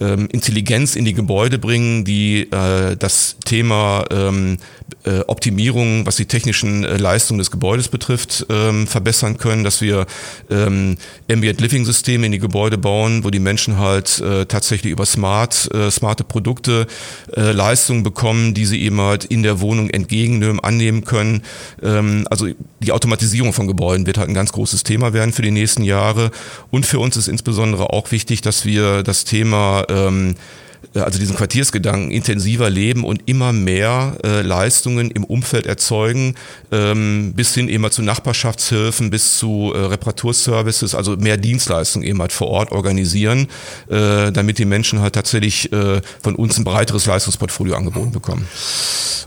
ähm, 0.00 0.28
Intelligenz 0.32 0.96
in 0.96 1.04
die 1.04 1.14
Gebäude 1.14 1.58
bringen, 1.58 2.04
die 2.04 2.50
äh, 2.50 2.96
das 2.96 3.36
Thema 3.44 4.04
ähm, 4.10 4.58
äh, 5.04 5.20
Optimierung, 5.26 6.06
was 6.06 6.16
die 6.16 6.26
technischen 6.26 6.84
äh, 6.84 6.96
Leistungen 6.96 7.38
des 7.38 7.50
Gebäudes 7.50 7.88
betrifft, 7.88 8.46
ähm, 8.50 8.86
verbessern 8.86 9.38
können, 9.38 9.64
dass 9.64 9.80
wir 9.80 10.06
ähm, 10.50 10.96
Ambient 11.30 11.60
Living 11.60 11.84
Systeme 11.84 12.26
in 12.26 12.32
die 12.32 12.38
Gebäude 12.38 12.78
bauen, 12.78 13.24
wo 13.24 13.30
die 13.30 13.38
Menschen 13.38 13.78
halt 13.78 14.20
äh, 14.20 14.46
tatsächlich 14.46 14.92
über 14.92 15.06
smart, 15.06 15.72
äh, 15.74 15.90
smarte 15.90 16.24
Produkte 16.24 16.86
Leistungen 17.34 18.02
bekommen, 18.02 18.54
die 18.54 18.64
sie 18.64 18.82
eben 18.82 19.00
halt 19.00 19.24
in 19.24 19.42
der 19.42 19.60
Wohnung 19.60 19.90
entgegennehmen, 19.90 20.60
annehmen 20.60 21.04
können. 21.04 21.42
Ähm, 21.82 22.26
also 22.30 22.48
die 22.80 22.92
Automatisierung 22.92 23.52
von 23.52 23.66
Gebäuden 23.66 24.06
wird 24.06 24.18
halt 24.18 24.28
ein 24.28 24.34
ganz 24.34 24.52
großes 24.52 24.84
Thema 24.84 25.12
werden 25.12 25.32
für 25.32 25.42
die 25.42 25.50
nächsten 25.50 25.82
Jahre. 25.82 26.30
Und 26.70 26.86
für 26.86 26.98
uns 26.98 27.16
ist 27.16 27.28
insbesondere 27.28 27.90
auch 27.90 28.10
wichtig, 28.12 28.42
dass 28.42 28.64
wir 28.64 29.02
das 29.02 29.24
Thema 29.24 29.84
ähm, 29.88 30.30
äh, 30.34 30.36
also 30.94 31.18
diesen 31.18 31.36
Quartiersgedanken 31.36 32.10
intensiver 32.10 32.70
leben 32.70 33.04
und 33.04 33.22
immer 33.26 33.52
mehr 33.52 34.16
äh, 34.24 34.42
Leistungen 34.42 35.10
im 35.10 35.24
Umfeld 35.24 35.66
erzeugen, 35.66 36.34
ähm, 36.72 37.32
bis 37.34 37.54
hin 37.54 37.68
eben 37.68 37.90
zu 37.90 38.02
Nachbarschaftshilfen, 38.02 39.10
bis 39.10 39.38
zu 39.38 39.72
äh, 39.74 39.78
Reparaturservices, 39.78 40.94
also 40.94 41.16
mehr 41.16 41.36
Dienstleistungen 41.36 42.06
eben 42.06 42.20
halt 42.20 42.32
vor 42.32 42.48
Ort 42.48 42.72
organisieren, 42.72 43.48
äh, 43.88 44.32
damit 44.32 44.58
die 44.58 44.64
Menschen 44.64 45.00
halt 45.00 45.14
tatsächlich 45.14 45.72
äh, 45.72 46.00
von 46.22 46.34
uns 46.34 46.58
ein 46.58 46.64
breiteres 46.64 47.06
Leistungsportfolio 47.06 47.76
angeboten 47.76 48.12
bekommen. 48.12 48.46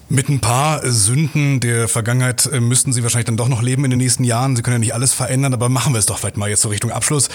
Mit 0.09 0.29
ein 0.29 0.39
paar 0.39 0.89
Sünden 0.89 1.59
der 1.59 1.89
Vergangenheit 1.89 2.45
äh, 2.45 2.61
müssten 2.61 2.93
Sie 2.93 3.03
wahrscheinlich 3.03 3.25
dann 3.25 3.35
doch 3.35 3.49
noch 3.49 3.61
leben 3.61 3.83
in 3.83 3.91
den 3.91 3.99
nächsten 3.99 4.23
Jahren. 4.23 4.55
Sie 4.55 4.61
können 4.61 4.75
ja 4.75 4.79
nicht 4.79 4.93
alles 4.93 5.13
verändern, 5.13 5.53
aber 5.53 5.67
machen 5.67 5.93
wir 5.93 5.99
es 5.99 6.05
doch 6.05 6.17
vielleicht 6.17 6.37
mal 6.37 6.49
jetzt 6.49 6.61
so 6.61 6.69
Richtung 6.69 6.91
Abschluss. 6.91 7.27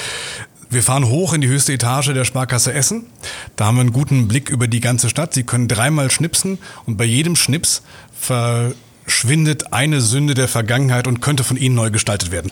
Wir 0.72 0.82
fahren 0.82 1.06
hoch 1.06 1.34
in 1.34 1.42
die 1.42 1.48
höchste 1.48 1.74
Etage 1.74 2.14
der 2.14 2.24
Sparkasse 2.24 2.72
Essen. 2.72 3.04
Da 3.56 3.66
haben 3.66 3.74
wir 3.76 3.82
einen 3.82 3.92
guten 3.92 4.26
Blick 4.26 4.48
über 4.48 4.68
die 4.68 4.80
ganze 4.80 5.10
Stadt. 5.10 5.34
Sie 5.34 5.42
können 5.42 5.68
dreimal 5.68 6.10
schnipsen 6.10 6.58
und 6.86 6.96
bei 6.96 7.04
jedem 7.04 7.36
Schnips 7.36 7.82
verschwindet 8.18 9.74
eine 9.74 10.00
Sünde 10.00 10.32
der 10.32 10.48
Vergangenheit 10.48 11.06
und 11.06 11.20
könnte 11.20 11.44
von 11.44 11.58
Ihnen 11.58 11.74
neu 11.74 11.90
gestaltet 11.90 12.30
werden. 12.30 12.50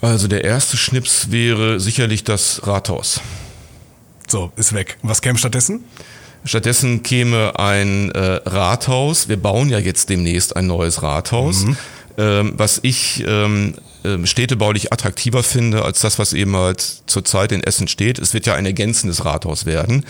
Also 0.00 0.28
der 0.28 0.44
erste 0.44 0.78
Schnips 0.78 1.30
wäre 1.30 1.78
sicherlich 1.78 2.24
das 2.24 2.66
Rathaus. 2.66 3.20
So, 4.26 4.50
ist 4.56 4.72
weg. 4.72 4.96
Was 5.02 5.20
käme 5.20 5.38
stattdessen? 5.38 5.84
Stattdessen 6.46 7.02
käme 7.02 7.58
ein 7.58 8.10
äh, 8.12 8.40
Rathaus. 8.46 9.28
Wir 9.28 9.36
bauen 9.36 9.68
ja 9.68 9.78
jetzt 9.78 10.08
demnächst 10.08 10.56
ein 10.56 10.68
neues 10.68 11.02
Rathaus. 11.02 11.66
Mhm. 11.66 11.76
Ähm, 12.18 12.52
was 12.56 12.80
ich 12.82 13.24
ähm, 13.26 13.74
ähm, 14.04 14.26
städtebaulich 14.26 14.92
attraktiver 14.92 15.42
finde 15.42 15.84
als 15.84 16.00
das, 16.00 16.18
was 16.18 16.32
eben 16.32 16.56
halt 16.56 16.80
zurzeit 17.06 17.52
in 17.52 17.62
Essen 17.62 17.88
steht. 17.88 18.18
Es 18.18 18.34
wird 18.34 18.46
ja 18.46 18.54
ein 18.54 18.66
ergänzendes 18.66 19.24
Rathaus 19.24 19.64
werden, 19.66 20.04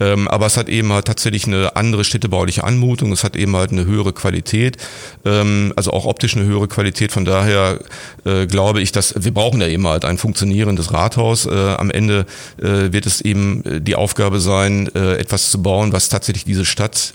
ähm, 0.00 0.28
aber 0.28 0.46
es 0.46 0.56
hat 0.56 0.68
eben 0.68 0.92
halt 0.92 1.06
tatsächlich 1.06 1.46
eine 1.46 1.74
andere 1.76 2.04
städtebauliche 2.04 2.64
Anmutung, 2.64 3.12
es 3.12 3.24
hat 3.24 3.36
eben 3.36 3.56
halt 3.56 3.72
eine 3.72 3.86
höhere 3.86 4.12
Qualität, 4.12 4.76
ähm, 5.24 5.72
also 5.76 5.92
auch 5.92 6.04
optisch 6.04 6.36
eine 6.36 6.44
höhere 6.44 6.68
Qualität. 6.68 7.12
Von 7.12 7.24
daher 7.24 7.78
äh, 8.24 8.46
glaube 8.46 8.80
ich, 8.82 8.92
dass 8.92 9.14
wir 9.16 9.32
brauchen 9.32 9.60
ja 9.60 9.66
eben 9.66 9.86
halt 9.86 10.04
ein 10.04 10.18
funktionierendes 10.18 10.92
Rathaus. 10.92 11.46
Äh, 11.46 11.50
am 11.50 11.90
Ende 11.90 12.26
äh, 12.58 12.92
wird 12.92 13.06
es 13.06 13.20
eben 13.20 13.62
die 13.82 13.94
Aufgabe 13.94 14.40
sein, 14.40 14.88
etwas 14.94 15.50
zu 15.50 15.62
bauen, 15.62 15.92
was 15.92 16.08
tatsächlich 16.08 16.44
diese 16.44 16.64
Stadt 16.64 17.14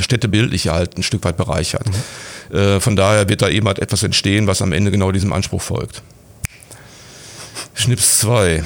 städtebildlich 0.00 0.68
halt 0.68 0.98
ein 0.98 1.02
Stück 1.02 1.24
weit 1.24 1.36
bereichert. 1.36 1.86
Mhm. 2.50 2.56
Äh, 2.56 2.80
von 2.80 2.96
daher 2.96 3.28
wird 3.28 3.42
da 3.42 3.48
eben 3.48 3.66
halt 3.66 3.78
etwas 3.78 4.02
entstehen, 4.02 4.46
was 4.46 4.62
am 4.62 4.72
Ende 4.72 4.90
genau 4.90 5.12
diesem 5.12 5.32
Anspruch 5.32 5.62
folgt. 5.62 6.02
Schnips 7.74 8.18
2. 8.20 8.62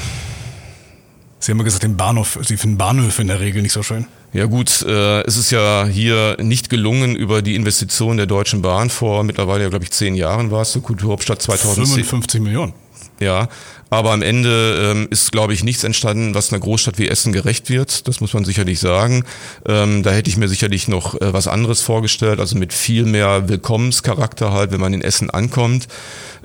Sie 1.39 1.53
haben 1.53 1.59
ja 1.59 1.65
gesagt, 1.65 1.85
den 1.85 1.97
Bahnhof, 1.97 2.39
Sie 2.43 2.57
finden 2.57 2.77
Bahnhöfe 2.77 3.23
in 3.23 3.29
der 3.29 3.41
Regel 3.41 3.63
nicht 3.63 3.73
so 3.73 3.83
schön. 3.83 4.07
Ja 4.33 4.47
gut, 4.47 4.83
äh, 4.83 5.23
es 5.23 5.37
ist 5.37 5.51
ja 5.51 5.87
hier 5.87 6.37
nicht 6.41 6.69
gelungen 6.69 7.15
über 7.15 7.41
die 7.41 7.55
Investition 7.55 8.17
der 8.17 8.27
Deutschen 8.27 8.63
Bahn 8.63 8.91
vor 8.91 9.23
mittlerweile, 9.25 9.63
ja, 9.63 9.69
glaube 9.71 9.85
ich, 9.85 9.93
zehn 9.93 10.15
Jahren 10.15 10.51
war 10.51 10.63
es, 10.63 10.73
zur 10.73 10.83
Kulturhauptstadt 10.83 11.41
2010. 11.41 12.05
55 12.05 12.41
Millionen. 12.41 12.75
Ja, 13.19 13.49
aber 13.89 14.13
am 14.13 14.21
Ende 14.21 14.93
ähm, 14.93 15.09
ist, 15.11 15.33
glaube 15.33 15.55
ich, 15.55 15.65
nichts 15.65 15.85
entstanden, 15.85 16.35
was 16.35 16.53
einer 16.53 16.61
Großstadt 16.61 16.99
wie 16.99 17.09
Essen 17.09 17.33
gerecht 17.33 17.71
wird. 17.71 18.07
Das 18.09 18.21
muss 18.21 18.35
man 18.35 18.45
sicherlich 18.45 18.79
sagen. 18.79 19.25
Ähm, 19.67 20.03
da 20.03 20.11
hätte 20.11 20.29
ich 20.29 20.37
mir 20.37 20.49
sicherlich 20.49 20.87
noch 20.87 21.15
äh, 21.15 21.33
was 21.33 21.49
anderes 21.49 21.81
vorgestellt, 21.81 22.41
also 22.41 22.59
mit 22.59 22.75
viel 22.75 23.05
mehr 23.05 23.49
Willkommenscharakter 23.49 24.53
halt, 24.53 24.71
wenn 24.73 24.81
man 24.81 24.93
in 24.93 25.03
Essen 25.03 25.31
ankommt. 25.31 25.89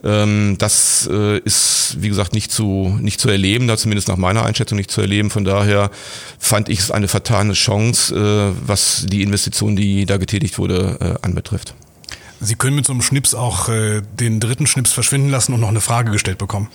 Ähm, 0.04 0.56
das 0.60 1.10
äh, 1.12 1.40
ist, 1.40 1.98
wie 2.00 2.10
gesagt, 2.10 2.34
nicht 2.34 2.52
zu, 2.52 2.98
nicht 3.02 3.20
zu 3.20 3.30
erleben, 3.30 3.68
da 3.68 3.76
zumindest 3.76 4.08
nach 4.08 4.18
meiner 4.18 4.46
Einschätzung 4.46 4.78
nicht 4.78 4.92
zu 4.92 5.02
erleben. 5.02 5.30
Von 5.30 5.44
daher 5.44 5.92
fand 6.40 6.70
ich 6.70 6.80
es 6.80 6.92
eine 6.92 7.08
vertane 7.08 7.54
Chance, 7.54 8.16
äh, 8.16 8.68
was 8.68 9.06
die 9.08 9.24
Investition, 9.24 9.76
die 9.76 10.06
da 10.06 10.18
getätigt 10.18 10.58
wurde, 10.58 10.98
äh, 11.22 11.26
anbetrifft. 11.26 11.74
Sie 12.44 12.56
können 12.56 12.76
mit 12.76 12.86
so 12.86 12.94
einem 12.94 13.04
Schnips 13.04 13.36
auch 13.36 13.70
äh, 13.70 14.02
den 14.20 14.40
dritten 14.40 14.66
Schnips 14.66 14.92
verschwinden 14.92 15.30
lassen 15.30 15.54
und 15.54 15.60
noch 15.60 15.70
eine 15.70 15.82
Frage 15.82 16.12
gestellt 16.12 16.40
bekommen. 16.40 16.70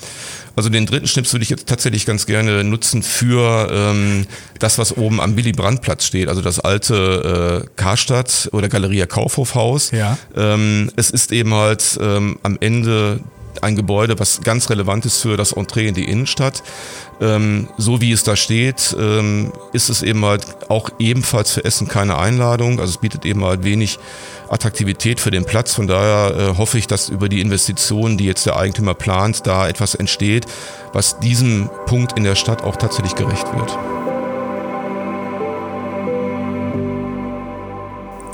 Also 0.54 0.68
den 0.68 0.86
dritten 0.86 1.08
Schnips 1.08 1.32
würde 1.32 1.42
ich 1.42 1.50
jetzt 1.50 1.66
tatsächlich 1.68 2.06
ganz 2.06 2.24
gerne 2.24 2.62
nutzen 2.62 3.02
für 3.02 3.68
ähm, 3.70 4.26
das, 4.60 4.78
was 4.78 4.96
oben 4.96 5.20
am 5.20 5.36
Willy 5.36 5.52
Brandt 5.52 5.82
Platz 5.82 6.06
steht, 6.06 6.28
also 6.28 6.40
das 6.40 6.60
alte 6.60 7.64
äh, 7.66 7.68
Karstadt 7.76 8.48
oder 8.52 8.68
Galeria 8.68 9.06
Kaufhofhaus. 9.06 9.90
Ja. 9.90 10.16
Ähm, 10.36 10.90
es 10.96 11.10
ist 11.10 11.32
eben 11.32 11.52
halt 11.52 11.98
ähm, 12.00 12.38
am 12.42 12.56
Ende 12.60 13.20
ein 13.62 13.76
Gebäude, 13.76 14.18
was 14.18 14.40
ganz 14.42 14.70
relevant 14.70 15.04
ist 15.06 15.20
für 15.20 15.36
das 15.36 15.52
Entree 15.52 15.88
in 15.88 15.94
die 15.94 16.04
Innenstadt. 16.04 16.62
Ähm, 17.20 17.68
so 17.76 18.00
wie 18.00 18.12
es 18.12 18.24
da 18.24 18.36
steht, 18.36 18.96
ähm, 18.98 19.52
ist 19.72 19.88
es 19.88 20.02
eben 20.02 20.24
halt 20.24 20.44
auch 20.68 20.90
ebenfalls 20.98 21.52
für 21.52 21.64
Essen 21.64 21.88
keine 21.88 22.18
Einladung. 22.18 22.80
Also 22.80 22.90
es 22.90 22.98
bietet 22.98 23.24
eben 23.24 23.44
halt 23.44 23.64
wenig 23.64 23.98
Attraktivität 24.48 25.20
für 25.20 25.30
den 25.30 25.44
Platz. 25.44 25.74
Von 25.74 25.86
daher 25.86 26.36
äh, 26.36 26.56
hoffe 26.56 26.78
ich, 26.78 26.86
dass 26.86 27.08
über 27.08 27.28
die 27.28 27.40
Investitionen, 27.40 28.18
die 28.18 28.24
jetzt 28.24 28.46
der 28.46 28.56
Eigentümer 28.56 28.94
plant, 28.94 29.46
da 29.46 29.68
etwas 29.68 29.94
entsteht, 29.94 30.46
was 30.92 31.18
diesem 31.18 31.70
Punkt 31.86 32.16
in 32.16 32.24
der 32.24 32.34
Stadt 32.34 32.62
auch 32.62 32.76
tatsächlich 32.76 33.14
gerecht 33.14 33.46
wird. 33.54 33.78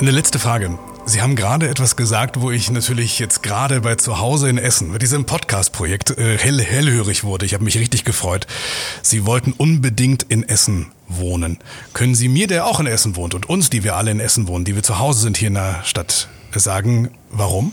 Eine 0.01 0.11
letzte 0.11 0.41
Frage. 0.41 0.77
Sie 1.05 1.21
haben 1.21 1.35
gerade 1.35 1.69
etwas 1.69 1.97
gesagt, 1.97 2.41
wo 2.41 2.51
ich 2.51 2.71
natürlich 2.71 3.19
jetzt 3.19 3.43
gerade 3.43 3.81
bei 3.81 3.97
Zuhause 3.97 4.49
in 4.49 4.57
Essen 4.57 4.93
mit 4.93 5.03
diesem 5.03 5.25
Podcast-Projekt 5.25 6.17
äh, 6.17 6.39
hell, 6.39 6.61
hellhörig 6.61 7.25
wurde. 7.25 7.45
Ich 7.45 7.55
habe 7.55 7.65
mich 7.65 7.77
richtig 7.79 8.05
gefreut. 8.05 8.47
Sie 9.03 9.27
wollten 9.27 9.53
unbedingt 9.53 10.23
in 10.23 10.49
Essen 10.49 10.93
wohnen. 11.09 11.59
Können 11.93 12.15
Sie 12.15 12.29
mir, 12.29 12.47
der 12.47 12.67
auch 12.67 12.79
in 12.79 12.87
Essen 12.87 13.17
wohnt 13.17 13.35
und 13.35 13.49
uns, 13.49 13.69
die 13.69 13.83
wir 13.83 13.97
alle 13.97 14.13
in 14.13 14.21
Essen 14.21 14.47
wohnen, 14.47 14.65
die 14.65 14.77
wir 14.77 14.85
zu 14.85 15.01
Hause 15.01 15.21
sind 15.21 15.37
hier 15.37 15.49
in 15.49 15.55
der 15.55 15.83
Stadt, 15.85 16.29
sagen, 16.55 17.11
warum? 17.33 17.73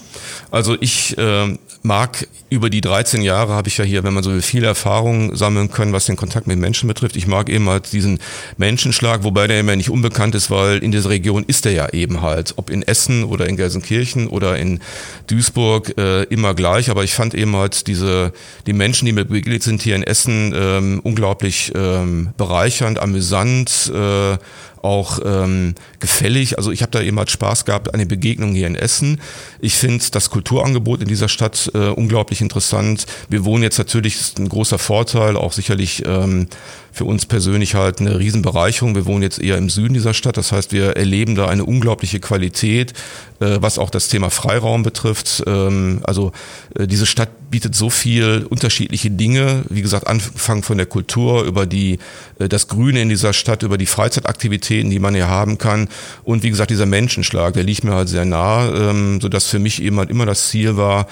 Also 0.51 0.75
ich 0.79 1.17
äh, 1.17 1.57
mag 1.83 2.27
über 2.49 2.69
die 2.69 2.81
13 2.81 3.21
Jahre 3.21 3.53
habe 3.53 3.67
ich 3.67 3.77
ja 3.77 3.85
hier, 3.85 4.03
wenn 4.03 4.13
man 4.13 4.23
so 4.23 4.41
viel 4.41 4.63
Erfahrung 4.63 5.35
sammeln 5.35 5.69
können, 5.69 5.93
was 5.93 6.05
den 6.05 6.15
Kontakt 6.15 6.47
mit 6.47 6.57
Menschen 6.57 6.87
betrifft. 6.87 7.15
Ich 7.15 7.27
mag 7.27 7.49
eben 7.49 7.69
halt 7.69 7.91
diesen 7.93 8.19
Menschenschlag, 8.57 9.23
wobei 9.23 9.47
der 9.47 9.59
immer 9.59 9.75
nicht 9.75 9.89
unbekannt 9.89 10.33
ist, 10.33 10.49
weil 10.49 10.79
in 10.79 10.91
dieser 10.91 11.09
Region 11.09 11.43
ist 11.45 11.65
der 11.65 11.73
ja 11.73 11.89
eben 11.89 12.21
halt, 12.21 12.53
ob 12.57 12.69
in 12.69 12.81
Essen 12.81 13.23
oder 13.23 13.47
in 13.47 13.55
Gelsenkirchen 13.55 14.27
oder 14.27 14.57
in 14.57 14.79
Duisburg 15.27 15.95
äh, 15.97 16.23
immer 16.23 16.55
gleich. 16.55 16.89
Aber 16.89 17.03
ich 17.03 17.13
fand 17.13 17.35
eben 17.35 17.55
halt 17.55 17.87
diese 17.87 18.33
die 18.65 18.73
Menschen, 18.73 19.05
die 19.05 19.11
mir 19.11 19.25
begegnet 19.25 19.61
sind 19.61 19.81
hier 19.83 19.95
in 19.95 20.03
Essen, 20.03 20.53
ähm, 20.55 20.99
unglaublich 21.03 21.71
ähm, 21.75 22.29
bereichernd, 22.37 22.99
amüsant. 22.99 23.91
Äh, 23.93 24.37
auch 24.81 25.19
ähm, 25.25 25.75
gefällig. 25.99 26.57
Also 26.57 26.71
ich 26.71 26.81
habe 26.81 26.91
da 26.91 27.01
eben 27.01 27.17
halt 27.17 27.29
Spaß 27.29 27.65
gehabt 27.65 27.93
an 27.93 27.99
den 27.99 28.07
Begegnungen 28.07 28.55
hier 28.55 28.67
in 28.67 28.75
Essen. 28.75 29.21
Ich 29.59 29.75
finde 29.75 30.03
das 30.11 30.29
Kulturangebot 30.29 31.01
in 31.01 31.07
dieser 31.07 31.29
Stadt 31.29 31.71
äh, 31.73 31.89
unglaublich 31.89 32.41
interessant. 32.41 33.05
Wir 33.29 33.45
wohnen 33.45 33.63
jetzt 33.63 33.77
natürlich, 33.77 34.15
ist 34.15 34.39
ein 34.39 34.49
großer 34.49 34.77
Vorteil, 34.77 35.37
auch 35.37 35.53
sicherlich 35.53 36.03
ähm, 36.05 36.47
für 36.91 37.05
uns 37.05 37.25
persönlich 37.25 37.75
halt 37.75 37.99
eine 37.99 38.19
Riesenbereicherung. 38.19 38.95
Wir 38.95 39.05
wohnen 39.05 39.23
jetzt 39.23 39.39
eher 39.39 39.57
im 39.57 39.69
Süden 39.69 39.93
dieser 39.93 40.13
Stadt, 40.13 40.37
das 40.37 40.51
heißt, 40.51 40.71
wir 40.71 40.97
erleben 40.97 41.35
da 41.35 41.47
eine 41.47 41.65
unglaubliche 41.65 42.19
Qualität, 42.19 42.93
äh, 43.39 43.57
was 43.61 43.79
auch 43.79 43.89
das 43.89 44.09
Thema 44.09 44.29
Freiraum 44.29 44.83
betrifft. 44.83 45.43
Ähm, 45.47 46.01
also 46.03 46.33
äh, 46.75 46.87
diese 46.87 47.05
Stadt 47.05 47.29
bietet 47.49 47.73
so 47.73 47.89
viel 47.89 48.45
unterschiedliche 48.49 49.09
Dinge, 49.09 49.63
wie 49.69 49.81
gesagt, 49.81 50.07
angefangen 50.07 50.61
von 50.61 50.77
der 50.77 50.85
Kultur 50.85 51.43
über 51.43 51.65
die 51.65 51.99
äh, 52.39 52.49
das 52.49 52.67
Grüne 52.67 53.01
in 53.01 53.07
dieser 53.07 53.31
Stadt, 53.31 53.63
über 53.63 53.77
die 53.77 53.85
Freizeitaktivitäten, 53.85 54.89
die 54.89 54.99
man 54.99 55.15
hier 55.15 55.29
haben 55.29 55.57
kann 55.57 55.87
und 56.23 56.43
wie 56.43 56.49
gesagt 56.49 56.69
dieser 56.69 56.85
Menschenschlag, 56.85 57.53
der 57.53 57.63
liegt 57.63 57.85
mir 57.85 57.93
halt 57.93 58.09
sehr 58.09 58.25
nah, 58.25 58.67
ähm, 58.73 59.21
so 59.21 59.29
dass 59.29 59.45
für 59.45 59.59
mich 59.59 59.81
eben 59.81 59.97
halt 59.99 60.09
immer 60.09 60.25
das 60.25 60.49
Ziel 60.49 60.75
war, 60.75 61.07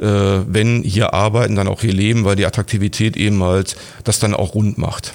wenn 0.00 0.82
hier 0.84 1.12
arbeiten, 1.12 1.56
dann 1.56 1.66
auch 1.66 1.80
hier 1.80 1.92
leben, 1.92 2.24
weil 2.24 2.36
die 2.36 2.46
Attraktivität 2.46 3.16
eben 3.16 3.42
halt 3.42 3.76
das 4.04 4.20
dann 4.20 4.32
auch 4.32 4.54
rund 4.54 4.78
macht. 4.78 5.12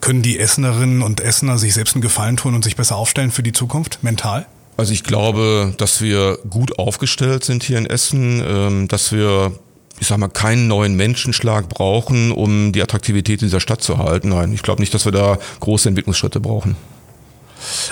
Können 0.00 0.22
die 0.22 0.38
Essenerinnen 0.38 1.02
und 1.02 1.20
Essener 1.20 1.58
sich 1.58 1.74
selbst 1.74 1.94
einen 1.94 2.02
Gefallen 2.02 2.36
tun 2.36 2.54
und 2.54 2.64
sich 2.64 2.76
besser 2.76 2.96
aufstellen 2.96 3.30
für 3.30 3.42
die 3.42 3.52
Zukunft, 3.52 4.02
mental? 4.02 4.46
Also 4.76 4.92
ich 4.92 5.04
glaube, 5.04 5.74
dass 5.76 6.00
wir 6.00 6.38
gut 6.48 6.78
aufgestellt 6.78 7.44
sind 7.44 7.62
hier 7.62 7.78
in 7.78 7.86
Essen, 7.86 8.42
ähm, 8.46 8.88
dass 8.88 9.12
wir 9.12 9.52
ich 10.00 10.08
sag 10.08 10.18
mal, 10.18 10.28
keinen 10.28 10.66
neuen 10.66 10.96
Menschenschlag 10.96 11.68
brauchen, 11.68 12.32
um 12.32 12.72
die 12.72 12.82
Attraktivität 12.82 13.40
dieser 13.40 13.60
Stadt 13.60 13.82
zu 13.82 13.98
halten. 13.98 14.30
Nein, 14.30 14.52
ich 14.52 14.62
glaube 14.62 14.82
nicht, 14.82 14.92
dass 14.94 15.04
wir 15.04 15.12
da 15.12 15.38
große 15.60 15.88
Entwicklungsschritte 15.88 16.40
brauchen. 16.40 16.74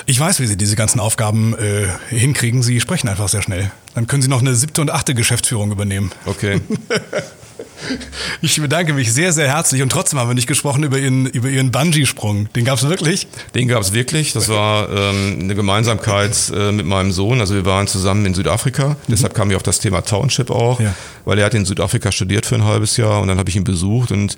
Ich 0.05 0.19
weiß, 0.19 0.41
wie 0.41 0.47
Sie 0.47 0.57
diese 0.57 0.75
ganzen 0.75 0.99
Aufgaben 0.99 1.55
äh, 1.57 1.87
hinkriegen. 2.09 2.63
Sie 2.63 2.81
sprechen 2.81 3.07
einfach 3.07 3.29
sehr 3.29 3.41
schnell. 3.41 3.71
Dann 3.93 4.07
können 4.07 4.21
Sie 4.21 4.27
noch 4.27 4.41
eine 4.41 4.55
siebte 4.55 4.81
und 4.81 4.91
achte 4.91 5.15
Geschäftsführung 5.15 5.71
übernehmen. 5.71 6.11
Okay. 6.25 6.59
Ich 8.41 8.59
bedanke 8.59 8.93
mich 8.93 9.13
sehr, 9.13 9.33
sehr 9.33 9.47
herzlich. 9.47 9.81
Und 9.81 9.91
trotzdem 9.91 10.19
haben 10.19 10.29
wir 10.29 10.33
nicht 10.33 10.47
gesprochen 10.47 10.83
über 10.83 10.97
Ihren, 10.97 11.25
über 11.27 11.49
Ihren 11.49 11.71
Bungee-Sprung. 11.71 12.51
Den 12.53 12.65
gab 12.65 12.77
es 12.77 12.87
wirklich? 12.87 13.27
Den 13.53 13.67
gab 13.67 13.81
es 13.81 13.93
wirklich. 13.93 14.33
Das 14.33 14.49
war 14.49 14.89
ähm, 14.89 15.39
eine 15.41 15.55
Gemeinsamkeit 15.55 16.51
äh, 16.55 16.71
mit 16.71 16.85
meinem 16.85 17.11
Sohn. 17.11 17.39
Also 17.39 17.53
wir 17.53 17.65
waren 17.65 17.87
zusammen 17.87 18.25
in 18.25 18.33
Südafrika. 18.33 18.89
Mhm. 18.89 18.95
Deshalb 19.09 19.33
kam 19.33 19.49
ich 19.51 19.55
auf 19.55 19.63
das 19.63 19.79
Thema 19.79 20.01
Township 20.01 20.49
auch, 20.49 20.79
ja. 20.79 20.93
weil 21.25 21.39
er 21.39 21.45
hat 21.45 21.53
in 21.53 21.65
Südafrika 21.65 22.11
studiert 22.11 22.45
für 22.45 22.55
ein 22.55 22.65
halbes 22.65 22.97
Jahr 22.97 23.21
und 23.21 23.27
dann 23.27 23.37
habe 23.37 23.49
ich 23.49 23.55
ihn 23.55 23.63
besucht 23.63 24.11
und 24.11 24.37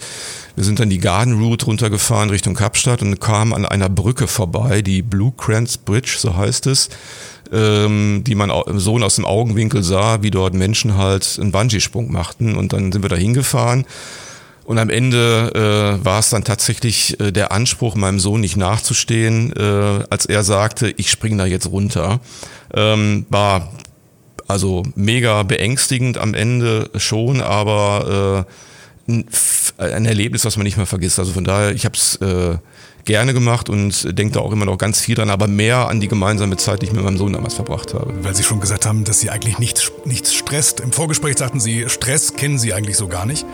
wir 0.56 0.64
sind 0.64 0.80
dann 0.80 0.90
die 0.90 1.00
Garden 1.00 1.42
Route 1.42 1.66
runtergefahren 1.66 2.30
Richtung 2.30 2.54
Kapstadt 2.54 3.02
und 3.02 3.20
kamen 3.20 3.54
an 3.54 3.66
einer 3.66 3.90
Brücke 3.90 4.28
vorbei, 4.28 4.82
die 4.82 5.02
Blue 5.02 5.34
Crans 5.36 5.78
Bridge, 5.78 6.16
so 6.20 6.36
heißt 6.36 6.68
es 6.68 6.90
ähm, 7.54 8.24
die 8.26 8.36
mein 8.36 8.52
Sohn 8.80 9.04
aus 9.04 9.16
dem 9.16 9.26
Augenwinkel 9.26 9.84
sah, 9.84 10.22
wie 10.22 10.32
dort 10.32 10.54
Menschen 10.54 10.98
halt 10.98 11.38
einen 11.40 11.52
Bungee-Sprung 11.52 12.12
machten. 12.12 12.56
Und 12.56 12.74
dann 12.74 12.92
sind 12.92 13.04
wir 13.04 13.10
da 13.10 13.16
hingefahren. 13.16 13.86
Und 14.66 14.78
am 14.78 14.90
Ende 14.90 15.52
äh, 16.02 16.06
war 16.06 16.20
es 16.20 16.30
dann 16.30 16.44
tatsächlich 16.44 17.20
äh, 17.20 17.32
der 17.32 17.52
Anspruch, 17.52 17.96
meinem 17.96 18.20
Sohn 18.20 18.42
nicht 18.42 18.56
nachzustehen, 18.56 19.54
äh, 19.56 20.06
als 20.10 20.26
er 20.26 20.44
sagte, 20.44 20.94
ich 20.96 21.12
springe 21.12 21.38
da 21.38 21.46
jetzt 21.46 21.70
runter. 21.70 22.22
Ähm, 22.74 23.26
war 23.30 23.74
also 24.48 24.84
mega 24.96 25.44
beängstigend 25.44 26.18
am 26.18 26.34
Ende 26.34 26.90
schon, 26.96 27.42
aber 27.42 28.46
äh, 29.08 29.12
ein, 29.12 29.26
ein 29.78 30.06
Erlebnis, 30.06 30.46
was 30.46 30.56
man 30.56 30.64
nicht 30.64 30.78
mehr 30.78 30.86
vergisst. 30.86 31.20
Also 31.20 31.34
von 31.34 31.44
daher, 31.44 31.74
ich 31.74 31.84
habe 31.86 31.96
es 31.96 32.16
äh, 32.18 32.58
gerne 33.06 33.34
gemacht 33.34 33.70
und 33.70 34.18
denke 34.18 34.36
da 34.36 34.40
auch 34.40 34.52
immer 34.52 34.66
noch 34.66 34.78
ganz 34.78 35.00
viel 35.00 35.16
dran, 35.16 35.30
aber 35.30 35.48
mehr 35.48 35.90
an 35.90 36.00
die 36.00 36.08
gemeinsame 36.08 36.58
Zeit, 36.58 36.82
die 36.82 36.88
ich 36.88 36.94
mit 36.94 37.04
meinem 37.04 37.18
Sohn 37.18 37.34
damals 37.34 37.56
verbracht 37.56 37.94
habe. 37.94 38.14
Weil 38.24 38.36
Sie 38.36 38.44
schon 38.44 38.60
gesagt 38.60 38.86
haben, 38.86 39.04
dass 39.04 39.20
Sie 39.20 39.30
eigentlich 39.30 39.60
nichts, 39.60 39.92
nichts 40.06 40.34
stresst. 40.34 40.80
Im 40.80 40.92
Vorgespräch 40.92 41.38
sagten 41.38 41.60
Sie, 41.60 41.86
Stress 41.90 42.34
kennen 42.34 42.58
Sie 42.58 42.74
eigentlich 42.74 42.98
so 42.98 43.08
gar 43.08 43.26
nicht. 43.26 43.46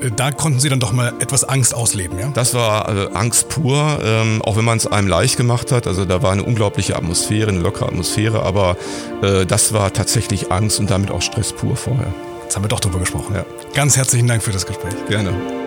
Äh, 0.00 0.10
da 0.14 0.30
konnten 0.32 0.60
Sie 0.60 0.68
dann 0.68 0.80
doch 0.80 0.92
mal 0.92 1.12
etwas 1.20 1.44
Angst 1.44 1.74
ausleben, 1.74 2.18
ja? 2.18 2.30
Das 2.34 2.54
war 2.54 2.88
äh, 2.88 3.08
Angst 3.14 3.48
pur, 3.48 4.00
ähm, 4.02 4.42
auch 4.42 4.56
wenn 4.56 4.64
man 4.64 4.78
es 4.78 4.86
einem 4.86 5.08
leicht 5.08 5.36
gemacht 5.36 5.72
hat. 5.72 5.86
Also 5.86 6.04
da 6.04 6.22
war 6.22 6.32
eine 6.32 6.42
unglaubliche 6.42 6.96
Atmosphäre, 6.96 7.50
eine 7.50 7.60
lockere 7.60 7.86
Atmosphäre, 7.86 8.42
aber 8.42 8.76
äh, 9.22 9.46
das 9.46 9.72
war 9.72 9.92
tatsächlich 9.92 10.50
Angst 10.50 10.80
und 10.80 10.90
damit 10.90 11.10
auch 11.10 11.22
Stress 11.22 11.52
pur 11.52 11.76
vorher. 11.76 12.12
Jetzt 12.42 12.56
haben 12.56 12.64
wir 12.64 12.68
doch 12.68 12.80
drüber 12.80 12.98
gesprochen. 12.98 13.34
Ja. 13.34 13.44
Ganz 13.74 13.96
herzlichen 13.96 14.26
Dank 14.26 14.42
für 14.42 14.52
das 14.52 14.66
Gespräch. 14.66 14.94
Gerne. 15.08 15.59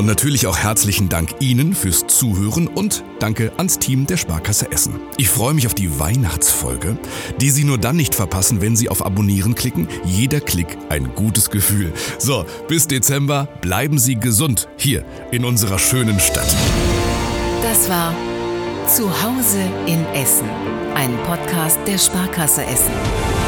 Und 0.00 0.06
natürlich 0.06 0.46
auch 0.46 0.56
herzlichen 0.56 1.10
Dank 1.10 1.28
Ihnen 1.40 1.74
fürs 1.74 2.06
Zuhören 2.06 2.68
und 2.68 3.04
danke 3.18 3.52
ans 3.58 3.78
Team 3.78 4.06
der 4.06 4.16
Sparkasse 4.16 4.72
Essen. 4.72 4.94
Ich 5.18 5.28
freue 5.28 5.52
mich 5.52 5.66
auf 5.66 5.74
die 5.74 5.98
Weihnachtsfolge, 6.00 6.96
die 7.38 7.50
Sie 7.50 7.64
nur 7.64 7.76
dann 7.76 7.96
nicht 7.96 8.14
verpassen, 8.14 8.62
wenn 8.62 8.76
Sie 8.76 8.88
auf 8.88 9.04
Abonnieren 9.04 9.54
klicken. 9.54 9.88
Jeder 10.06 10.40
Klick 10.40 10.78
ein 10.88 11.14
gutes 11.14 11.50
Gefühl. 11.50 11.92
So, 12.18 12.46
bis 12.66 12.88
Dezember 12.88 13.46
bleiben 13.60 13.98
Sie 13.98 14.14
gesund 14.14 14.68
hier 14.78 15.04
in 15.32 15.44
unserer 15.44 15.78
schönen 15.78 16.18
Stadt. 16.18 16.48
Das 17.62 17.90
war 17.90 18.14
Zuhause 18.86 19.60
in 19.84 20.06
Essen, 20.14 20.48
ein 20.94 21.14
Podcast 21.26 21.78
der 21.86 21.98
Sparkasse 21.98 22.64
Essen. 22.64 23.39